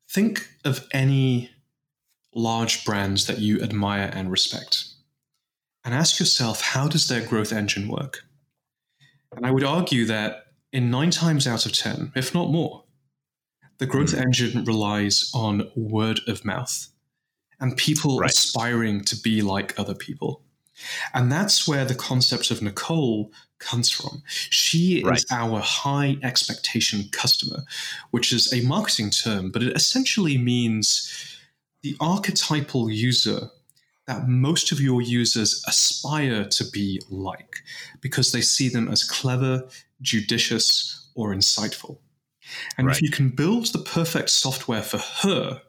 think 0.09 0.49
of 0.65 0.87
any 0.93 1.51
large 2.35 2.85
brands 2.85 3.27
that 3.27 3.39
you 3.39 3.61
admire 3.61 4.11
and 4.13 4.31
respect. 4.31 4.87
And 5.89 5.95
ask 5.95 6.21
yourself, 6.21 6.61
how 6.61 6.87
does 6.87 7.09
their 7.09 7.27
growth 7.27 7.51
engine 7.51 7.89
work? 7.89 8.27
And 9.35 9.47
I 9.47 9.51
would 9.51 9.65
argue 9.65 10.05
that 10.05 10.49
in 10.71 10.91
nine 10.91 11.11
times 11.11 11.47
out 11.47 11.65
of 11.65 11.73
10, 11.73 12.13
if 12.15 12.35
not 12.35 12.51
more, 12.51 12.85
the 13.79 13.87
growth 13.87 14.13
mm. 14.13 14.21
engine 14.21 14.65
relies 14.67 15.31
on 15.33 15.71
word 15.75 16.21
of 16.27 16.45
mouth 16.45 16.89
and 17.59 17.75
people 17.75 18.19
right. 18.19 18.29
aspiring 18.29 19.03
to 19.05 19.17
be 19.17 19.41
like 19.41 19.81
other 19.81 19.95
people. 19.95 20.43
And 21.15 21.33
that's 21.33 21.67
where 21.67 21.87
the 21.87 21.95
concept 21.95 22.51
of 22.51 22.61
Nicole 22.61 23.33
comes 23.59 23.89
from. 23.89 24.23
She 24.27 25.03
right. 25.03 25.17
is 25.17 25.25
our 25.31 25.59
high 25.59 26.19
expectation 26.23 27.05
customer, 27.13 27.65
which 28.11 28.31
is 28.31 28.53
a 28.53 28.61
marketing 28.61 29.09
term, 29.09 29.51
but 29.51 29.63
it 29.63 29.75
essentially 29.75 30.37
means 30.37 31.41
the 31.81 31.97
archetypal 31.99 32.91
user 32.91 33.49
that 34.09 34.27
most 34.27 34.73
of 34.73 34.81
your 34.81 35.03
users 35.03 35.63
aspire 35.69 36.47
to 36.47 36.65
be 36.71 37.01
like 37.11 37.57
because 38.01 38.33
they 38.33 38.41
see 38.41 38.71
them 38.71 38.89
as 38.89 39.05
clever, 39.05 39.69
judicious, 40.01 41.11
or 41.15 41.35
insightful. 41.35 41.99
And 42.79 42.87
right. 42.87 42.97
if 42.97 43.03
you 43.03 43.11
can 43.11 43.29
build 43.29 43.67
the 43.67 43.79
perfect 43.79 44.31
software 44.31 44.81
for 44.81 44.97
her, 44.97 45.61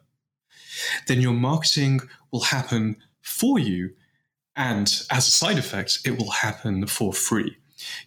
then 1.06 1.20
your 1.20 1.34
marketing 1.34 2.00
will 2.32 2.40
happen 2.40 2.96
for 3.20 3.58
you. 3.58 3.90
And 4.56 4.86
as 5.10 5.28
a 5.28 5.30
side 5.30 5.58
effect, 5.58 5.98
it 6.06 6.16
will 6.16 6.30
happen 6.30 6.86
for 6.86 7.12
free. 7.12 7.58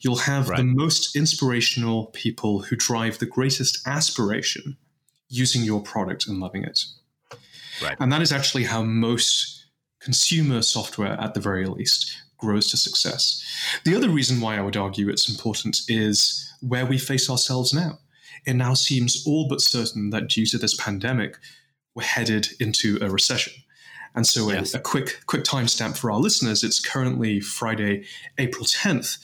You'll 0.01 0.15
have 0.15 0.49
right. 0.49 0.57
the 0.57 0.63
most 0.63 1.15
inspirational 1.15 2.07
people 2.07 2.63
who 2.63 2.75
drive 2.75 3.19
the 3.19 3.27
greatest 3.27 3.87
aspiration 3.87 4.77
using 5.29 5.63
your 5.63 5.83
product 5.83 6.27
and 6.27 6.39
loving 6.39 6.63
it. 6.63 6.85
Right. 7.83 7.97
And 7.99 8.11
that 8.11 8.23
is 8.23 8.31
actually 8.31 8.63
how 8.63 8.81
most 8.81 9.62
consumer 10.03 10.61
software, 10.61 11.19
at 11.19 11.33
the 11.33 11.39
very 11.39 11.65
least, 11.65 12.21
grows 12.37 12.69
to 12.69 12.77
success. 12.77 13.41
The 13.85 13.95
other 13.95 14.09
reason 14.09 14.41
why 14.41 14.57
I 14.57 14.61
would 14.61 14.77
argue 14.77 15.09
it's 15.09 15.29
important 15.29 15.79
is 15.87 16.51
where 16.61 16.85
we 16.85 16.97
face 16.97 17.29
ourselves 17.29 17.73
now. 17.73 17.99
It 18.45 18.55
now 18.55 18.73
seems 18.73 19.23
all 19.25 19.47
but 19.47 19.61
certain 19.61 20.09
that 20.09 20.27
due 20.27 20.45
to 20.47 20.57
this 20.57 20.75
pandemic, 20.75 21.37
we're 21.95 22.03
headed 22.03 22.49
into 22.59 22.99
a 23.01 23.09
recession. 23.09 23.53
And 24.15 24.27
so, 24.27 24.51
yes. 24.51 24.73
a, 24.73 24.77
a, 24.77 24.81
quick 24.81 25.21
quick 25.25 25.43
timestamp 25.43 25.97
for 25.97 26.11
our 26.11 26.19
listeners: 26.19 26.63
it's 26.63 26.79
currently 26.79 27.39
Friday, 27.39 28.05
April 28.37 28.65
tenth, 28.65 29.17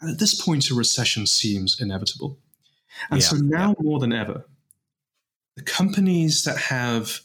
and 0.00 0.10
at 0.10 0.18
this 0.18 0.34
point, 0.42 0.70
a 0.70 0.74
recession 0.74 1.26
seems 1.26 1.80
inevitable. 1.80 2.38
And 3.10 3.20
yeah. 3.20 3.26
so 3.26 3.36
now 3.36 3.68
yeah. 3.68 3.84
more 3.84 4.00
than 4.00 4.12
ever, 4.12 4.44
the 5.56 5.62
companies 5.62 6.42
that 6.44 6.56
have 6.56 7.20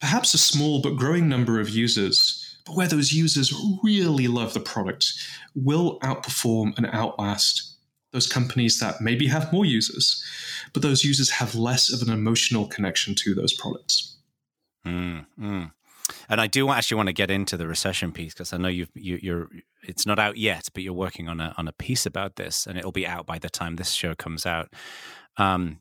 perhaps 0.00 0.34
a 0.34 0.38
small 0.38 0.80
but 0.80 0.96
growing 0.96 1.28
number 1.28 1.60
of 1.60 1.68
users, 1.68 2.58
but 2.64 2.76
where 2.76 2.88
those 2.88 3.12
users 3.12 3.52
really 3.82 4.28
love 4.28 4.54
the 4.54 4.60
product, 4.60 5.12
will 5.54 5.98
outperform 6.00 6.76
and 6.76 6.86
outlast 6.86 7.76
those 8.12 8.26
companies 8.26 8.80
that 8.80 9.00
maybe 9.00 9.26
have 9.26 9.52
more 9.52 9.64
users, 9.64 10.24
but 10.72 10.82
those 10.82 11.04
users 11.04 11.30
have 11.30 11.54
less 11.54 11.92
of 11.92 12.06
an 12.06 12.12
emotional 12.12 12.66
connection 12.66 13.14
to 13.14 13.34
those 13.34 13.52
products. 13.52 14.16
Mm, 14.86 15.26
mm. 15.38 15.70
And 16.28 16.40
I 16.40 16.46
do 16.46 16.70
actually 16.70 16.96
want 16.96 17.08
to 17.08 17.12
get 17.12 17.30
into 17.30 17.56
the 17.56 17.66
recession 17.66 18.12
piece 18.12 18.32
because 18.32 18.52
I 18.52 18.56
know 18.56 18.68
you've, 18.68 18.90
you, 18.94 19.18
you're. 19.22 19.48
It's 19.82 20.06
not 20.06 20.18
out 20.18 20.36
yet, 20.38 20.68
but 20.72 20.82
you're 20.82 20.94
working 20.94 21.28
on 21.28 21.40
a 21.40 21.54
on 21.58 21.68
a 21.68 21.72
piece 21.72 22.06
about 22.06 22.36
this, 22.36 22.66
and 22.66 22.78
it'll 22.78 22.92
be 22.92 23.06
out 23.06 23.26
by 23.26 23.38
the 23.38 23.50
time 23.50 23.76
this 23.76 23.92
show 23.92 24.14
comes 24.14 24.46
out. 24.46 24.72
Um, 25.36 25.80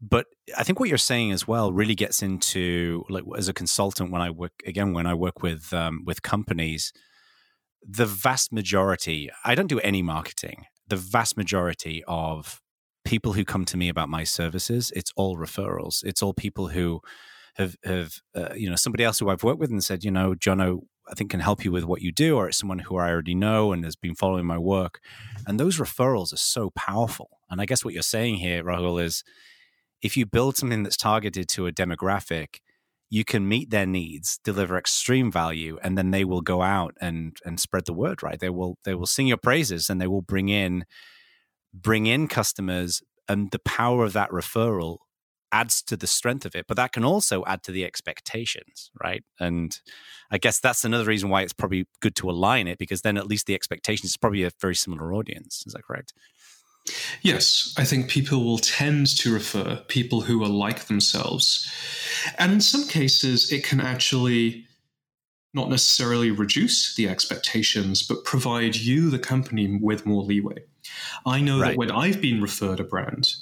but 0.00 0.26
I 0.56 0.62
think 0.62 0.78
what 0.78 0.88
you're 0.88 0.98
saying 0.98 1.32
as 1.32 1.48
well 1.48 1.72
really 1.72 1.94
gets 1.94 2.22
into 2.22 3.04
like 3.08 3.24
as 3.36 3.48
a 3.48 3.54
consultant 3.54 4.10
when 4.10 4.22
I 4.22 4.30
work 4.30 4.52
again 4.66 4.92
when 4.92 5.06
I 5.06 5.14
work 5.14 5.42
with 5.42 5.72
um, 5.72 6.02
with 6.04 6.22
companies, 6.22 6.92
the 7.82 8.06
vast 8.06 8.52
majority 8.52 9.30
I 9.44 9.54
don't 9.54 9.68
do 9.68 9.80
any 9.80 10.02
marketing. 10.02 10.66
The 10.88 10.96
vast 10.96 11.36
majority 11.36 12.04
of 12.06 12.60
people 13.04 13.32
who 13.32 13.44
come 13.44 13.64
to 13.64 13.76
me 13.76 13.88
about 13.88 14.08
my 14.08 14.24
services, 14.24 14.92
it's 14.94 15.12
all 15.16 15.36
referrals. 15.36 16.04
It's 16.04 16.22
all 16.22 16.34
people 16.34 16.68
who 16.68 17.00
have 17.54 17.76
have 17.84 18.20
uh, 18.34 18.50
you 18.54 18.68
know 18.68 18.76
somebody 18.76 19.02
else 19.02 19.18
who 19.18 19.30
I've 19.30 19.42
worked 19.42 19.60
with 19.60 19.70
and 19.70 19.82
said, 19.82 20.04
you 20.04 20.10
know, 20.10 20.34
Jono, 20.34 20.80
I 21.08 21.14
think 21.14 21.30
can 21.30 21.40
help 21.40 21.64
you 21.64 21.72
with 21.72 21.84
what 21.84 22.02
you 22.02 22.12
do, 22.12 22.36
or 22.36 22.48
it's 22.48 22.58
someone 22.58 22.80
who 22.80 22.96
I 22.98 23.10
already 23.10 23.34
know 23.34 23.72
and 23.72 23.82
has 23.84 23.96
been 23.96 24.14
following 24.14 24.46
my 24.46 24.58
work. 24.58 25.00
And 25.46 25.58
those 25.58 25.78
referrals 25.78 26.34
are 26.34 26.38
so 26.38 26.70
powerful. 26.70 27.30
And 27.48 27.60
I 27.60 27.64
guess 27.64 27.84
what 27.84 27.94
you're 27.94 28.02
saying 28.02 28.36
here, 28.36 28.62
Rahul, 28.62 29.02
is 29.02 29.24
if 30.02 30.16
you 30.16 30.26
build 30.26 30.56
something 30.56 30.82
that's 30.82 30.96
targeted 30.96 31.48
to 31.50 31.66
a 31.66 31.72
demographic, 31.72 32.60
you 33.08 33.24
can 33.24 33.48
meet 33.48 33.70
their 33.70 33.86
needs, 33.86 34.38
deliver 34.42 34.76
extreme 34.76 35.30
value, 35.30 35.78
and 35.82 35.96
then 35.96 36.10
they 36.10 36.24
will 36.24 36.40
go 36.40 36.62
out 36.62 36.94
and 37.00 37.36
and 37.44 37.60
spread 37.60 37.86
the 37.86 37.92
word. 37.92 38.22
Right? 38.22 38.38
They 38.38 38.50
will 38.50 38.78
they 38.84 38.94
will 38.94 39.06
sing 39.06 39.26
your 39.26 39.36
praises, 39.36 39.88
and 39.88 40.00
they 40.00 40.06
will 40.06 40.22
bring 40.22 40.48
in 40.48 40.84
bring 41.72 42.06
in 42.06 42.28
customers, 42.28 43.02
and 43.28 43.50
the 43.50 43.58
power 43.60 44.04
of 44.04 44.12
that 44.14 44.30
referral 44.30 44.98
adds 45.52 45.82
to 45.82 45.96
the 45.96 46.06
strength 46.06 46.44
of 46.44 46.54
it. 46.54 46.66
But 46.66 46.76
that 46.76 46.92
can 46.92 47.04
also 47.04 47.44
add 47.46 47.62
to 47.64 47.72
the 47.72 47.84
expectations, 47.84 48.90
right? 49.02 49.24
And 49.38 49.78
I 50.30 50.38
guess 50.38 50.60
that's 50.60 50.84
another 50.84 51.04
reason 51.04 51.30
why 51.30 51.42
it's 51.42 51.52
probably 51.52 51.86
good 52.00 52.16
to 52.16 52.30
align 52.30 52.66
it 52.66 52.78
because 52.78 53.02
then 53.02 53.16
at 53.16 53.26
least 53.26 53.46
the 53.46 53.54
expectations 53.54 54.10
is 54.10 54.16
probably 54.16 54.42
a 54.42 54.50
very 54.60 54.74
similar 54.74 55.14
audience. 55.14 55.64
Is 55.66 55.72
that 55.72 55.84
correct? 55.84 56.12
Yes, 57.22 57.74
I 57.76 57.84
think 57.84 58.08
people 58.08 58.44
will 58.44 58.58
tend 58.58 59.06
to 59.18 59.32
refer 59.32 59.76
people 59.88 60.20
who 60.20 60.42
are 60.44 60.48
like 60.48 60.86
themselves. 60.86 61.68
And 62.38 62.52
in 62.52 62.60
some 62.60 62.86
cases, 62.86 63.52
it 63.52 63.64
can 63.64 63.80
actually 63.80 64.66
not 65.52 65.70
necessarily 65.70 66.30
reduce 66.30 66.94
the 66.94 67.08
expectations, 67.08 68.02
but 68.02 68.24
provide 68.24 68.76
you, 68.76 69.10
the 69.10 69.18
company, 69.18 69.78
with 69.80 70.06
more 70.06 70.22
leeway. 70.22 70.62
I 71.24 71.40
know 71.40 71.60
right. 71.60 71.70
that 71.70 71.78
when 71.78 71.90
I've 71.90 72.20
been 72.20 72.42
referred 72.42 72.78
a 72.78 72.84
brand, 72.84 73.34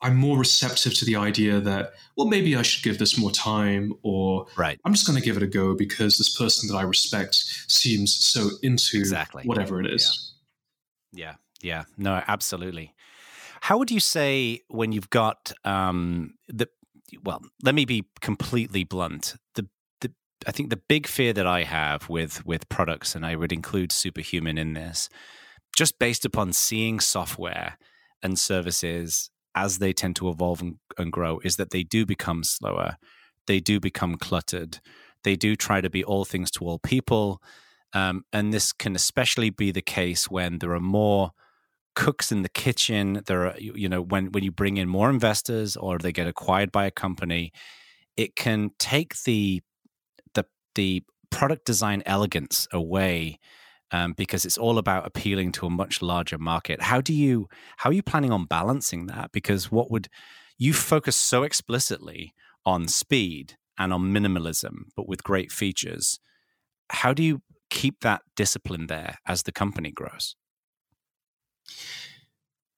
I'm 0.00 0.16
more 0.16 0.38
receptive 0.38 0.94
to 0.94 1.04
the 1.04 1.16
idea 1.16 1.60
that, 1.60 1.92
well, 2.16 2.26
maybe 2.26 2.56
I 2.56 2.62
should 2.62 2.82
give 2.82 2.98
this 2.98 3.16
more 3.18 3.30
time, 3.30 3.92
or 4.02 4.46
right. 4.56 4.80
I'm 4.84 4.92
just 4.92 5.06
going 5.06 5.18
to 5.18 5.24
give 5.24 5.36
it 5.36 5.42
a 5.42 5.46
go 5.46 5.74
because 5.76 6.18
this 6.18 6.36
person 6.36 6.68
that 6.68 6.76
I 6.76 6.82
respect 6.82 7.36
seems 7.68 8.14
so 8.14 8.50
into 8.62 8.98
exactly. 8.98 9.44
whatever 9.44 9.80
it 9.80 9.86
is. 9.86 10.34
Yeah. 11.12 11.26
yeah. 11.26 11.34
Yeah, 11.64 11.84
no, 11.96 12.22
absolutely. 12.28 12.94
How 13.62 13.78
would 13.78 13.90
you 13.90 13.98
say 13.98 14.60
when 14.68 14.92
you've 14.92 15.08
got 15.08 15.52
um, 15.64 16.34
the 16.46 16.68
well? 17.22 17.40
Let 17.62 17.74
me 17.74 17.86
be 17.86 18.04
completely 18.20 18.84
blunt. 18.84 19.36
The 19.54 19.66
the 20.02 20.12
I 20.46 20.52
think 20.52 20.68
the 20.68 20.76
big 20.76 21.06
fear 21.06 21.32
that 21.32 21.46
I 21.46 21.62
have 21.62 22.10
with 22.10 22.44
with 22.44 22.68
products, 22.68 23.14
and 23.14 23.24
I 23.24 23.34
would 23.34 23.50
include 23.50 23.92
Superhuman 23.92 24.58
in 24.58 24.74
this, 24.74 25.08
just 25.74 25.98
based 25.98 26.26
upon 26.26 26.52
seeing 26.52 27.00
software 27.00 27.78
and 28.22 28.38
services 28.38 29.30
as 29.54 29.78
they 29.78 29.94
tend 29.94 30.16
to 30.16 30.28
evolve 30.28 30.60
and, 30.60 30.76
and 30.98 31.10
grow, 31.10 31.40
is 31.44 31.56
that 31.56 31.70
they 31.70 31.82
do 31.82 32.04
become 32.04 32.44
slower, 32.44 32.98
they 33.46 33.60
do 33.60 33.80
become 33.80 34.16
cluttered, 34.16 34.80
they 35.22 35.36
do 35.36 35.56
try 35.56 35.80
to 35.80 35.88
be 35.88 36.04
all 36.04 36.26
things 36.26 36.50
to 36.50 36.64
all 36.66 36.78
people. 36.78 37.40
Um, 37.94 38.24
and 38.32 38.52
this 38.52 38.72
can 38.72 38.96
especially 38.96 39.50
be 39.50 39.70
the 39.70 39.80
case 39.80 40.28
when 40.28 40.58
there 40.58 40.74
are 40.74 40.80
more 40.80 41.30
cooks 41.94 42.32
in 42.32 42.42
the 42.42 42.48
kitchen. 42.48 43.22
There 43.26 43.46
are, 43.46 43.56
you 43.58 43.88
know, 43.88 44.02
when 44.02 44.32
when 44.32 44.44
you 44.44 44.52
bring 44.52 44.76
in 44.76 44.88
more 44.88 45.10
investors 45.10 45.76
or 45.76 45.98
they 45.98 46.12
get 46.12 46.26
acquired 46.26 46.72
by 46.72 46.86
a 46.86 46.90
company, 46.90 47.52
it 48.16 48.36
can 48.36 48.70
take 48.78 49.22
the 49.22 49.62
the 50.34 50.44
the 50.74 51.02
product 51.30 51.64
design 51.64 52.02
elegance 52.06 52.68
away 52.72 53.38
um, 53.90 54.12
because 54.12 54.44
it's 54.44 54.58
all 54.58 54.78
about 54.78 55.06
appealing 55.06 55.52
to 55.52 55.66
a 55.66 55.70
much 55.70 56.02
larger 56.02 56.38
market. 56.38 56.82
How 56.82 57.00
do 57.00 57.12
you 57.12 57.48
how 57.78 57.90
are 57.90 57.94
you 57.94 58.02
planning 58.02 58.32
on 58.32 58.46
balancing 58.46 59.06
that? 59.06 59.30
Because 59.32 59.70
what 59.70 59.90
would 59.90 60.08
you 60.58 60.72
focus 60.72 61.16
so 61.16 61.42
explicitly 61.42 62.34
on 62.64 62.88
speed 62.88 63.56
and 63.78 63.92
on 63.92 64.12
minimalism, 64.12 64.86
but 64.96 65.08
with 65.08 65.22
great 65.22 65.52
features? 65.52 66.18
How 66.90 67.12
do 67.12 67.22
you 67.22 67.42
keep 67.70 68.00
that 68.00 68.22
discipline 68.36 68.86
there 68.86 69.18
as 69.26 69.42
the 69.42 69.52
company 69.52 69.90
grows? 69.90 70.36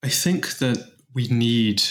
I 0.03 0.09
think 0.09 0.59
that 0.59 0.78
we 1.14 1.28
need 1.28 1.82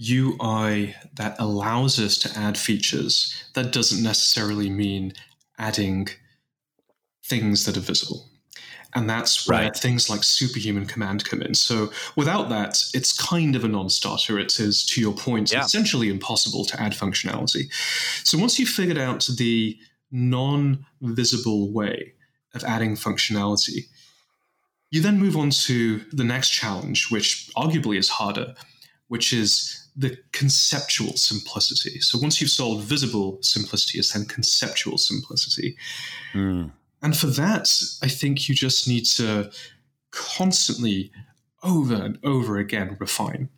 UI 0.00 0.94
that 1.14 1.36
allows 1.38 1.98
us 1.98 2.16
to 2.18 2.38
add 2.38 2.56
features. 2.56 3.44
That 3.54 3.72
doesn't 3.72 4.02
necessarily 4.02 4.70
mean 4.70 5.12
adding 5.58 6.08
things 7.24 7.66
that 7.66 7.76
are 7.76 7.80
visible. 7.80 8.26
And 8.94 9.08
that's 9.08 9.46
where 9.46 9.64
right. 9.64 9.76
things 9.76 10.10
like 10.10 10.24
superhuman 10.24 10.86
command 10.86 11.24
come 11.24 11.42
in. 11.42 11.54
So 11.54 11.92
without 12.16 12.48
that, 12.48 12.82
it's 12.92 13.16
kind 13.16 13.54
of 13.54 13.62
a 13.62 13.68
non 13.68 13.88
starter. 13.88 14.38
It 14.38 14.58
is, 14.58 14.84
to 14.86 15.00
your 15.00 15.12
point, 15.12 15.52
yeah. 15.52 15.64
essentially 15.64 16.08
impossible 16.08 16.64
to 16.64 16.80
add 16.80 16.92
functionality. 16.92 17.72
So 18.24 18.36
once 18.36 18.58
you've 18.58 18.68
figured 18.68 18.98
out 18.98 19.28
the 19.36 19.78
non 20.10 20.84
visible 21.02 21.72
way 21.72 22.14
of 22.54 22.64
adding 22.64 22.96
functionality, 22.96 23.84
you 24.90 25.00
then 25.00 25.18
move 25.18 25.36
on 25.36 25.50
to 25.50 26.00
the 26.12 26.24
next 26.24 26.50
challenge, 26.50 27.10
which 27.10 27.50
arguably 27.56 27.96
is 27.98 28.08
harder, 28.08 28.54
which 29.08 29.32
is 29.32 29.88
the 29.96 30.18
conceptual 30.32 31.16
simplicity. 31.16 32.00
So 32.00 32.18
once 32.18 32.40
you've 32.40 32.50
solved 32.50 32.84
visible 32.84 33.38
simplicity, 33.42 33.98
it's 33.98 34.12
then 34.12 34.24
conceptual 34.24 34.98
simplicity. 34.98 35.76
Mm. 36.32 36.72
And 37.02 37.16
for 37.16 37.28
that, 37.28 37.72
I 38.02 38.08
think 38.08 38.48
you 38.48 38.54
just 38.54 38.86
need 38.88 39.06
to 39.16 39.50
constantly, 40.10 41.12
over 41.62 41.94
and 41.94 42.18
over 42.24 42.58
again, 42.58 42.96
refine. 43.00 43.48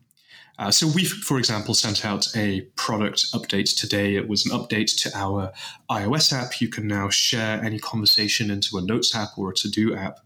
Uh, 0.58 0.70
so 0.70 0.86
we, 0.86 1.04
for 1.04 1.38
example, 1.38 1.74
sent 1.74 2.04
out 2.04 2.28
a 2.36 2.60
product 2.76 3.32
update 3.32 3.74
today. 3.78 4.16
It 4.16 4.28
was 4.28 4.44
an 4.46 4.52
update 4.52 4.96
to 5.02 5.10
our 5.16 5.52
iOS 5.90 6.32
app. 6.32 6.60
You 6.60 6.68
can 6.68 6.86
now 6.86 7.08
share 7.08 7.62
any 7.64 7.78
conversation 7.78 8.50
into 8.50 8.76
a 8.76 8.82
Notes 8.82 9.14
app 9.14 9.30
or 9.36 9.50
a 9.50 9.54
To 9.54 9.70
Do 9.70 9.94
app. 9.94 10.20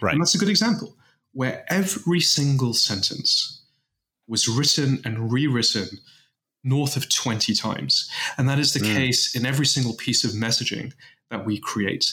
Right. 0.00 0.12
And 0.12 0.20
that's 0.20 0.34
a 0.34 0.38
good 0.38 0.48
example 0.48 0.96
where 1.32 1.64
every 1.68 2.20
single 2.20 2.72
sentence 2.72 3.62
was 4.26 4.48
written 4.48 5.00
and 5.04 5.30
rewritten 5.30 5.86
north 6.64 6.96
of 6.96 7.08
20 7.08 7.54
times. 7.54 8.10
And 8.36 8.48
that 8.48 8.58
is 8.58 8.72
the 8.72 8.80
mm. 8.80 8.94
case 8.94 9.36
in 9.36 9.46
every 9.46 9.66
single 9.66 9.94
piece 9.94 10.24
of 10.24 10.32
messaging 10.32 10.92
that 11.30 11.44
we 11.44 11.58
create. 11.58 12.12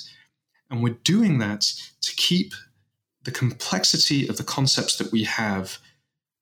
And 0.70 0.84
we're 0.84 0.98
doing 1.04 1.40
that 1.40 1.62
to 2.02 2.16
keep 2.16 2.54
the 3.24 3.32
complexity 3.32 4.28
of 4.28 4.38
the 4.38 4.44
concepts 4.44 4.98
that 4.98 5.12
we 5.12 5.24
have 5.24 5.80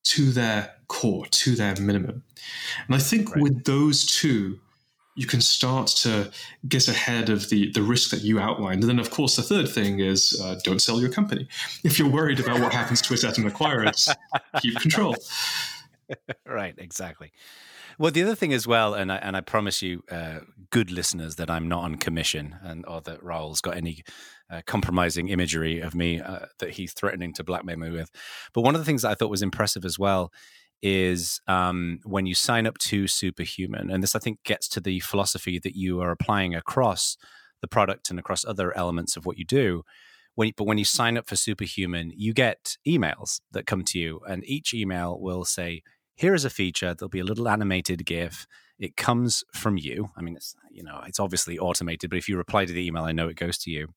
to 0.04 0.32
their 0.32 0.74
core, 0.88 1.26
to 1.28 1.56
their 1.56 1.76
minimum. 1.80 2.24
And 2.88 2.96
I 2.96 3.00
think 3.00 3.34
right. 3.34 3.44
with 3.44 3.64
those 3.64 4.06
two, 4.06 4.60
you 5.16 5.28
can 5.28 5.42
start 5.42 5.88
to 5.88 6.32
get 6.68 6.88
ahead 6.88 7.30
of 7.30 7.50
the, 7.50 7.72
the 7.72 7.82
risk 7.82 8.12
that 8.12 8.22
you 8.22 8.40
outlined. 8.40 8.82
And 8.82 8.90
then, 8.90 9.00
of 9.00 9.12
course, 9.12 9.36
the 9.36 9.44
third 9.44 9.68
thing 9.68 10.00
is 10.00 10.40
uh, 10.42 10.60
don't 10.64 10.82
sell 10.82 11.02
your 11.02 11.12
company. 11.12 11.48
If 11.84 12.00
you're 12.00 12.10
worried 12.10 12.40
about 12.40 12.60
what 12.60 12.74
happens 12.74 13.02
to 13.04 13.14
it 13.14 13.24
at 13.24 13.38
an 13.38 13.46
keep 14.62 14.80
control. 14.80 15.16
right, 16.46 16.76
exactly. 16.78 17.32
Well, 17.98 18.12
the 18.12 18.24
other 18.24 18.36
thing 18.36 18.54
as 18.54 18.66
well, 18.66 18.94
and 18.94 19.12
I, 19.12 19.18
and 19.18 19.36
I 19.36 19.42
promise 19.42 19.82
you, 19.82 20.04
uh, 20.10 20.40
good 20.70 20.92
listeners, 20.92 21.36
that 21.36 21.52
I'm 21.52 21.68
not 21.68 21.84
on 21.84 21.96
commission, 21.96 22.56
and 22.64 22.86
or 22.88 23.02
that 23.02 23.22
Rahul's 23.22 23.62
got 23.62 23.78
any 23.78 24.04
uh, 24.50 24.62
compromising 24.66 25.30
imagery 25.30 25.82
of 25.82 25.94
me 25.94 26.20
uh, 26.20 26.48
that 26.60 26.72
he's 26.72 26.94
threatening 26.94 27.34
to 27.34 27.44
blackmail 27.44 27.78
me 27.78 27.92
with. 27.92 28.10
But 28.54 28.62
one 28.62 28.76
of 28.76 28.82
the 28.82 28.86
things 28.86 29.04
that 29.04 29.12
I 29.12 29.16
thought 29.16 29.30
was 29.30 29.42
impressive 29.42 29.86
as 29.86 30.00
well 30.00 30.32
is 30.82 31.42
um, 31.48 32.00
when 32.04 32.26
you 32.26 32.36
sign 32.36 32.66
up 32.66 32.78
to 32.80 33.08
Superhuman, 33.08 33.92
and 33.92 34.02
this 34.02 34.16
I 34.16 34.20
think 34.20 34.44
gets 34.44 34.68
to 34.70 34.82
the 34.82 35.00
philosophy 35.00 35.60
that 35.60 35.76
you 35.76 36.02
are 36.02 36.12
applying 36.12 36.56
across 36.56 37.18
the 37.62 37.68
product 37.68 38.10
and 38.10 38.20
across 38.20 38.44
other 38.44 38.76
elements 38.76 39.16
of 39.16 39.26
what 39.26 39.38
you 39.38 39.46
do. 39.46 39.84
When, 40.36 40.52
but 40.58 40.64
when 40.64 40.78
you 40.78 40.86
sign 40.86 41.18
up 41.18 41.28
for 41.28 41.36
Superhuman, 41.36 42.12
you 42.16 42.34
get 42.34 42.78
emails 42.88 43.42
that 43.52 43.68
come 43.68 43.84
to 43.86 44.00
you, 44.00 44.22
and 44.28 44.44
each 44.46 44.74
email 44.74 45.20
will 45.20 45.46
say, 45.46 45.84
here 46.16 46.34
is 46.34 46.46
a 46.46 46.50
feature. 46.50 46.94
There'll 46.94 47.10
be 47.10 47.20
a 47.20 47.26
little 47.26 47.50
animated 47.50 48.06
GIF. 48.06 48.48
It 48.80 48.96
comes 48.96 49.44
from 49.54 49.78
you. 49.78 50.10
I 50.18 50.22
mean, 50.22 50.36
it's 50.36 50.56
you 50.72 50.84
know, 50.84 51.02
it's 51.06 51.20
obviously 51.20 51.60
automated, 51.60 52.10
but 52.10 52.18
if 52.18 52.30
you 52.30 52.38
reply 52.38 52.66
to 52.66 52.74
the 52.74 52.86
email, 52.86 53.04
I 53.04 53.12
know 53.12 53.28
it 53.28 53.36
goes 53.36 53.58
to 53.60 53.72
you. 53.72 53.90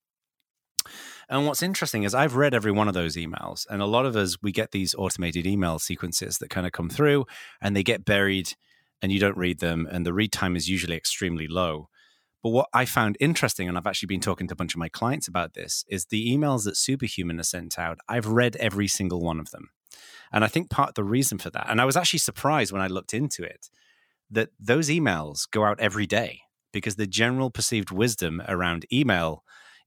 And 1.28 1.46
what's 1.46 1.62
interesting 1.62 2.02
is 2.02 2.14
I've 2.14 2.36
read 2.36 2.54
every 2.54 2.72
one 2.72 2.88
of 2.88 2.94
those 2.94 3.16
emails, 3.16 3.66
and 3.68 3.80
a 3.80 3.86
lot 3.86 4.06
of 4.06 4.16
us 4.16 4.36
we 4.42 4.52
get 4.52 4.72
these 4.72 4.94
automated 4.96 5.46
email 5.46 5.78
sequences 5.78 6.38
that 6.38 6.50
kind 6.50 6.66
of 6.66 6.72
come 6.72 6.88
through, 6.88 7.26
and 7.60 7.74
they 7.74 7.82
get 7.82 8.04
buried, 8.04 8.54
and 9.00 9.10
you 9.12 9.18
don't 9.18 9.36
read 9.36 9.60
them, 9.60 9.88
and 9.90 10.04
the 10.04 10.12
read 10.12 10.32
time 10.32 10.56
is 10.56 10.68
usually 10.68 10.96
extremely 10.96 11.48
low. 11.48 11.88
But 12.42 12.50
what 12.50 12.68
I 12.74 12.84
found 12.84 13.16
interesting, 13.20 13.68
and 13.68 13.78
I've 13.78 13.86
actually 13.86 14.08
been 14.08 14.20
talking 14.20 14.46
to 14.48 14.52
a 14.52 14.56
bunch 14.56 14.74
of 14.74 14.78
my 14.78 14.90
clients 14.90 15.26
about 15.26 15.54
this, 15.54 15.84
is 15.88 16.06
the 16.06 16.30
emails 16.30 16.64
that 16.64 16.76
Superhuman 16.76 17.38
has 17.38 17.48
sent 17.48 17.78
out. 17.78 17.98
I've 18.06 18.26
read 18.26 18.56
every 18.56 18.86
single 18.86 19.22
one 19.22 19.40
of 19.40 19.50
them. 19.50 19.70
And 20.30 20.44
I 20.44 20.48
think 20.48 20.68
part 20.68 20.90
of 20.90 20.94
the 20.94 21.04
reason 21.04 21.38
for 21.38 21.48
that, 21.50 21.70
and 21.70 21.80
I 21.80 21.86
was 21.86 21.96
actually 21.96 22.18
surprised 22.18 22.70
when 22.70 22.82
I 22.82 22.86
looked 22.86 23.14
into 23.14 23.42
it, 23.42 23.70
that 24.30 24.50
those 24.60 24.90
emails 24.90 25.50
go 25.50 25.64
out 25.64 25.80
every 25.80 26.06
day 26.06 26.40
because 26.72 26.96
the 26.96 27.06
general 27.06 27.50
perceived 27.50 27.90
wisdom 27.90 28.42
around 28.46 28.84
email 28.92 29.44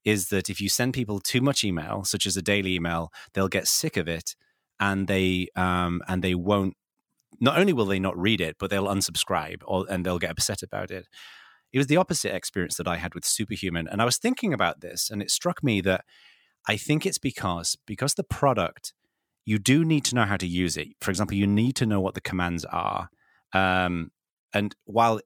is 0.08 0.30
that 0.30 0.50
if 0.50 0.62
you 0.62 0.70
send 0.70 0.94
people 0.94 1.20
too 1.20 1.42
much 1.42 1.66
email, 1.66 2.06
such 2.06 2.26
as 2.26 2.38
a 2.38 2.42
daily 2.42 2.76
email, 2.76 3.12
they'll 3.34 3.50
get 3.50 3.68
sick 3.68 3.98
of 3.98 4.08
it 4.08 4.36
and 4.80 5.08
they 5.08 5.50
um, 5.58 6.02
and 6.08 6.24
they 6.24 6.34
won't. 6.34 6.76
Not 7.42 7.60
only 7.60 7.74
will 7.74 7.86
they 7.86 8.00
not 8.00 8.18
read 8.18 8.40
it, 8.40 8.56
but 8.58 8.70
they'll 8.70 8.88
unsubscribe 8.88 9.62
or 9.66 9.86
and 9.90 10.06
they'll 10.06 10.18
get 10.18 10.32
upset 10.32 10.64
about 10.64 10.92
it. 10.92 11.08
It 11.74 11.78
was 11.78 11.88
the 11.88 11.98
opposite 11.98 12.34
experience 12.34 12.78
that 12.78 12.88
I 12.88 12.96
had 12.96 13.14
with 13.14 13.26
Superhuman, 13.26 13.90
and 13.90 14.02
I 14.02 14.06
was 14.06 14.18
thinking 14.18 14.54
about 14.54 14.80
this, 14.80 15.10
and 15.10 15.22
it 15.22 15.30
struck 15.30 15.62
me 15.62 15.82
that 15.82 16.06
I 16.70 16.78
think 16.78 17.06
it's 17.06 17.20
because 17.20 17.78
because 17.86 18.14
the 18.14 18.24
product 18.24 18.94
you 19.44 19.60
do 19.60 19.84
need 19.84 20.06
to 20.06 20.16
know 20.16 20.24
how 20.24 20.38
to 20.38 20.48
use 20.48 20.78
it. 20.78 20.88
For 21.02 21.12
example, 21.12 21.36
you 21.36 21.48
need 21.48 21.76
to 21.78 21.86
know 21.86 22.00
what 22.00 22.14
the 22.14 22.22
commands 22.22 22.64
are. 22.64 23.10
Um, 23.54 24.12
and 24.54 24.74
while 24.86 25.20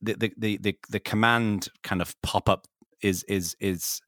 the, 0.00 0.14
the, 0.14 0.32
the, 0.36 0.58
the, 0.58 0.78
the 0.88 1.00
command 1.00 1.68
kind 1.82 2.00
of 2.00 2.20
pop 2.22 2.48
up 2.48 2.66
is, 3.02 3.24
is, 3.24 3.56
is, 3.60 4.00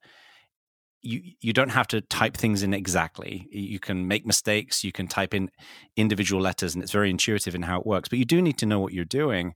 you, 1.03 1.21
you 1.41 1.53
don't 1.53 1.71
have 1.71 1.89
to 1.89 2.01
type 2.01 2.37
things 2.37 2.63
in 2.63 2.73
exactly. 2.73 3.49
You 3.51 3.81
can 3.81 4.07
make 4.07 4.25
mistakes. 4.25 4.85
You 4.85 4.93
can 4.93 5.09
type 5.09 5.35
in 5.35 5.51
individual 5.97 6.41
letters, 6.41 6.75
and 6.75 6.83
it's 6.83 6.93
very 6.93 7.11
intuitive 7.11 7.55
in 7.55 7.63
how 7.63 7.81
it 7.81 7.87
works. 7.87 8.09
But 8.09 8.19
you 8.19 8.25
do 8.25 8.41
need 8.41 8.59
to 8.59 8.67
know 8.67 8.79
what 8.79 8.93
you're 8.93 9.05
doing. 9.05 9.55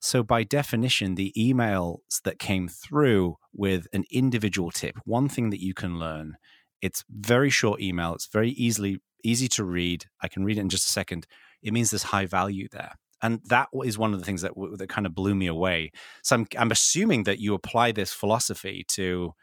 So, 0.00 0.22
by 0.22 0.42
definition, 0.44 1.14
the 1.14 1.32
emails 1.36 1.98
that 2.24 2.38
came 2.38 2.68
through 2.68 3.36
with 3.52 3.86
an 3.92 4.04
individual 4.10 4.70
tip, 4.70 4.96
one 5.04 5.28
thing 5.28 5.50
that 5.50 5.62
you 5.62 5.74
can 5.74 5.98
learn, 5.98 6.36
it's 6.82 7.04
very 7.08 7.50
short 7.50 7.80
email. 7.80 8.14
It's 8.14 8.26
very 8.26 8.50
easily 8.50 9.00
easy 9.22 9.48
to 9.48 9.64
read. 9.64 10.06
I 10.22 10.28
can 10.28 10.44
read 10.44 10.56
it 10.56 10.62
in 10.62 10.70
just 10.70 10.88
a 10.88 10.92
second. 10.92 11.26
It 11.62 11.72
means 11.72 11.90
there's 11.90 12.04
high 12.04 12.26
value 12.26 12.68
there. 12.70 12.94
And 13.22 13.40
that 13.46 13.68
is 13.84 13.98
one 13.98 14.12
of 14.12 14.18
the 14.18 14.24
things 14.24 14.42
that, 14.42 14.52
that 14.76 14.88
kind 14.88 15.06
of 15.06 15.14
blew 15.14 15.34
me 15.34 15.46
away. 15.46 15.92
So 16.22 16.36
I'm, 16.36 16.46
I'm 16.58 16.70
assuming 16.70 17.24
that 17.24 17.38
you 17.38 17.54
apply 17.54 17.92
this 17.92 18.12
philosophy 18.12 18.84
to 18.88 19.34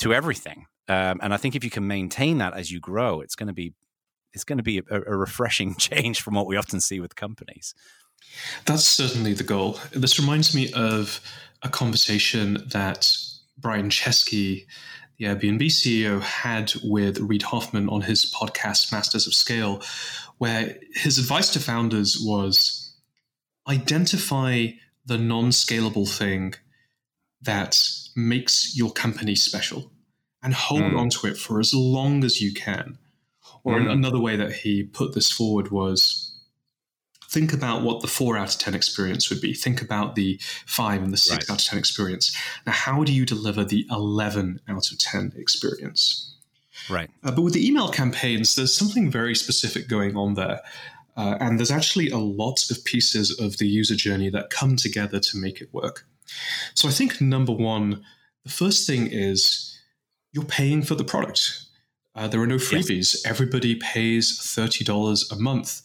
to 0.00 0.12
everything. 0.12 0.66
Um, 0.88 1.20
and 1.22 1.32
I 1.32 1.36
think 1.36 1.54
if 1.54 1.62
you 1.62 1.70
can 1.70 1.86
maintain 1.86 2.38
that 2.38 2.54
as 2.54 2.70
you 2.70 2.80
grow, 2.80 3.20
it's 3.20 3.36
going 3.36 3.46
to 3.46 3.52
be 3.54 3.72
it's 4.32 4.44
going 4.44 4.58
to 4.58 4.64
be 4.64 4.78
a, 4.90 5.02
a 5.06 5.16
refreshing 5.16 5.74
change 5.78 6.20
from 6.20 6.34
what 6.34 6.46
we 6.46 6.56
often 6.56 6.80
see 6.80 7.00
with 7.00 7.16
companies. 7.16 7.74
That's 8.66 8.84
certainly 8.84 9.32
the 9.34 9.44
goal. 9.44 9.78
This 9.92 10.18
reminds 10.18 10.54
me 10.54 10.72
of 10.72 11.20
a 11.62 11.68
conversation 11.68 12.64
that 12.72 13.10
Brian 13.58 13.88
Chesky 13.88 14.66
the 15.18 15.26
Airbnb 15.26 15.62
CEO 15.66 16.20
had 16.20 16.72
with 16.82 17.20
Reid 17.20 17.42
Hoffman 17.42 17.88
on 17.88 18.00
his 18.00 18.32
podcast, 18.32 18.90
Masters 18.90 19.26
of 19.26 19.34
Scale, 19.34 19.80
where 20.38 20.76
his 20.92 21.18
advice 21.18 21.50
to 21.50 21.60
founders 21.60 22.18
was 22.20 22.83
identify 23.68 24.68
the 25.06 25.18
non 25.18 25.50
scalable 25.50 26.08
thing 26.08 26.54
that 27.42 27.80
makes 28.16 28.76
your 28.76 28.90
company 28.90 29.34
special 29.34 29.90
and 30.42 30.54
hold 30.54 30.82
mm. 30.82 30.98
onto 30.98 31.26
it 31.26 31.36
for 31.36 31.60
as 31.60 31.74
long 31.74 32.24
as 32.24 32.40
you 32.40 32.52
can. 32.52 32.98
Or 33.64 33.78
mm. 33.78 33.90
another 33.90 34.20
way 34.20 34.36
that 34.36 34.52
he 34.52 34.82
put 34.82 35.14
this 35.14 35.30
forward 35.30 35.70
was 35.70 36.34
think 37.30 37.52
about 37.52 37.82
what 37.82 38.00
the 38.00 38.06
four 38.06 38.36
out 38.36 38.54
of 38.54 38.60
10 38.60 38.74
experience 38.74 39.28
would 39.28 39.40
be. 39.40 39.52
Think 39.52 39.82
about 39.82 40.14
the 40.14 40.38
five 40.66 41.02
and 41.02 41.12
the 41.12 41.16
six 41.16 41.48
right. 41.48 41.54
out 41.54 41.60
of 41.60 41.66
10 41.66 41.78
experience. 41.78 42.36
Now, 42.66 42.72
how 42.72 43.04
do 43.04 43.12
you 43.12 43.26
deliver 43.26 43.64
the 43.64 43.86
11 43.90 44.60
out 44.68 44.90
of 44.92 44.98
10 44.98 45.32
experience? 45.36 46.36
Right. 46.88 47.10
Uh, 47.22 47.32
but 47.32 47.42
with 47.42 47.54
the 47.54 47.66
email 47.66 47.88
campaigns, 47.88 48.54
there's 48.54 48.76
something 48.76 49.10
very 49.10 49.34
specific 49.34 49.88
going 49.88 50.16
on 50.16 50.34
there. 50.34 50.60
Uh, 51.16 51.36
and 51.40 51.58
there's 51.58 51.70
actually 51.70 52.10
a 52.10 52.18
lot 52.18 52.70
of 52.70 52.84
pieces 52.84 53.38
of 53.38 53.58
the 53.58 53.68
user 53.68 53.94
journey 53.94 54.28
that 54.30 54.50
come 54.50 54.76
together 54.76 55.20
to 55.20 55.36
make 55.36 55.60
it 55.60 55.72
work. 55.72 56.06
So 56.74 56.88
I 56.88 56.90
think 56.90 57.20
number 57.20 57.52
one, 57.52 58.04
the 58.44 58.50
first 58.50 58.86
thing 58.86 59.06
is 59.06 59.78
you're 60.32 60.44
paying 60.44 60.82
for 60.82 60.94
the 60.94 61.04
product. 61.04 61.60
Uh, 62.14 62.28
there 62.28 62.40
are 62.40 62.46
no 62.46 62.56
freebies. 62.56 63.14
Yes. 63.14 63.26
Everybody 63.26 63.76
pays 63.76 64.38
$30 64.38 65.32
a 65.32 65.36
month 65.36 65.82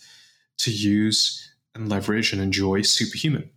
to 0.60 0.72
use 0.72 1.52
and 1.74 1.90
leverage 1.90 2.34
and 2.34 2.42
enjoy 2.42 2.82
Superhuman. 2.82 3.50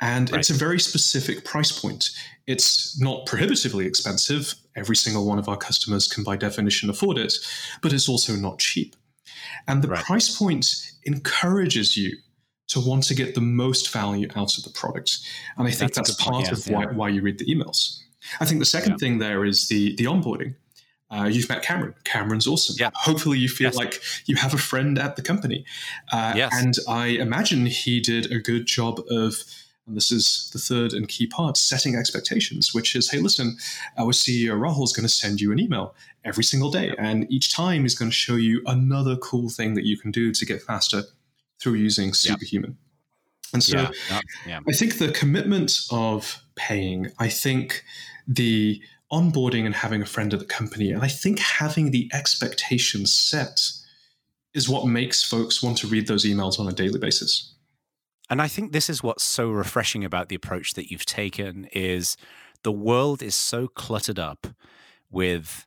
And 0.00 0.30
right. 0.30 0.38
it's 0.38 0.50
a 0.50 0.54
very 0.54 0.78
specific 0.78 1.44
price 1.44 1.72
point. 1.72 2.10
It's 2.46 2.98
not 3.00 3.26
prohibitively 3.26 3.86
expensive. 3.86 4.54
Every 4.76 4.96
single 4.96 5.26
one 5.26 5.38
of 5.38 5.48
our 5.48 5.56
customers 5.56 6.06
can, 6.06 6.22
by 6.22 6.36
definition, 6.36 6.88
afford 6.88 7.18
it, 7.18 7.34
but 7.82 7.92
it's 7.92 8.08
also 8.08 8.36
not 8.36 8.58
cheap. 8.58 8.94
And 9.66 9.82
the 9.82 9.88
right. 9.88 10.04
price 10.04 10.36
point 10.36 10.66
encourages 11.04 11.96
you 11.96 12.16
to 12.68 12.80
want 12.80 13.04
to 13.04 13.14
get 13.14 13.34
the 13.34 13.40
most 13.40 13.90
value 13.92 14.28
out 14.36 14.58
of 14.58 14.64
the 14.64 14.70
product. 14.70 15.18
And 15.56 15.66
I 15.66 15.70
think 15.70 15.94
that's, 15.94 16.10
that's 16.10 16.22
part 16.22 16.46
point, 16.46 16.52
of 16.52 16.68
why, 16.68 16.86
why 16.86 17.08
you 17.08 17.22
read 17.22 17.38
the 17.38 17.46
emails. 17.46 18.00
I 18.40 18.44
think 18.44 18.60
the 18.60 18.66
second 18.66 18.92
yeah. 18.92 18.96
thing 18.98 19.18
there 19.18 19.44
is 19.44 19.68
the, 19.68 19.94
the 19.96 20.04
onboarding. 20.04 20.54
Uh, 21.10 21.24
you've 21.24 21.48
met 21.48 21.62
Cameron. 21.62 21.94
Cameron's 22.04 22.46
awesome. 22.46 22.76
Yeah. 22.78 22.90
Hopefully, 22.94 23.38
you 23.38 23.48
feel 23.48 23.68
yes. 23.68 23.76
like 23.76 24.02
you 24.26 24.36
have 24.36 24.52
a 24.52 24.58
friend 24.58 24.98
at 24.98 25.16
the 25.16 25.22
company. 25.22 25.64
Uh, 26.12 26.34
yes. 26.36 26.52
And 26.54 26.74
I 26.86 27.06
imagine 27.06 27.64
he 27.64 28.00
did 28.00 28.30
a 28.30 28.38
good 28.38 28.66
job 28.66 29.00
of, 29.10 29.34
and 29.88 29.96
this 29.96 30.12
is 30.12 30.50
the 30.52 30.58
third 30.58 30.92
and 30.92 31.08
key 31.08 31.26
part, 31.26 31.56
setting 31.56 31.96
expectations, 31.96 32.74
which 32.74 32.94
is 32.94 33.10
hey, 33.10 33.18
listen, 33.18 33.56
our 33.96 34.12
CEO 34.12 34.50
Rahul 34.50 34.84
is 34.84 34.92
going 34.92 35.06
to 35.06 35.12
send 35.12 35.40
you 35.40 35.50
an 35.50 35.58
email 35.58 35.94
every 36.24 36.44
single 36.44 36.70
day. 36.70 36.94
And 36.98 37.26
each 37.32 37.52
time 37.52 37.82
he's 37.82 37.94
going 37.94 38.10
to 38.10 38.14
show 38.14 38.36
you 38.36 38.62
another 38.66 39.16
cool 39.16 39.48
thing 39.48 39.74
that 39.74 39.84
you 39.84 39.98
can 39.98 40.10
do 40.10 40.32
to 40.32 40.46
get 40.46 40.62
faster 40.62 41.02
through 41.58 41.74
using 41.74 42.12
Superhuman. 42.12 42.70
Yep. 42.70 42.78
And 43.54 43.64
so 43.64 43.78
yeah, 43.78 44.20
yeah. 44.46 44.60
I 44.68 44.72
think 44.72 44.98
the 44.98 45.10
commitment 45.10 45.80
of 45.90 46.42
paying, 46.54 47.10
I 47.18 47.28
think 47.28 47.82
the 48.26 48.82
onboarding 49.10 49.64
and 49.64 49.74
having 49.74 50.02
a 50.02 50.06
friend 50.06 50.34
at 50.34 50.38
the 50.38 50.44
company. 50.44 50.90
And 50.90 51.02
I 51.02 51.08
think 51.08 51.38
having 51.38 51.90
the 51.90 52.10
expectations 52.12 53.12
set 53.12 53.72
is 54.52 54.68
what 54.68 54.86
makes 54.86 55.22
folks 55.22 55.62
want 55.62 55.78
to 55.78 55.86
read 55.86 56.06
those 56.06 56.26
emails 56.26 56.60
on 56.60 56.68
a 56.68 56.72
daily 56.72 56.98
basis. 56.98 57.54
And 58.30 58.42
I 58.42 58.48
think 58.48 58.72
this 58.72 58.90
is 58.90 59.02
what's 59.02 59.24
so 59.24 59.50
refreshing 59.50 60.04
about 60.04 60.28
the 60.28 60.34
approach 60.34 60.74
that 60.74 60.90
you've 60.90 61.06
taken 61.06 61.66
is 61.72 62.16
the 62.62 62.72
world 62.72 63.22
is 63.22 63.34
so 63.34 63.68
cluttered 63.68 64.18
up 64.18 64.46
with 65.10 65.66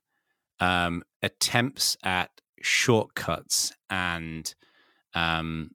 um, 0.59 1.03
attempts 1.23 1.97
at 2.03 2.29
shortcuts 2.61 3.73
and 3.89 4.53
um, 5.15 5.71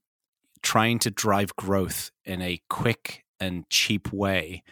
trying 0.63 0.99
to 1.01 1.11
drive 1.11 1.57
growth 1.57 2.11
in 2.25 2.41
a 2.41 2.61
quick 2.69 3.25
and 3.41 3.69
cheap 3.69 4.13
way 4.13 4.63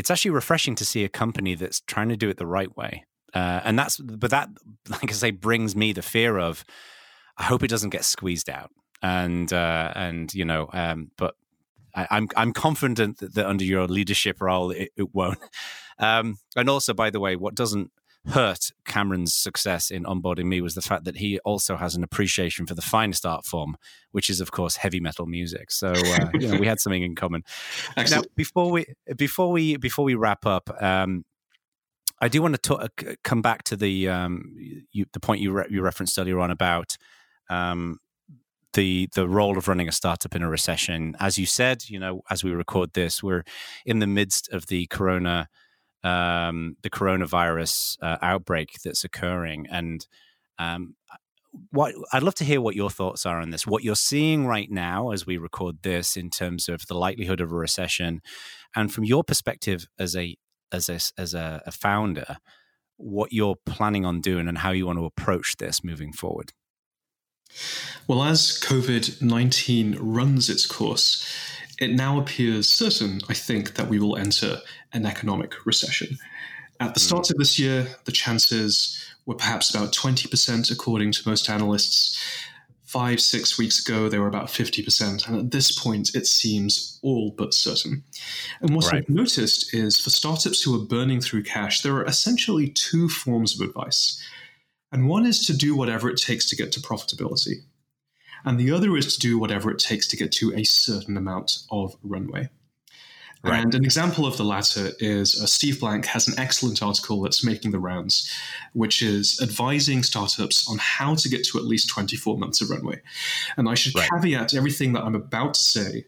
it's 0.00 0.10
actually 0.10 0.30
refreshing 0.30 0.74
to 0.76 0.84
see 0.84 1.04
a 1.04 1.10
company 1.10 1.54
that's 1.54 1.80
trying 1.82 2.08
to 2.08 2.16
do 2.16 2.30
it 2.30 2.38
the 2.38 2.46
right 2.46 2.74
way. 2.74 3.04
Uh, 3.34 3.60
and 3.64 3.78
that's, 3.78 3.98
but 3.98 4.30
that, 4.30 4.48
like 4.88 5.10
I 5.10 5.12
say, 5.12 5.30
brings 5.30 5.76
me 5.76 5.92
the 5.92 6.00
fear 6.00 6.38
of, 6.38 6.64
I 7.36 7.44
hope 7.44 7.62
it 7.62 7.68
doesn't 7.68 7.90
get 7.90 8.06
squeezed 8.06 8.48
out. 8.48 8.70
And, 9.02 9.52
uh, 9.52 9.92
and, 9.94 10.32
you 10.34 10.46
know, 10.46 10.70
um, 10.72 11.10
but 11.18 11.34
I, 11.94 12.02
am 12.02 12.08
I'm, 12.10 12.28
I'm 12.36 12.52
confident 12.52 13.18
that, 13.18 13.34
that, 13.34 13.46
under 13.46 13.64
your 13.64 13.86
leadership 13.86 14.38
Rahul, 14.38 14.74
it, 14.74 14.92
it 14.96 15.14
won't. 15.14 15.38
Um, 15.98 16.38
and 16.56 16.70
also, 16.70 16.94
by 16.94 17.10
the 17.10 17.20
way, 17.20 17.36
what 17.36 17.54
doesn't 17.54 17.90
hurt 18.26 18.70
Cameron's 18.84 19.34
success 19.34 19.90
in 19.90 20.04
onboarding 20.04 20.44
me 20.44 20.60
was 20.60 20.74
the 20.74 20.82
fact 20.82 21.04
that 21.04 21.16
he 21.16 21.38
also 21.40 21.76
has 21.76 21.94
an 21.94 22.02
appreciation 22.02 22.66
for 22.66 22.74
the 22.74 22.82
finest 22.82 23.24
art 23.24 23.44
form, 23.46 23.76
which 24.12 24.28
is, 24.28 24.40
of 24.40 24.50
course, 24.50 24.76
heavy 24.76 25.00
metal 25.00 25.26
music. 25.26 25.70
So 25.70 25.92
uh, 25.92 26.30
you 26.34 26.48
know, 26.48 26.58
we 26.58 26.66
had 26.66 26.80
something 26.80 27.02
in 27.02 27.14
common. 27.14 27.44
Excellent. 27.96 28.26
Now, 28.26 28.30
before 28.36 28.70
we 28.70 28.86
before 29.16 29.50
we 29.50 29.76
before 29.76 30.04
we 30.04 30.14
wrap 30.14 30.46
up, 30.46 30.70
um, 30.82 31.24
I 32.20 32.28
do 32.28 32.42
want 32.42 32.54
to 32.54 32.60
talk, 32.60 33.02
come 33.24 33.40
back 33.40 33.62
to 33.64 33.76
the 33.76 34.08
um, 34.08 34.54
you, 34.92 35.06
the 35.12 35.20
point 35.20 35.40
you 35.40 35.52
re- 35.52 35.66
you 35.70 35.80
referenced 35.82 36.18
earlier 36.18 36.40
on 36.40 36.50
about. 36.50 36.96
Um, 37.48 37.98
the 38.74 39.08
the 39.14 39.28
role 39.28 39.58
of 39.58 39.68
running 39.68 39.88
a 39.88 39.92
startup 39.92 40.34
in 40.36 40.42
a 40.42 40.48
recession, 40.48 41.16
as 41.18 41.38
you 41.38 41.46
said, 41.46 41.88
you 41.88 41.98
know, 41.98 42.22
as 42.30 42.44
we 42.44 42.52
record 42.52 42.92
this, 42.92 43.22
we're 43.22 43.44
in 43.84 43.98
the 43.98 44.06
midst 44.06 44.48
of 44.52 44.66
the 44.66 44.86
corona 44.86 45.48
um, 46.02 46.76
the 46.82 46.90
coronavirus 46.90 47.96
uh, 48.02 48.16
outbreak 48.22 48.70
that's 48.84 49.04
occurring. 49.04 49.66
And 49.70 50.06
um, 50.58 50.94
what 51.70 51.94
I'd 52.12 52.22
love 52.22 52.34
to 52.36 52.44
hear 52.44 52.60
what 52.60 52.76
your 52.76 52.90
thoughts 52.90 53.26
are 53.26 53.40
on 53.40 53.50
this. 53.50 53.66
What 53.66 53.82
you're 53.82 53.96
seeing 53.96 54.46
right 54.46 54.70
now 54.70 55.10
as 55.10 55.26
we 55.26 55.36
record 55.36 55.82
this 55.82 56.16
in 56.16 56.30
terms 56.30 56.68
of 56.68 56.86
the 56.86 56.94
likelihood 56.94 57.40
of 57.40 57.52
a 57.52 57.56
recession, 57.56 58.20
and 58.74 58.92
from 58.92 59.04
your 59.04 59.24
perspective 59.24 59.86
as 59.98 60.16
a 60.16 60.36
as 60.72 60.88
a 60.88 61.00
as 61.18 61.34
a, 61.34 61.62
a 61.66 61.72
founder, 61.72 62.38
what 62.96 63.32
you're 63.32 63.56
planning 63.66 64.04
on 64.04 64.20
doing 64.20 64.48
and 64.48 64.58
how 64.58 64.70
you 64.70 64.86
want 64.86 64.98
to 64.98 65.04
approach 65.04 65.56
this 65.58 65.82
moving 65.82 66.12
forward. 66.12 66.52
Well, 68.06 68.22
as 68.22 68.58
COVID 68.60 69.22
19 69.22 69.96
runs 70.00 70.50
its 70.50 70.66
course, 70.66 71.24
it 71.80 71.92
now 71.92 72.18
appears 72.18 72.70
certain, 72.70 73.20
I 73.28 73.34
think, 73.34 73.74
that 73.74 73.88
we 73.88 73.98
will 73.98 74.16
enter 74.16 74.60
an 74.92 75.06
economic 75.06 75.64
recession. 75.64 76.18
At 76.80 76.94
the 76.94 77.00
start 77.00 77.30
of 77.30 77.36
this 77.36 77.58
year, 77.58 77.86
the 78.04 78.12
chances 78.12 79.04
were 79.26 79.34
perhaps 79.34 79.74
about 79.74 79.92
20%, 79.92 80.70
according 80.70 81.12
to 81.12 81.28
most 81.28 81.48
analysts. 81.48 82.18
Five, 82.84 83.20
six 83.20 83.56
weeks 83.56 83.86
ago, 83.86 84.08
they 84.08 84.18
were 84.18 84.26
about 84.26 84.48
50%. 84.48 85.28
And 85.28 85.36
at 85.36 85.50
this 85.52 85.78
point, 85.78 86.14
it 86.14 86.26
seems 86.26 86.98
all 87.02 87.30
but 87.30 87.54
certain. 87.54 88.02
And 88.60 88.74
what 88.74 88.86
right. 88.86 89.04
I've 89.04 89.08
noticed 89.08 89.72
is 89.72 90.00
for 90.00 90.10
startups 90.10 90.62
who 90.62 90.74
are 90.74 90.84
burning 90.84 91.20
through 91.20 91.44
cash, 91.44 91.82
there 91.82 91.94
are 91.94 92.04
essentially 92.04 92.70
two 92.70 93.08
forms 93.08 93.54
of 93.54 93.66
advice. 93.66 94.20
And 94.92 95.08
one 95.08 95.26
is 95.26 95.46
to 95.46 95.56
do 95.56 95.76
whatever 95.76 96.10
it 96.10 96.20
takes 96.20 96.48
to 96.50 96.56
get 96.56 96.72
to 96.72 96.80
profitability 96.80 97.62
and 98.44 98.58
the 98.58 98.72
other 98.72 98.96
is 98.96 99.14
to 99.14 99.20
do 99.20 99.38
whatever 99.38 99.70
it 99.70 99.78
takes 99.78 100.06
to 100.08 100.16
get 100.16 100.32
to 100.32 100.54
a 100.54 100.64
certain 100.64 101.16
amount 101.16 101.58
of 101.70 101.96
runway. 102.02 102.48
Right. 103.42 103.62
And 103.62 103.74
an 103.74 103.84
example 103.84 104.26
of 104.26 104.36
the 104.36 104.44
latter 104.44 104.90
is 104.98 105.40
uh, 105.40 105.46
Steve 105.46 105.80
Blank 105.80 106.04
has 106.04 106.28
an 106.28 106.38
excellent 106.38 106.82
article 106.82 107.22
that's 107.22 107.42
making 107.42 107.70
the 107.70 107.78
rounds, 107.78 108.30
which 108.74 109.00
is 109.00 109.40
advising 109.42 110.02
startups 110.02 110.68
on 110.70 110.76
how 110.78 111.14
to 111.14 111.28
get 111.28 111.44
to 111.44 111.58
at 111.58 111.64
least 111.64 111.88
24 111.88 112.36
months 112.36 112.60
of 112.60 112.68
runway. 112.68 113.00
And 113.56 113.66
I 113.66 113.74
should 113.74 113.94
right. 113.94 114.10
caveat 114.10 114.52
everything 114.52 114.92
that 114.92 115.04
I'm 115.04 115.14
about 115.14 115.54
to 115.54 115.60
say 115.60 116.04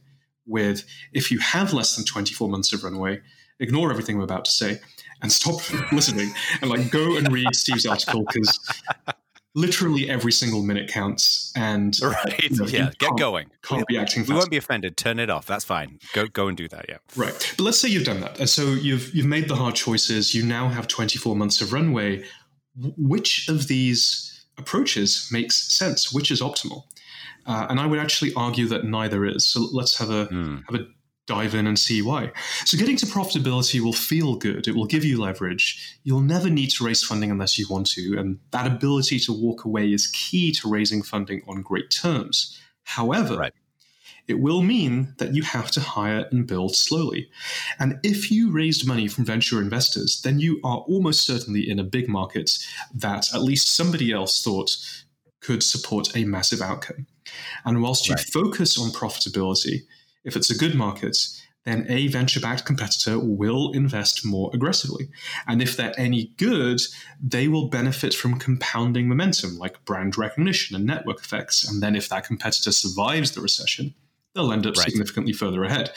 with 0.46 0.84
if 1.14 1.30
you 1.30 1.38
have 1.38 1.72
less 1.72 1.96
than 1.96 2.04
24 2.04 2.50
months 2.50 2.70
of 2.74 2.84
runway, 2.84 3.22
ignore 3.60 3.90
everything 3.90 4.16
I'm 4.16 4.22
about 4.22 4.44
to 4.44 4.50
say 4.50 4.80
and 5.22 5.32
stop 5.32 5.60
listening 5.92 6.32
and 6.60 6.70
like 6.70 6.90
go 6.90 7.16
and 7.16 7.32
read 7.32 7.54
Steve's 7.54 7.86
article 7.86 8.24
because 8.32 8.58
literally 9.54 10.08
every 10.08 10.32
single 10.32 10.62
minute 10.62 10.90
counts 10.90 11.52
and 11.56 11.98
right. 12.02 12.42
you 12.42 12.56
know, 12.56 12.66
yeah 12.66 12.90
get 12.98 13.16
going. 13.16 13.50
can't 13.62 13.86
be 13.86 13.98
acting 13.98 14.22
fast. 14.22 14.30
we 14.30 14.36
won't 14.36 14.50
be 14.50 14.56
offended. 14.56 14.96
Turn 14.96 15.18
it 15.18 15.30
off. 15.30 15.46
That's 15.46 15.64
fine. 15.64 15.98
Go 16.12 16.26
go 16.26 16.48
and 16.48 16.56
do 16.56 16.68
that. 16.68 16.86
Yeah. 16.88 16.98
Right. 17.16 17.54
But 17.56 17.64
let's 17.64 17.78
say 17.78 17.88
you've 17.88 18.04
done 18.04 18.20
that. 18.20 18.38
And 18.38 18.48
so 18.48 18.62
you've 18.62 19.14
you've 19.14 19.26
made 19.26 19.48
the 19.48 19.56
hard 19.56 19.74
choices. 19.74 20.34
You 20.34 20.44
now 20.44 20.68
have 20.68 20.88
24 20.88 21.36
months 21.36 21.60
of 21.60 21.72
runway. 21.72 22.24
Which 22.96 23.48
of 23.48 23.68
these 23.68 24.46
approaches 24.56 25.28
makes 25.30 25.72
sense? 25.72 26.12
Which 26.12 26.30
is 26.30 26.40
optimal? 26.40 26.84
Uh, 27.44 27.66
and 27.68 27.80
I 27.80 27.86
would 27.86 27.98
actually 27.98 28.32
argue 28.34 28.66
that 28.68 28.84
neither 28.84 29.26
is. 29.26 29.46
So 29.46 29.68
let's 29.72 29.98
have 29.98 30.10
a 30.10 30.26
mm. 30.26 30.62
have 30.70 30.80
a 30.80 30.86
dive 31.26 31.54
in 31.54 31.66
and 31.66 31.78
see 31.78 32.02
why. 32.02 32.32
So, 32.64 32.76
getting 32.76 32.96
to 32.96 33.06
profitability 33.06 33.80
will 33.80 33.92
feel 33.92 34.36
good. 34.36 34.66
It 34.66 34.74
will 34.74 34.86
give 34.86 35.04
you 35.04 35.20
leverage. 35.20 35.98
You'll 36.04 36.20
never 36.20 36.50
need 36.50 36.70
to 36.72 36.84
raise 36.84 37.02
funding 37.02 37.30
unless 37.30 37.58
you 37.58 37.66
want 37.68 37.86
to. 37.90 38.18
And 38.18 38.38
that 38.50 38.66
ability 38.66 39.18
to 39.20 39.32
walk 39.32 39.64
away 39.64 39.92
is 39.92 40.08
key 40.08 40.52
to 40.52 40.68
raising 40.68 41.02
funding 41.02 41.42
on 41.46 41.62
great 41.62 41.90
terms. 41.90 42.60
However, 42.84 43.36
right. 43.36 43.52
it 44.26 44.40
will 44.40 44.62
mean 44.62 45.14
that 45.18 45.34
you 45.34 45.42
have 45.42 45.70
to 45.72 45.80
hire 45.80 46.26
and 46.32 46.46
build 46.46 46.74
slowly. 46.74 47.30
And 47.78 48.00
if 48.02 48.30
you 48.30 48.50
raised 48.50 48.86
money 48.86 49.06
from 49.06 49.24
venture 49.24 49.60
investors, 49.60 50.20
then 50.22 50.40
you 50.40 50.60
are 50.64 50.78
almost 50.78 51.24
certainly 51.24 51.68
in 51.68 51.78
a 51.78 51.84
big 51.84 52.08
market 52.08 52.58
that 52.94 53.32
at 53.32 53.42
least 53.42 53.68
somebody 53.68 54.10
else 54.10 54.42
thought 54.42 54.76
could 55.40 55.62
support 55.62 56.16
a 56.16 56.24
massive 56.24 56.60
outcome. 56.60 57.06
And 57.64 57.82
whilst 57.82 58.08
you 58.08 58.14
right. 58.14 58.24
focus 58.32 58.78
on 58.78 58.90
profitability, 58.90 59.82
if 60.24 60.36
it's 60.36 60.50
a 60.50 60.56
good 60.56 60.74
market, 60.74 61.16
then 61.64 61.86
a 61.88 62.08
venture 62.08 62.40
backed 62.40 62.64
competitor 62.64 63.18
will 63.18 63.72
invest 63.72 64.26
more 64.26 64.50
aggressively. 64.52 65.08
And 65.46 65.62
if 65.62 65.76
they're 65.76 65.98
any 65.98 66.32
good, 66.36 66.80
they 67.22 67.46
will 67.46 67.68
benefit 67.68 68.14
from 68.14 68.38
compounding 68.38 69.08
momentum 69.08 69.58
like 69.58 69.84
brand 69.84 70.18
recognition 70.18 70.74
and 70.74 70.84
network 70.84 71.20
effects. 71.20 71.68
And 71.68 71.82
then 71.82 71.94
if 71.94 72.08
that 72.08 72.26
competitor 72.26 72.72
survives 72.72 73.32
the 73.32 73.40
recession, 73.40 73.94
they'll 74.34 74.52
end 74.52 74.66
up 74.66 74.76
right. 74.76 74.88
significantly 74.88 75.32
further 75.32 75.62
ahead. 75.62 75.92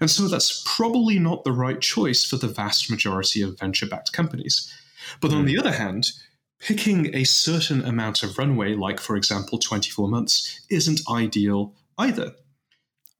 And 0.00 0.10
so 0.10 0.28
that's 0.28 0.62
probably 0.66 1.18
not 1.18 1.44
the 1.44 1.52
right 1.52 1.80
choice 1.80 2.24
for 2.24 2.36
the 2.36 2.48
vast 2.48 2.90
majority 2.90 3.40
of 3.40 3.58
venture 3.58 3.86
backed 3.86 4.12
companies. 4.12 4.72
But 5.20 5.30
mm. 5.30 5.34
on 5.34 5.40
hmm. 5.40 5.46
the 5.46 5.58
other 5.58 5.72
hand, 5.72 6.10
picking 6.58 7.14
a 7.14 7.24
certain 7.24 7.82
amount 7.84 8.22
of 8.22 8.36
runway, 8.38 8.74
like 8.74 9.00
for 9.00 9.16
example 9.16 9.58
24 9.58 10.08
months, 10.08 10.60
isn't 10.68 11.00
ideal 11.08 11.74
either. 11.98 12.32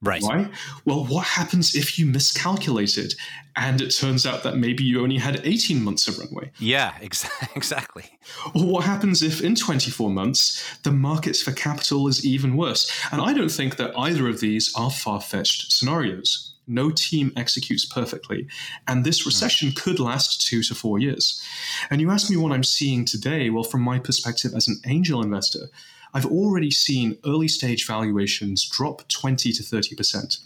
Right. 0.01 0.21
Why? 0.21 0.49
Well, 0.85 1.05
what 1.05 1.25
happens 1.25 1.75
if 1.75 1.97
you 1.97 2.05
miscalculated 2.05 3.15
and 3.55 3.81
it 3.81 3.89
turns 3.89 4.27
out 4.27 4.43
that 4.43 4.55
maybe 4.55 4.83
you 4.83 5.01
only 5.01 5.17
had 5.17 5.41
18 5.43 5.83
months 5.83 6.07
of 6.07 6.19
runway? 6.19 6.51
Yeah, 6.59 6.93
ex- 7.01 7.27
exactly. 7.55 8.05
Or 8.53 8.63
what 8.63 8.83
happens 8.83 9.23
if 9.23 9.41
in 9.41 9.55
24 9.55 10.11
months 10.11 10.77
the 10.83 10.91
markets 10.91 11.41
for 11.41 11.51
capital 11.51 12.07
is 12.07 12.23
even 12.23 12.55
worse? 12.55 12.91
And 13.11 13.21
I 13.21 13.33
don't 13.33 13.49
think 13.49 13.77
that 13.77 13.97
either 13.97 14.27
of 14.27 14.39
these 14.39 14.71
are 14.75 14.91
far 14.91 15.19
fetched 15.19 15.71
scenarios. 15.71 16.53
No 16.67 16.91
team 16.91 17.31
executes 17.35 17.85
perfectly. 17.85 18.47
And 18.87 19.03
this 19.03 19.21
hmm. 19.23 19.29
recession 19.29 19.71
could 19.71 19.99
last 19.99 20.45
two 20.45 20.61
to 20.63 20.75
four 20.75 20.99
years. 20.99 21.41
And 21.89 22.01
you 22.01 22.11
ask 22.11 22.29
me 22.29 22.37
what 22.37 22.51
I'm 22.51 22.63
seeing 22.63 23.03
today. 23.03 23.49
Well, 23.49 23.63
from 23.63 23.81
my 23.81 23.97
perspective 23.97 24.51
as 24.53 24.67
an 24.67 24.79
angel 24.85 25.23
investor, 25.23 25.69
I've 26.13 26.25
already 26.25 26.71
seen 26.71 27.17
early 27.25 27.47
stage 27.47 27.85
valuations 27.85 28.67
drop 28.67 29.07
20 29.07 29.51
to 29.51 29.63
30%. 29.63 30.39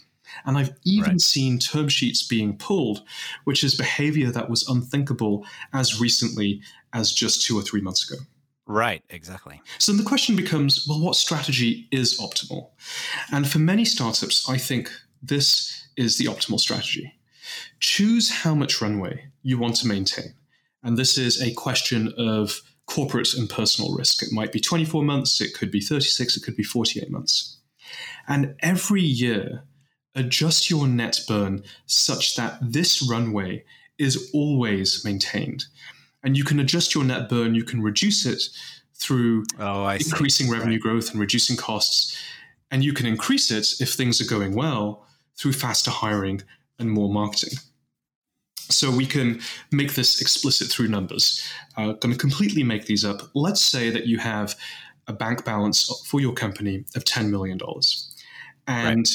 And 0.44 0.56
I've 0.56 0.72
even 0.84 1.12
right. 1.12 1.20
seen 1.20 1.58
term 1.58 1.88
sheets 1.88 2.26
being 2.26 2.56
pulled, 2.56 3.02
which 3.44 3.62
is 3.62 3.74
behavior 3.74 4.30
that 4.30 4.48
was 4.48 4.66
unthinkable 4.68 5.46
as 5.72 6.00
recently 6.00 6.62
as 6.92 7.12
just 7.12 7.44
two 7.44 7.58
or 7.58 7.62
three 7.62 7.80
months 7.80 8.10
ago. 8.10 8.22
Right, 8.66 9.02
exactly. 9.10 9.60
So 9.78 9.92
the 9.92 10.02
question 10.04 10.36
becomes 10.36 10.86
well, 10.88 11.00
what 11.00 11.16
strategy 11.16 11.88
is 11.90 12.18
optimal? 12.18 12.70
And 13.30 13.48
for 13.48 13.58
many 13.58 13.84
startups, 13.84 14.48
I 14.48 14.56
think 14.56 14.90
this 15.22 15.88
is 15.96 16.16
the 16.16 16.26
optimal 16.26 16.60
strategy. 16.60 17.12
Choose 17.80 18.30
how 18.30 18.54
much 18.54 18.80
runway 18.80 19.26
you 19.42 19.58
want 19.58 19.76
to 19.76 19.88
maintain. 19.88 20.34
And 20.82 20.96
this 20.96 21.18
is 21.18 21.42
a 21.42 21.52
question 21.52 22.12
of 22.16 22.60
corporate 22.92 23.32
and 23.32 23.48
personal 23.48 23.96
risk. 23.96 24.22
It 24.22 24.32
might 24.32 24.52
be 24.52 24.60
24 24.60 25.02
months, 25.02 25.40
it 25.40 25.54
could 25.54 25.70
be 25.70 25.80
36, 25.80 26.36
it 26.36 26.42
could 26.42 26.56
be 26.56 26.62
48 26.62 27.10
months. 27.10 27.56
And 28.28 28.54
every 28.60 29.00
year, 29.00 29.64
adjust 30.14 30.68
your 30.68 30.86
net 30.86 31.18
burn 31.26 31.62
such 31.86 32.36
that 32.36 32.58
this 32.60 33.02
runway 33.02 33.64
is 33.96 34.30
always 34.34 35.06
maintained. 35.06 35.64
And 36.22 36.36
you 36.36 36.44
can 36.44 36.60
adjust 36.60 36.94
your 36.94 37.02
net 37.02 37.30
burn, 37.30 37.54
you 37.54 37.64
can 37.64 37.82
reduce 37.82 38.26
it 38.26 38.42
through 38.94 39.44
oh, 39.58 39.88
increasing 39.88 40.48
see. 40.48 40.52
revenue 40.52 40.74
right. 40.74 40.82
growth 40.82 41.10
and 41.12 41.18
reducing 41.18 41.56
costs. 41.56 42.14
And 42.70 42.84
you 42.84 42.92
can 42.92 43.06
increase 43.06 43.50
it 43.50 43.80
if 43.80 43.94
things 43.94 44.20
are 44.20 44.28
going 44.28 44.54
well 44.54 45.06
through 45.38 45.54
faster 45.54 45.90
hiring 45.90 46.42
and 46.78 46.90
more 46.90 47.10
marketing. 47.10 47.58
So 48.72 48.90
we 48.90 49.06
can 49.06 49.40
make 49.70 49.94
this 49.94 50.20
explicit 50.20 50.66
through 50.68 50.88
numbers. 50.88 51.40
Uh, 51.76 51.92
going 51.92 52.12
to 52.12 52.18
completely 52.18 52.64
make 52.64 52.86
these 52.86 53.04
up. 53.04 53.22
Let's 53.34 53.62
say 53.62 53.90
that 53.90 54.06
you 54.06 54.18
have 54.18 54.56
a 55.06 55.12
bank 55.12 55.44
balance 55.44 55.88
for 56.06 56.20
your 56.20 56.32
company 56.32 56.86
of 56.94 57.04
$10 57.04 57.28
million. 57.30 57.58
And 58.66 58.98
right. 58.98 59.08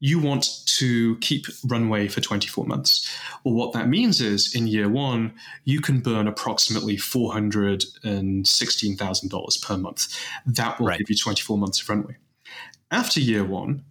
you 0.00 0.18
want 0.18 0.66
to 0.66 1.16
keep 1.18 1.46
runway 1.64 2.08
for 2.08 2.20
24 2.20 2.66
months. 2.66 3.08
Well, 3.44 3.54
what 3.54 3.72
that 3.72 3.88
means 3.88 4.20
is 4.20 4.54
in 4.54 4.66
year 4.66 4.88
one, 4.88 5.32
you 5.64 5.80
can 5.80 6.00
burn 6.00 6.28
approximately 6.28 6.96
$416,000 6.96 9.62
per 9.62 9.76
month. 9.76 10.18
That 10.46 10.78
will 10.78 10.88
right. 10.88 10.98
give 10.98 11.10
you 11.10 11.16
24 11.16 11.58
months 11.58 11.80
of 11.80 11.88
runway. 11.88 12.16
After 12.90 13.20
year 13.20 13.44
one, 13.44 13.84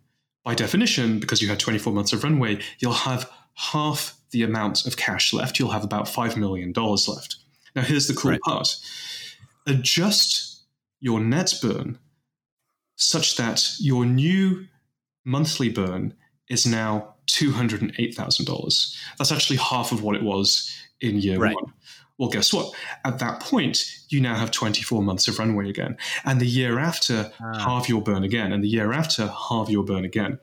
by 0.43 0.55
definition, 0.55 1.19
because 1.19 1.41
you 1.41 1.47
had 1.47 1.59
24 1.59 1.93
months 1.93 2.11
of 2.13 2.23
runway, 2.23 2.59
you'll 2.79 2.93
have 2.93 3.29
half 3.55 4.18
the 4.31 4.43
amount 4.43 4.85
of 4.85 4.97
cash 4.97 5.33
left. 5.33 5.59
You'll 5.59 5.71
have 5.71 5.83
about 5.83 6.05
$5 6.05 6.37
million 6.37 6.73
left. 6.73 7.37
Now, 7.75 7.83
here's 7.83 8.07
the 8.07 8.13
cool 8.13 8.31
right. 8.31 8.41
part 8.41 8.75
adjust 9.67 10.63
your 10.99 11.19
net 11.19 11.53
burn 11.61 11.99
such 12.95 13.37
that 13.37 13.63
your 13.79 14.05
new 14.05 14.65
monthly 15.23 15.69
burn 15.69 16.13
is 16.49 16.65
now 16.65 17.15
$208,000. 17.27 18.97
That's 19.17 19.31
actually 19.31 19.57
half 19.57 19.91
of 19.91 20.01
what 20.03 20.15
it 20.15 20.23
was 20.23 20.75
in 20.99 21.17
year 21.19 21.37
right. 21.37 21.55
one. 21.55 21.73
Well, 22.17 22.29
guess 22.29 22.51
what? 22.51 22.73
At 23.05 23.19
that 23.19 23.39
point, 23.39 23.85
you 24.09 24.19
now 24.19 24.35
have 24.35 24.51
24 24.51 25.01
months 25.01 25.29
of 25.29 25.39
runway 25.39 25.69
again. 25.69 25.95
And 26.25 26.41
the 26.41 26.45
year 26.45 26.77
after, 26.77 27.31
ah. 27.39 27.59
halve 27.59 27.87
your 27.87 28.01
burn 28.01 28.25
again. 28.25 28.51
And 28.51 28.61
the 28.61 28.67
year 28.67 28.91
after, 28.91 29.27
halve 29.27 29.69
your 29.69 29.85
burn 29.85 30.03
again. 30.03 30.37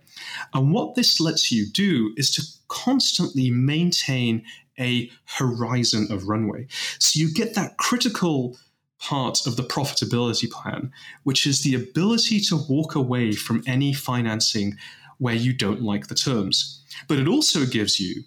And 0.54 0.72
what 0.72 0.94
this 0.94 1.20
lets 1.20 1.52
you 1.52 1.66
do 1.66 2.14
is 2.16 2.30
to 2.30 2.42
constantly 2.68 3.50
maintain 3.50 4.44
a 4.78 5.10
horizon 5.24 6.06
of 6.10 6.28
runway. 6.28 6.66
So 6.98 7.18
you 7.18 7.32
get 7.32 7.54
that 7.54 7.76
critical 7.78 8.58
part 8.98 9.46
of 9.46 9.56
the 9.56 9.62
profitability 9.62 10.50
plan, 10.50 10.92
which 11.22 11.46
is 11.46 11.62
the 11.62 11.74
ability 11.74 12.40
to 12.40 12.56
walk 12.68 12.94
away 12.94 13.32
from 13.32 13.62
any 13.66 13.92
financing 13.92 14.76
where 15.18 15.34
you 15.34 15.52
don't 15.52 15.82
like 15.82 16.08
the 16.08 16.14
terms. 16.14 16.82
But 17.08 17.18
it 17.18 17.28
also 17.28 17.66
gives 17.66 18.00
you 18.00 18.22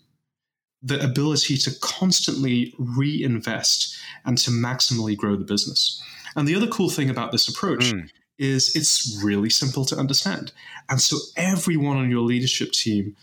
the 0.82 1.04
ability 1.04 1.58
to 1.58 1.72
constantly 1.82 2.74
reinvest 2.78 3.98
and 4.26 4.38
to 4.38 4.52
maximally 4.52 5.16
grow 5.18 5.36
the 5.36 5.44
business. 5.44 6.02
And 6.36 6.48
the 6.48 6.56
other 6.56 6.68
cool 6.68 6.90
thing 6.90 7.10
about 7.10 7.32
this 7.32 7.48
approach 7.48 7.92
mm. 7.92 8.10
is 8.38 8.76
it's 8.76 9.22
really 9.24 9.50
simple 9.50 9.84
to 9.86 9.98
understand. 9.98 10.52
And 10.90 11.02
so 11.02 11.18
everyone 11.36 11.98
on 11.98 12.10
your 12.10 12.22
leadership 12.22 12.72
team 12.72 13.16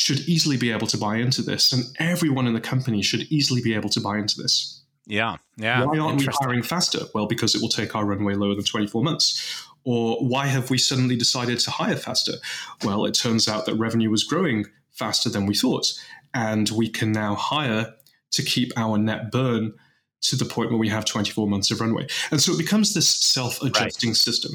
should 0.00 0.20
easily 0.20 0.56
be 0.56 0.72
able 0.72 0.86
to 0.86 0.96
buy 0.96 1.16
into 1.16 1.42
this, 1.42 1.72
and 1.72 1.84
everyone 1.98 2.46
in 2.46 2.54
the 2.54 2.60
company 2.60 3.02
should 3.02 3.22
easily 3.30 3.60
be 3.60 3.74
able 3.74 3.90
to 3.90 4.00
buy 4.00 4.16
into 4.16 4.40
this. 4.40 4.82
Yeah, 5.06 5.36
yeah. 5.58 5.84
Why 5.84 5.98
aren't 5.98 6.20
we 6.20 6.28
hiring 6.40 6.62
faster? 6.62 7.00
Well, 7.14 7.26
because 7.26 7.54
it 7.54 7.60
will 7.60 7.68
take 7.68 7.94
our 7.94 8.06
runway 8.06 8.34
lower 8.34 8.54
than 8.54 8.64
24 8.64 9.02
months. 9.02 9.66
Or 9.84 10.16
why 10.26 10.46
have 10.46 10.70
we 10.70 10.78
suddenly 10.78 11.16
decided 11.16 11.58
to 11.60 11.70
hire 11.70 11.96
faster? 11.96 12.32
Well, 12.84 13.04
it 13.04 13.14
turns 13.14 13.48
out 13.48 13.66
that 13.66 13.74
revenue 13.74 14.10
was 14.10 14.24
growing 14.24 14.66
faster 14.90 15.28
than 15.28 15.46
we 15.46 15.54
thought 15.54 15.92
and 16.34 16.70
we 16.70 16.88
can 16.88 17.12
now 17.12 17.34
hire 17.34 17.94
to 18.32 18.42
keep 18.42 18.72
our 18.76 18.98
net 18.98 19.30
burn 19.30 19.72
to 20.22 20.36
the 20.36 20.44
point 20.44 20.70
where 20.70 20.78
we 20.78 20.88
have 20.88 21.04
24 21.04 21.46
months 21.46 21.70
of 21.70 21.80
runway. 21.80 22.06
And 22.30 22.40
so 22.40 22.52
it 22.52 22.58
becomes 22.58 22.94
this 22.94 23.08
self 23.08 23.62
adjusting 23.62 24.10
right. 24.10 24.16
system. 24.16 24.52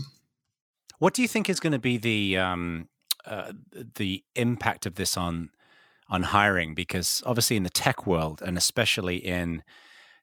What 0.99 1.13
do 1.13 1.21
you 1.21 1.27
think 1.27 1.49
is 1.49 1.59
going 1.59 1.73
to 1.73 1.79
be 1.79 1.97
the 1.97 2.37
um, 2.37 2.87
uh, 3.25 3.53
the 3.95 4.23
impact 4.35 4.85
of 4.85 4.95
this 4.95 5.17
on 5.17 5.49
on 6.09 6.23
hiring? 6.23 6.75
Because 6.75 7.23
obviously 7.25 7.57
in 7.57 7.63
the 7.63 7.69
tech 7.69 8.05
world, 8.05 8.41
and 8.41 8.57
especially 8.57 9.17
in 9.17 9.63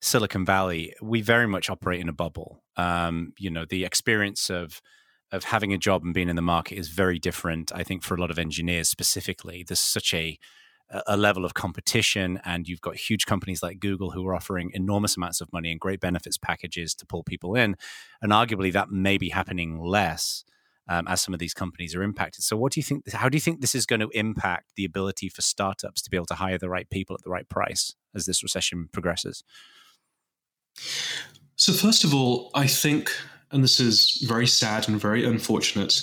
Silicon 0.01 0.45
Valley, 0.45 0.95
we 1.01 1.21
very 1.21 1.47
much 1.47 1.71
operate 1.71 2.01
in 2.01 2.09
a 2.09 2.13
bubble. 2.13 2.63
Um, 2.77 3.33
you 3.39 3.51
know, 3.51 3.65
the 3.65 3.85
experience 3.85 4.51
of 4.51 4.81
of 5.31 5.45
having 5.45 5.73
a 5.73 5.79
job 5.79 6.05
and 6.05 6.13
being 6.13 6.29
in 6.29 6.37
the 6.37 6.43
market 6.43 6.77
is 6.77 6.89
very 6.89 7.19
different. 7.19 7.73
I 7.75 7.83
think 7.83 8.03
for 8.03 8.15
a 8.15 8.21
lot 8.21 8.31
of 8.31 8.39
engineers 8.39 8.89
specifically, 8.89 9.65
there's 9.67 9.81
such 9.81 10.13
a 10.13 10.39
a 11.07 11.17
level 11.17 11.45
of 11.45 11.55
competition 11.55 12.41
and 12.45 12.69
you've 12.69 12.81
got 12.81 12.97
huge 12.97 13.25
companies 13.25 13.63
like 13.63 13.81
Google 13.81 14.11
who 14.11 14.27
are 14.27 14.35
offering 14.35 14.71
enormous 14.75 15.17
amounts 15.17 15.41
of 15.41 15.53
money 15.53 15.71
and 15.71 15.81
great 15.81 16.01
benefits 16.01 16.37
packages 16.37 16.95
to 16.97 17.07
pull 17.07 17.23
people 17.23 17.55
in 17.55 17.77
and 18.21 18.33
arguably 18.33 18.73
that 18.73 18.91
may 18.91 19.17
be 19.17 19.31
happening 19.31 19.81
less 19.81 20.45
um, 20.89 21.07
as 21.09 21.21
some 21.21 21.35
of 21.35 21.41
these 21.41 21.55
companies 21.55 21.95
are 21.95 22.03
impacted 22.03 22.43
so 22.45 22.57
what 22.57 22.73
do 22.73 22.81
you 22.81 22.85
think 22.85 23.11
how 23.13 23.29
do 23.29 23.37
you 23.37 23.41
think 23.41 23.61
this 23.61 23.75
is 23.75 23.87
going 23.87 24.01
to 24.01 24.09
impact 24.11 24.73
the 24.77 24.85
ability 24.85 25.29
for 25.29 25.43
startups 25.43 26.03
to 26.03 26.11
be 26.11 26.17
able 26.17 26.27
to 26.27 26.35
hire 26.35 26.59
the 26.59 26.69
right 26.69 26.91
people 26.91 27.15
at 27.15 27.23
the 27.23 27.31
right 27.31 27.49
price 27.49 27.95
as 28.15 28.27
this 28.27 28.43
recession 28.43 28.89
progresses 28.93 29.45
so 31.57 31.73
first 31.73 32.05
of 32.05 32.15
all 32.15 32.51
i 32.55 32.67
think 32.67 33.11
and 33.51 33.63
this 33.63 33.79
is 33.81 34.25
very 34.27 34.47
sad 34.47 34.89
and 34.89 35.01
very 35.01 35.25
unfortunate 35.25 36.03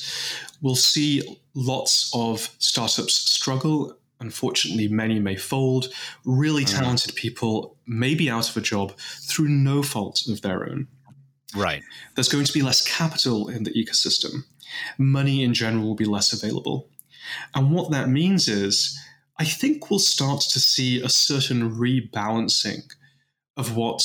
we'll 0.62 0.76
see 0.76 1.38
lots 1.54 2.12
of 2.14 2.54
startups 2.60 3.14
struggle 3.14 3.96
Unfortunately, 4.22 4.88
many 4.88 5.20
may 5.20 5.36
fold. 5.36 5.88
Really 6.26 6.66
mm. 6.66 6.78
talented 6.78 7.16
people 7.16 7.78
may 7.88 8.16
be 8.16 8.30
out 8.30 8.50
of 8.50 8.58
a 8.58 8.62
job 8.62 8.98
through 8.98 9.48
no 9.48 9.82
fault 9.82 10.28
of 10.28 10.42
their 10.42 10.70
own. 10.70 10.88
Right. 11.56 11.84
There's 12.16 12.30
going 12.30 12.46
to 12.46 12.54
be 12.54 12.62
less 12.62 12.86
capital 12.86 13.48
in 13.48 13.64
the 13.64 13.72
ecosystem. 13.72 14.44
Money 14.97 15.43
in 15.43 15.53
general 15.53 15.86
will 15.86 15.95
be 15.95 16.05
less 16.05 16.34
available. 16.34 16.89
And 17.53 17.72
what 17.72 17.91
that 17.91 18.09
means 18.09 18.47
is, 18.47 18.97
I 19.38 19.45
think 19.45 19.89
we'll 19.89 19.99
start 19.99 20.41
to 20.41 20.59
see 20.59 21.01
a 21.01 21.09
certain 21.09 21.72
rebalancing 21.76 22.84
of 23.55 23.76
what 23.76 24.01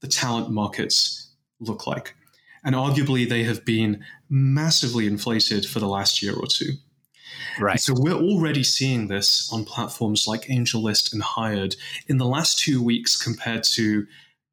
the 0.00 0.08
talent 0.08 0.50
markets 0.50 1.30
look 1.60 1.86
like. 1.86 2.14
And 2.64 2.74
arguably, 2.74 3.28
they 3.28 3.44
have 3.44 3.64
been 3.64 4.04
massively 4.28 5.06
inflated 5.06 5.66
for 5.66 5.80
the 5.80 5.88
last 5.88 6.22
year 6.22 6.34
or 6.34 6.46
two. 6.46 6.72
Right. 7.58 7.80
so 7.80 7.94
we're 7.96 8.12
already 8.12 8.64
seeing 8.64 9.06
this 9.06 9.50
on 9.52 9.64
platforms 9.64 10.26
like 10.26 10.42
AngelList 10.42 11.12
and 11.12 11.22
Hired 11.22 11.76
in 12.08 12.18
the 12.18 12.26
last 12.26 12.58
two 12.58 12.82
weeks 12.82 13.20
compared 13.20 13.62
to 13.74 14.06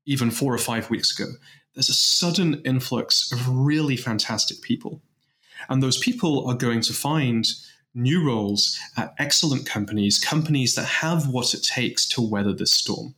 even 0.05 0.29
four 0.29 0.53
or 0.53 0.59
five 0.59 0.89
weeks 0.89 1.17
ago. 1.17 1.31
There's 1.73 1.89
a 1.89 1.93
sudden 1.93 2.61
influx 2.65 3.31
of 3.31 3.47
really 3.47 3.95
fantastic 3.95 4.61
people. 4.61 5.01
And 5.69 5.81
those 5.81 5.97
people 5.97 6.47
are 6.47 6.55
going 6.55 6.81
to 6.81 6.93
find 6.93 7.47
new 7.93 8.25
roles 8.25 8.79
at 8.97 9.13
excellent 9.19 9.65
companies, 9.65 10.23
companies 10.23 10.75
that 10.75 10.85
have 10.85 11.27
what 11.27 11.53
it 11.53 11.63
takes 11.63 12.07
to 12.09 12.21
weather 12.21 12.53
this 12.53 12.71
storm. 12.71 13.15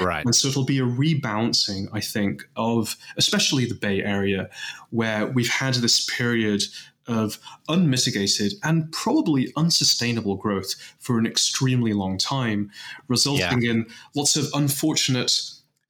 Right. 0.00 0.24
And 0.24 0.34
so 0.34 0.48
it'll 0.48 0.64
be 0.64 0.78
a 0.78 0.82
rebalancing, 0.82 1.88
I 1.92 2.00
think, 2.00 2.42
of 2.56 2.96
especially 3.16 3.66
the 3.66 3.74
Bay 3.74 4.02
Area, 4.02 4.48
where 4.90 5.26
we've 5.26 5.48
had 5.48 5.74
this 5.74 6.08
period 6.14 6.62
of 7.06 7.38
unmitigated 7.68 8.52
and 8.62 8.92
probably 8.92 9.50
unsustainable 9.56 10.36
growth 10.36 10.74
for 10.98 11.18
an 11.18 11.26
extremely 11.26 11.94
long 11.94 12.18
time, 12.18 12.70
resulting 13.08 13.62
yeah. 13.62 13.70
in 13.70 13.86
lots 14.14 14.36
of 14.36 14.46
unfortunate 14.54 15.32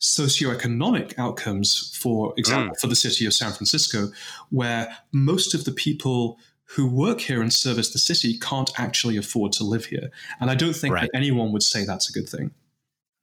socioeconomic 0.00 1.18
outcomes, 1.18 1.96
for 2.00 2.32
example, 2.36 2.74
mm. 2.74 2.80
for 2.80 2.86
the 2.86 2.94
city 2.94 3.26
of 3.26 3.34
San 3.34 3.52
Francisco, 3.52 4.08
where 4.50 4.96
most 5.12 5.54
of 5.54 5.64
the 5.64 5.72
people 5.72 6.38
who 6.64 6.86
work 6.86 7.20
here 7.20 7.40
and 7.40 7.52
service 7.52 7.90
the 7.90 7.98
city 7.98 8.38
can't 8.38 8.70
actually 8.78 9.16
afford 9.16 9.52
to 9.52 9.64
live 9.64 9.86
here. 9.86 10.10
And 10.38 10.50
I 10.50 10.54
don't 10.54 10.74
think 10.74 10.94
right. 10.94 11.08
that 11.10 11.16
anyone 11.16 11.52
would 11.52 11.62
say 11.62 11.84
that's 11.84 12.10
a 12.10 12.12
good 12.12 12.28
thing. 12.28 12.52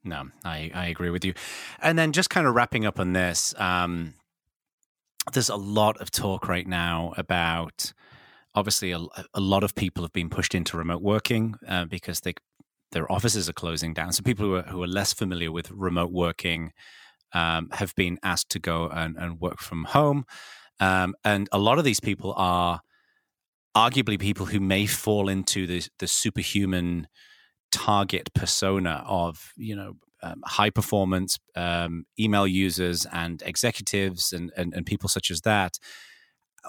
No, 0.03 0.29
I, 0.43 0.71
I 0.73 0.87
agree 0.87 1.09
with 1.09 1.23
you. 1.23 1.33
And 1.79 1.97
then 1.97 2.11
just 2.11 2.29
kind 2.29 2.47
of 2.47 2.55
wrapping 2.55 2.85
up 2.85 2.99
on 2.99 3.13
this, 3.13 3.53
um, 3.57 4.13
there's 5.33 5.49
a 5.49 5.55
lot 5.55 5.97
of 6.01 6.11
talk 6.11 6.47
right 6.47 6.67
now 6.67 7.13
about 7.17 7.93
obviously 8.53 8.91
a, 8.91 8.99
a 9.33 9.39
lot 9.39 9.63
of 9.63 9.75
people 9.75 10.03
have 10.03 10.13
been 10.13 10.29
pushed 10.29 10.55
into 10.55 10.77
remote 10.77 11.01
working 11.01 11.55
uh, 11.67 11.85
because 11.85 12.21
they 12.21 12.33
their 12.91 13.11
offices 13.11 13.49
are 13.49 13.53
closing 13.53 13.93
down. 13.93 14.13
So 14.13 14.23
people 14.23 14.45
who 14.45 14.55
are, 14.55 14.63
who 14.63 14.83
are 14.83 14.87
less 14.87 15.13
familiar 15.13 15.51
with 15.51 15.71
remote 15.71 16.11
working 16.11 16.71
um, 17.33 17.69
have 17.71 17.93
been 17.95 18.17
asked 18.23 18.49
to 18.51 18.59
go 18.59 18.87
and, 18.87 19.17
and 19.17 19.39
work 19.39 19.59
from 19.59 19.85
home. 19.85 20.25
Um, 20.79 21.15
and 21.23 21.49
a 21.51 21.59
lot 21.59 21.77
of 21.77 21.83
these 21.83 21.99
people 21.99 22.33
are 22.37 22.81
arguably 23.75 24.19
people 24.19 24.45
who 24.45 24.59
may 24.59 24.85
fall 24.85 25.27
into 25.29 25.67
the, 25.67 25.87
the 25.99 26.07
superhuman 26.07 27.07
target 27.71 28.33
persona 28.33 29.03
of, 29.05 29.51
you 29.57 29.75
know, 29.75 29.93
um, 30.23 30.41
high 30.45 30.69
performance 30.69 31.37
um, 31.55 32.05
email 32.19 32.47
users 32.47 33.05
and 33.11 33.43
executives 33.45 34.33
and, 34.33 34.51
and, 34.57 34.73
and 34.73 34.85
people 34.85 35.09
such 35.09 35.29
as 35.29 35.41
that 35.41 35.77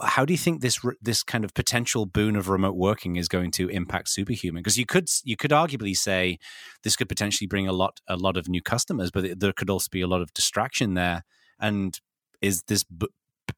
how 0.02 0.24
do 0.24 0.32
you 0.32 0.38
think 0.38 0.60
this 0.60 0.80
this 1.00 1.22
kind 1.22 1.44
of 1.44 1.54
potential 1.54 2.06
boon 2.06 2.36
of 2.36 2.48
remote 2.48 2.76
working 2.76 3.16
is 3.16 3.28
going 3.28 3.50
to 3.52 3.68
impact 3.68 4.08
Superhuman? 4.08 4.62
Because 4.62 4.78
you 4.78 4.86
could 4.86 5.08
you 5.24 5.36
could 5.36 5.50
arguably 5.50 5.96
say 5.96 6.38
this 6.82 6.96
could 6.96 7.08
potentially 7.08 7.46
bring 7.46 7.68
a 7.68 7.72
lot 7.72 8.00
a 8.08 8.16
lot 8.16 8.36
of 8.36 8.48
new 8.48 8.62
customers, 8.62 9.10
but 9.10 9.38
there 9.38 9.52
could 9.52 9.70
also 9.70 9.88
be 9.90 10.00
a 10.00 10.06
lot 10.06 10.22
of 10.22 10.32
distraction 10.34 10.94
there. 10.94 11.24
And 11.58 11.98
is 12.42 12.62
this 12.68 12.84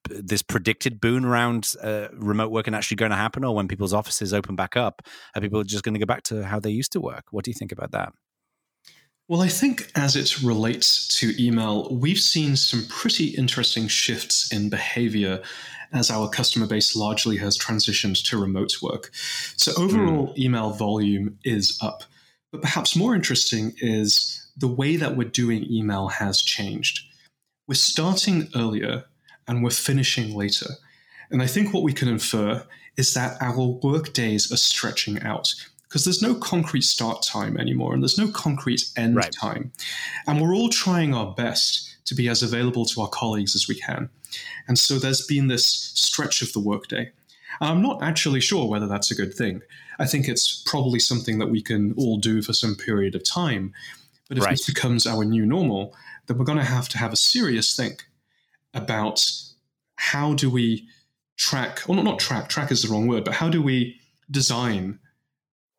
this 0.09 0.43
predicted 0.43 1.01
boon 1.01 1.25
around 1.25 1.73
uh, 1.83 2.09
remote 2.13 2.51
working 2.51 2.75
actually 2.75 2.97
going 2.97 3.11
to 3.11 3.17
happen, 3.17 3.45
or 3.45 3.55
when 3.55 3.69
people's 3.69 3.95
offices 3.95 4.33
open 4.33 4.55
back 4.55 4.77
up, 4.77 5.03
are 5.35 5.41
people 5.41 5.63
just 5.65 5.85
going 5.85 5.95
to 5.95 6.01
go 6.01 6.07
back 6.07 6.23
to 6.25 6.45
how 6.45 6.61
they 6.61 6.71
used 6.71 6.93
to 6.93 7.01
work? 7.01 7.25
What 7.31 7.45
do 7.45 7.51
you 7.51 7.55
think 7.55 7.73
about 7.73 7.93
that? 7.93 8.13
Well, 9.29 9.43
I 9.43 9.49
think 9.49 9.91
as 9.95 10.17
it 10.17 10.41
relates 10.43 11.07
to 11.19 11.35
email, 11.39 11.95
we've 11.95 12.19
seen 12.19 12.57
some 12.57 12.87
pretty 12.89 13.27
interesting 13.27 13.87
shifts 13.87 14.51
in 14.51 14.71
behavior 14.71 15.43
as 15.93 16.11
our 16.11 16.29
customer 16.29 16.67
base 16.67 16.95
largely 16.95 17.37
has 17.39 17.59
transitioned 17.59 18.23
to 18.29 18.41
remote 18.41 18.75
work. 18.83 19.11
So 19.57 19.73
overall, 19.77 20.29
mm. 20.29 20.39
email 20.39 20.71
volume 20.71 21.39
is 21.45 21.79
up. 21.83 22.05
But 22.51 22.63
perhaps 22.63 22.97
more 22.97 23.15
interesting 23.15 23.75
is 23.79 24.47
the 24.57 24.69
way 24.69 24.97
that 24.97 25.17
we're 25.17 25.29
doing 25.29 25.71
email 25.71 26.09
has 26.09 26.41
changed. 26.41 27.01
We're 27.67 27.75
starting 27.75 28.49
earlier 28.55 29.05
and 29.47 29.63
we're 29.63 29.71
finishing 29.71 30.35
later. 30.35 30.71
And 31.31 31.43
I 31.43 31.47
think 31.47 31.73
what 31.73 31.83
we 31.83 31.93
can 31.93 32.09
infer 32.09 32.65
is 32.97 33.15
that 33.15 33.41
our 33.41 33.67
work 33.67 34.13
days 34.13 34.51
are 34.53 34.57
stretching 34.57 35.23
out 35.23 35.55
because 35.83 36.05
there's 36.05 36.23
no 36.23 36.35
concrete 36.35 36.85
start 36.85 37.23
time 37.23 37.57
anymore 37.57 37.95
and 37.95 38.03
there's 38.03 38.19
no 38.19 38.31
concrete 38.31 38.83
end 38.97 39.17
right. 39.17 39.33
time. 39.33 39.73
And 40.27 40.41
we're 40.41 40.55
all 40.55 40.69
trying 40.69 41.15
our 41.15 41.33
best 41.35 41.97
to 42.07 42.15
be 42.15 42.29
as 42.29 42.43
available 42.43 42.85
to 42.87 43.03
our 43.03 43.09
colleagues 43.09 43.55
as 43.55 43.69
we 43.69 43.75
can. 43.75 44.11
And 44.67 44.79
so 44.79 44.99
there's 44.99 45.27
been 45.27 45.49
this 45.49 45.67
stretch 45.67 46.43
of 46.43 46.53
the 46.53 46.61
workday. 46.61 47.11
And 47.61 47.71
I'm 47.71 47.83
not 47.83 48.03
actually 48.03 48.41
sure 48.41 48.69
whether 48.69 48.87
that's 48.87 49.11
a 49.11 49.15
good 49.15 49.35
thing. 49.35 49.63
I 49.99 50.07
think 50.07 50.29
it's 50.29 50.63
probably 50.67 51.01
something 51.01 51.39
that 51.39 51.49
we 51.49 51.63
can 51.63 51.93
all 51.95 52.19
do 52.19 52.43
for 52.43 52.53
some 52.53 52.77
period 52.77 53.15
of 53.15 53.25
time. 53.25 53.73
But 54.29 54.39
if 54.39 54.45
right. 54.45 54.51
this 54.51 54.67
becomes 54.67 55.07
our 55.07 55.25
new 55.25 55.47
normal, 55.47 55.95
then 56.27 56.39
we're 56.39 56.45
going 56.45 56.59
to 56.59 56.65
have 56.65 56.89
to 56.91 56.99
have 56.99 57.13
a 57.13 57.17
serious 57.17 57.75
think 57.75 58.05
about 58.75 59.25
how 59.97 60.35
do 60.35 60.51
we 60.51 60.87
track, 61.37 61.83
or 61.89 61.97
not, 61.97 62.05
not 62.05 62.19
track, 62.19 62.49
track 62.49 62.71
is 62.71 62.83
the 62.83 62.89
wrong 62.89 63.07
word, 63.07 63.25
but 63.25 63.35
how 63.35 63.49
do 63.49 63.63
we 63.63 63.99
design 64.31 64.99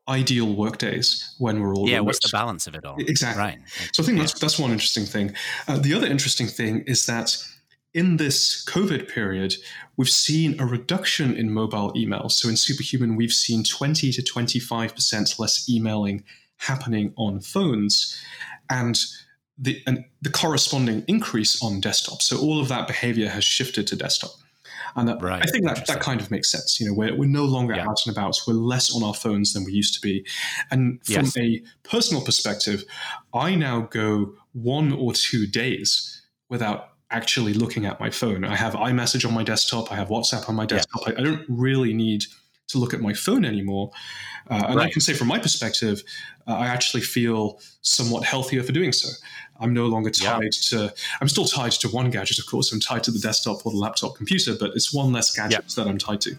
ideal 0.09 0.55
workdays 0.55 1.35
when 1.37 1.61
we're 1.61 1.75
all 1.75 1.87
yeah 1.87 1.97
remote. 1.97 2.07
what's 2.07 2.19
the 2.19 2.35
balance 2.35 2.65
of 2.65 2.73
it 2.73 2.83
all 2.83 2.95
exactly 2.97 3.43
right 3.43 3.59
so 3.93 4.01
i 4.01 4.05
think 4.05 4.17
yeah. 4.17 4.23
that's 4.23 4.39
that's 4.39 4.57
one 4.57 4.71
interesting 4.71 5.05
thing 5.05 5.31
uh, 5.67 5.77
the 5.77 5.93
other 5.93 6.07
interesting 6.07 6.47
thing 6.47 6.81
is 6.87 7.05
that 7.05 7.37
in 7.93 8.17
this 8.17 8.63
covid 8.65 9.07
period 9.07 9.55
we've 9.97 10.09
seen 10.09 10.59
a 10.59 10.65
reduction 10.65 11.35
in 11.35 11.51
mobile 11.51 11.91
email. 11.95 12.29
so 12.29 12.47
in 12.47 12.55
superhuman 12.55 13.15
we've 13.15 13.31
seen 13.31 13.63
20 13.63 14.11
to 14.11 14.21
25% 14.21 15.39
less 15.39 15.69
emailing 15.69 16.23
happening 16.57 17.13
on 17.17 17.39
phones 17.39 18.21
and 18.69 18.99
the, 19.57 19.81
and 19.85 20.05
the 20.21 20.29
corresponding 20.29 21.03
increase 21.07 21.61
on 21.63 21.79
desktop 21.79 22.21
so 22.21 22.39
all 22.39 22.59
of 22.59 22.67
that 22.67 22.87
behavior 22.87 23.29
has 23.29 23.43
shifted 23.43 23.87
to 23.87 23.95
desktop 23.95 24.31
and 24.95 25.21
right. 25.21 25.41
I 25.41 25.45
think 25.45 25.65
that, 25.65 25.85
that 25.87 26.01
kind 26.01 26.21
of 26.21 26.31
makes 26.31 26.51
sense. 26.51 26.79
You 26.79 26.87
know, 26.87 26.93
we're, 26.93 27.15
we're 27.15 27.29
no 27.29 27.45
longer 27.45 27.75
yeah. 27.75 27.87
out 27.87 28.05
and 28.05 28.15
about. 28.15 28.39
We're 28.47 28.53
less 28.53 28.93
on 28.93 29.03
our 29.03 29.13
phones 29.13 29.53
than 29.53 29.63
we 29.63 29.71
used 29.71 29.93
to 29.95 30.01
be. 30.01 30.25
And 30.71 31.03
from 31.05 31.25
yes. 31.25 31.37
a 31.37 31.61
personal 31.83 32.23
perspective, 32.23 32.83
I 33.33 33.55
now 33.55 33.81
go 33.81 34.33
one 34.53 34.91
or 34.91 35.13
two 35.13 35.47
days 35.47 36.21
without 36.49 36.88
actually 37.11 37.53
looking 37.53 37.85
at 37.85 37.99
my 37.99 38.09
phone. 38.09 38.43
I 38.43 38.55
have 38.55 38.73
iMessage 38.73 39.25
on 39.27 39.33
my 39.33 39.43
desktop. 39.43 39.91
I 39.91 39.95
have 39.95 40.09
WhatsApp 40.09 40.47
on 40.47 40.55
my 40.55 40.65
desktop. 40.65 41.07
Yeah. 41.07 41.13
I, 41.17 41.21
I, 41.21 41.23
don't 41.23 41.45
really 41.47 41.93
need 41.93 42.25
to 42.67 42.77
look 42.77 42.93
at 42.93 43.01
my 43.01 43.13
phone 43.13 43.45
anymore. 43.45 43.91
Uh, 44.49 44.63
and 44.67 44.75
right. 44.75 44.87
I 44.87 44.91
can 44.91 45.01
say 45.01 45.13
from 45.13 45.27
my 45.27 45.39
perspective, 45.39 46.03
uh, 46.47 46.53
I 46.53 46.67
actually 46.67 47.01
feel 47.01 47.59
somewhat 47.81 48.23
healthier 48.23 48.63
for 48.63 48.71
doing 48.71 48.91
so. 48.91 49.09
I'm 49.59 49.73
no 49.73 49.87
longer 49.87 50.09
tied 50.09 50.43
yeah. 50.43 50.49
to. 50.69 50.93
I'm 51.19 51.27
still 51.27 51.45
tied 51.45 51.73
to 51.73 51.89
one 51.89 52.09
gadget, 52.09 52.39
of 52.39 52.45
course. 52.45 52.71
I'm 52.71 52.79
tied 52.79 53.03
to 53.05 53.11
the 53.11 53.19
desktop 53.19 53.65
or 53.65 53.71
the 53.71 53.77
laptop 53.77 54.15
computer, 54.15 54.55
but 54.57 54.71
it's 54.75 54.93
one 54.93 55.11
less 55.11 55.35
gadget 55.35 55.67
that 55.75 55.87
I'm 55.87 55.97
tied 55.97 56.21
to. 56.21 56.35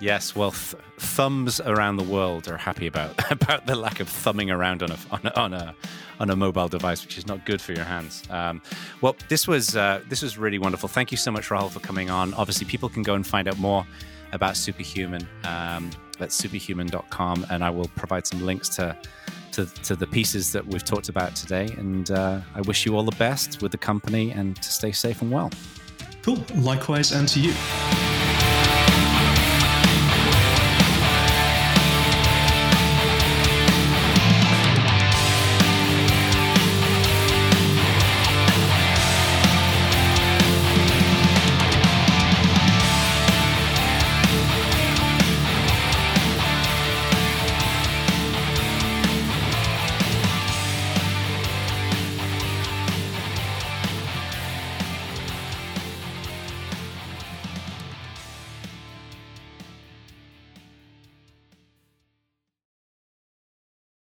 Yes, 0.00 0.36
well, 0.36 0.52
th- 0.52 0.80
thumbs 0.98 1.60
around 1.60 1.96
the 1.96 2.04
world 2.04 2.48
are 2.48 2.56
happy 2.56 2.86
about 2.86 3.30
about 3.32 3.66
the 3.66 3.74
lack 3.74 4.00
of 4.00 4.08
thumbing 4.08 4.50
around 4.50 4.82
on 4.82 4.92
a 4.92 4.98
on 5.10 5.20
a 5.24 5.32
on 5.34 5.54
a, 5.54 5.74
on 6.20 6.30
a 6.30 6.36
mobile 6.36 6.68
device, 6.68 7.04
which 7.04 7.18
is 7.18 7.26
not 7.26 7.44
good 7.44 7.60
for 7.60 7.72
your 7.72 7.84
hands. 7.84 8.22
Um, 8.30 8.62
well, 9.00 9.16
this 9.28 9.48
was 9.48 9.76
uh, 9.76 10.02
this 10.08 10.22
was 10.22 10.38
really 10.38 10.58
wonderful. 10.58 10.88
Thank 10.88 11.10
you 11.10 11.18
so 11.18 11.30
much, 11.30 11.48
Rahul, 11.48 11.70
for 11.70 11.80
coming 11.80 12.10
on. 12.10 12.34
Obviously, 12.34 12.66
people 12.66 12.88
can 12.88 13.02
go 13.02 13.14
and 13.14 13.26
find 13.26 13.48
out 13.48 13.58
more 13.58 13.86
about 14.32 14.56
Superhuman 14.56 15.26
um, 15.44 15.90
at 16.20 16.32
superhuman.com, 16.32 17.46
and 17.50 17.64
I 17.64 17.70
will 17.70 17.88
provide 17.96 18.26
some 18.26 18.44
links 18.44 18.68
to 18.76 18.96
to, 19.52 19.66
to 19.82 19.96
the 19.96 20.06
pieces 20.06 20.52
that 20.52 20.64
we've 20.64 20.84
talked 20.84 21.08
about 21.08 21.34
today. 21.34 21.66
And 21.78 22.10
uh, 22.12 22.40
I 22.54 22.60
wish 22.62 22.86
you 22.86 22.96
all 22.96 23.02
the 23.02 23.16
best 23.16 23.62
with 23.62 23.72
the 23.72 23.78
company 23.78 24.30
and 24.30 24.54
to 24.56 24.70
stay 24.70 24.92
safe 24.92 25.22
and 25.22 25.32
well. 25.32 25.50
Cool. 26.22 26.44
Likewise, 26.56 27.10
and 27.12 27.26
to 27.28 27.40
you. 27.40 28.17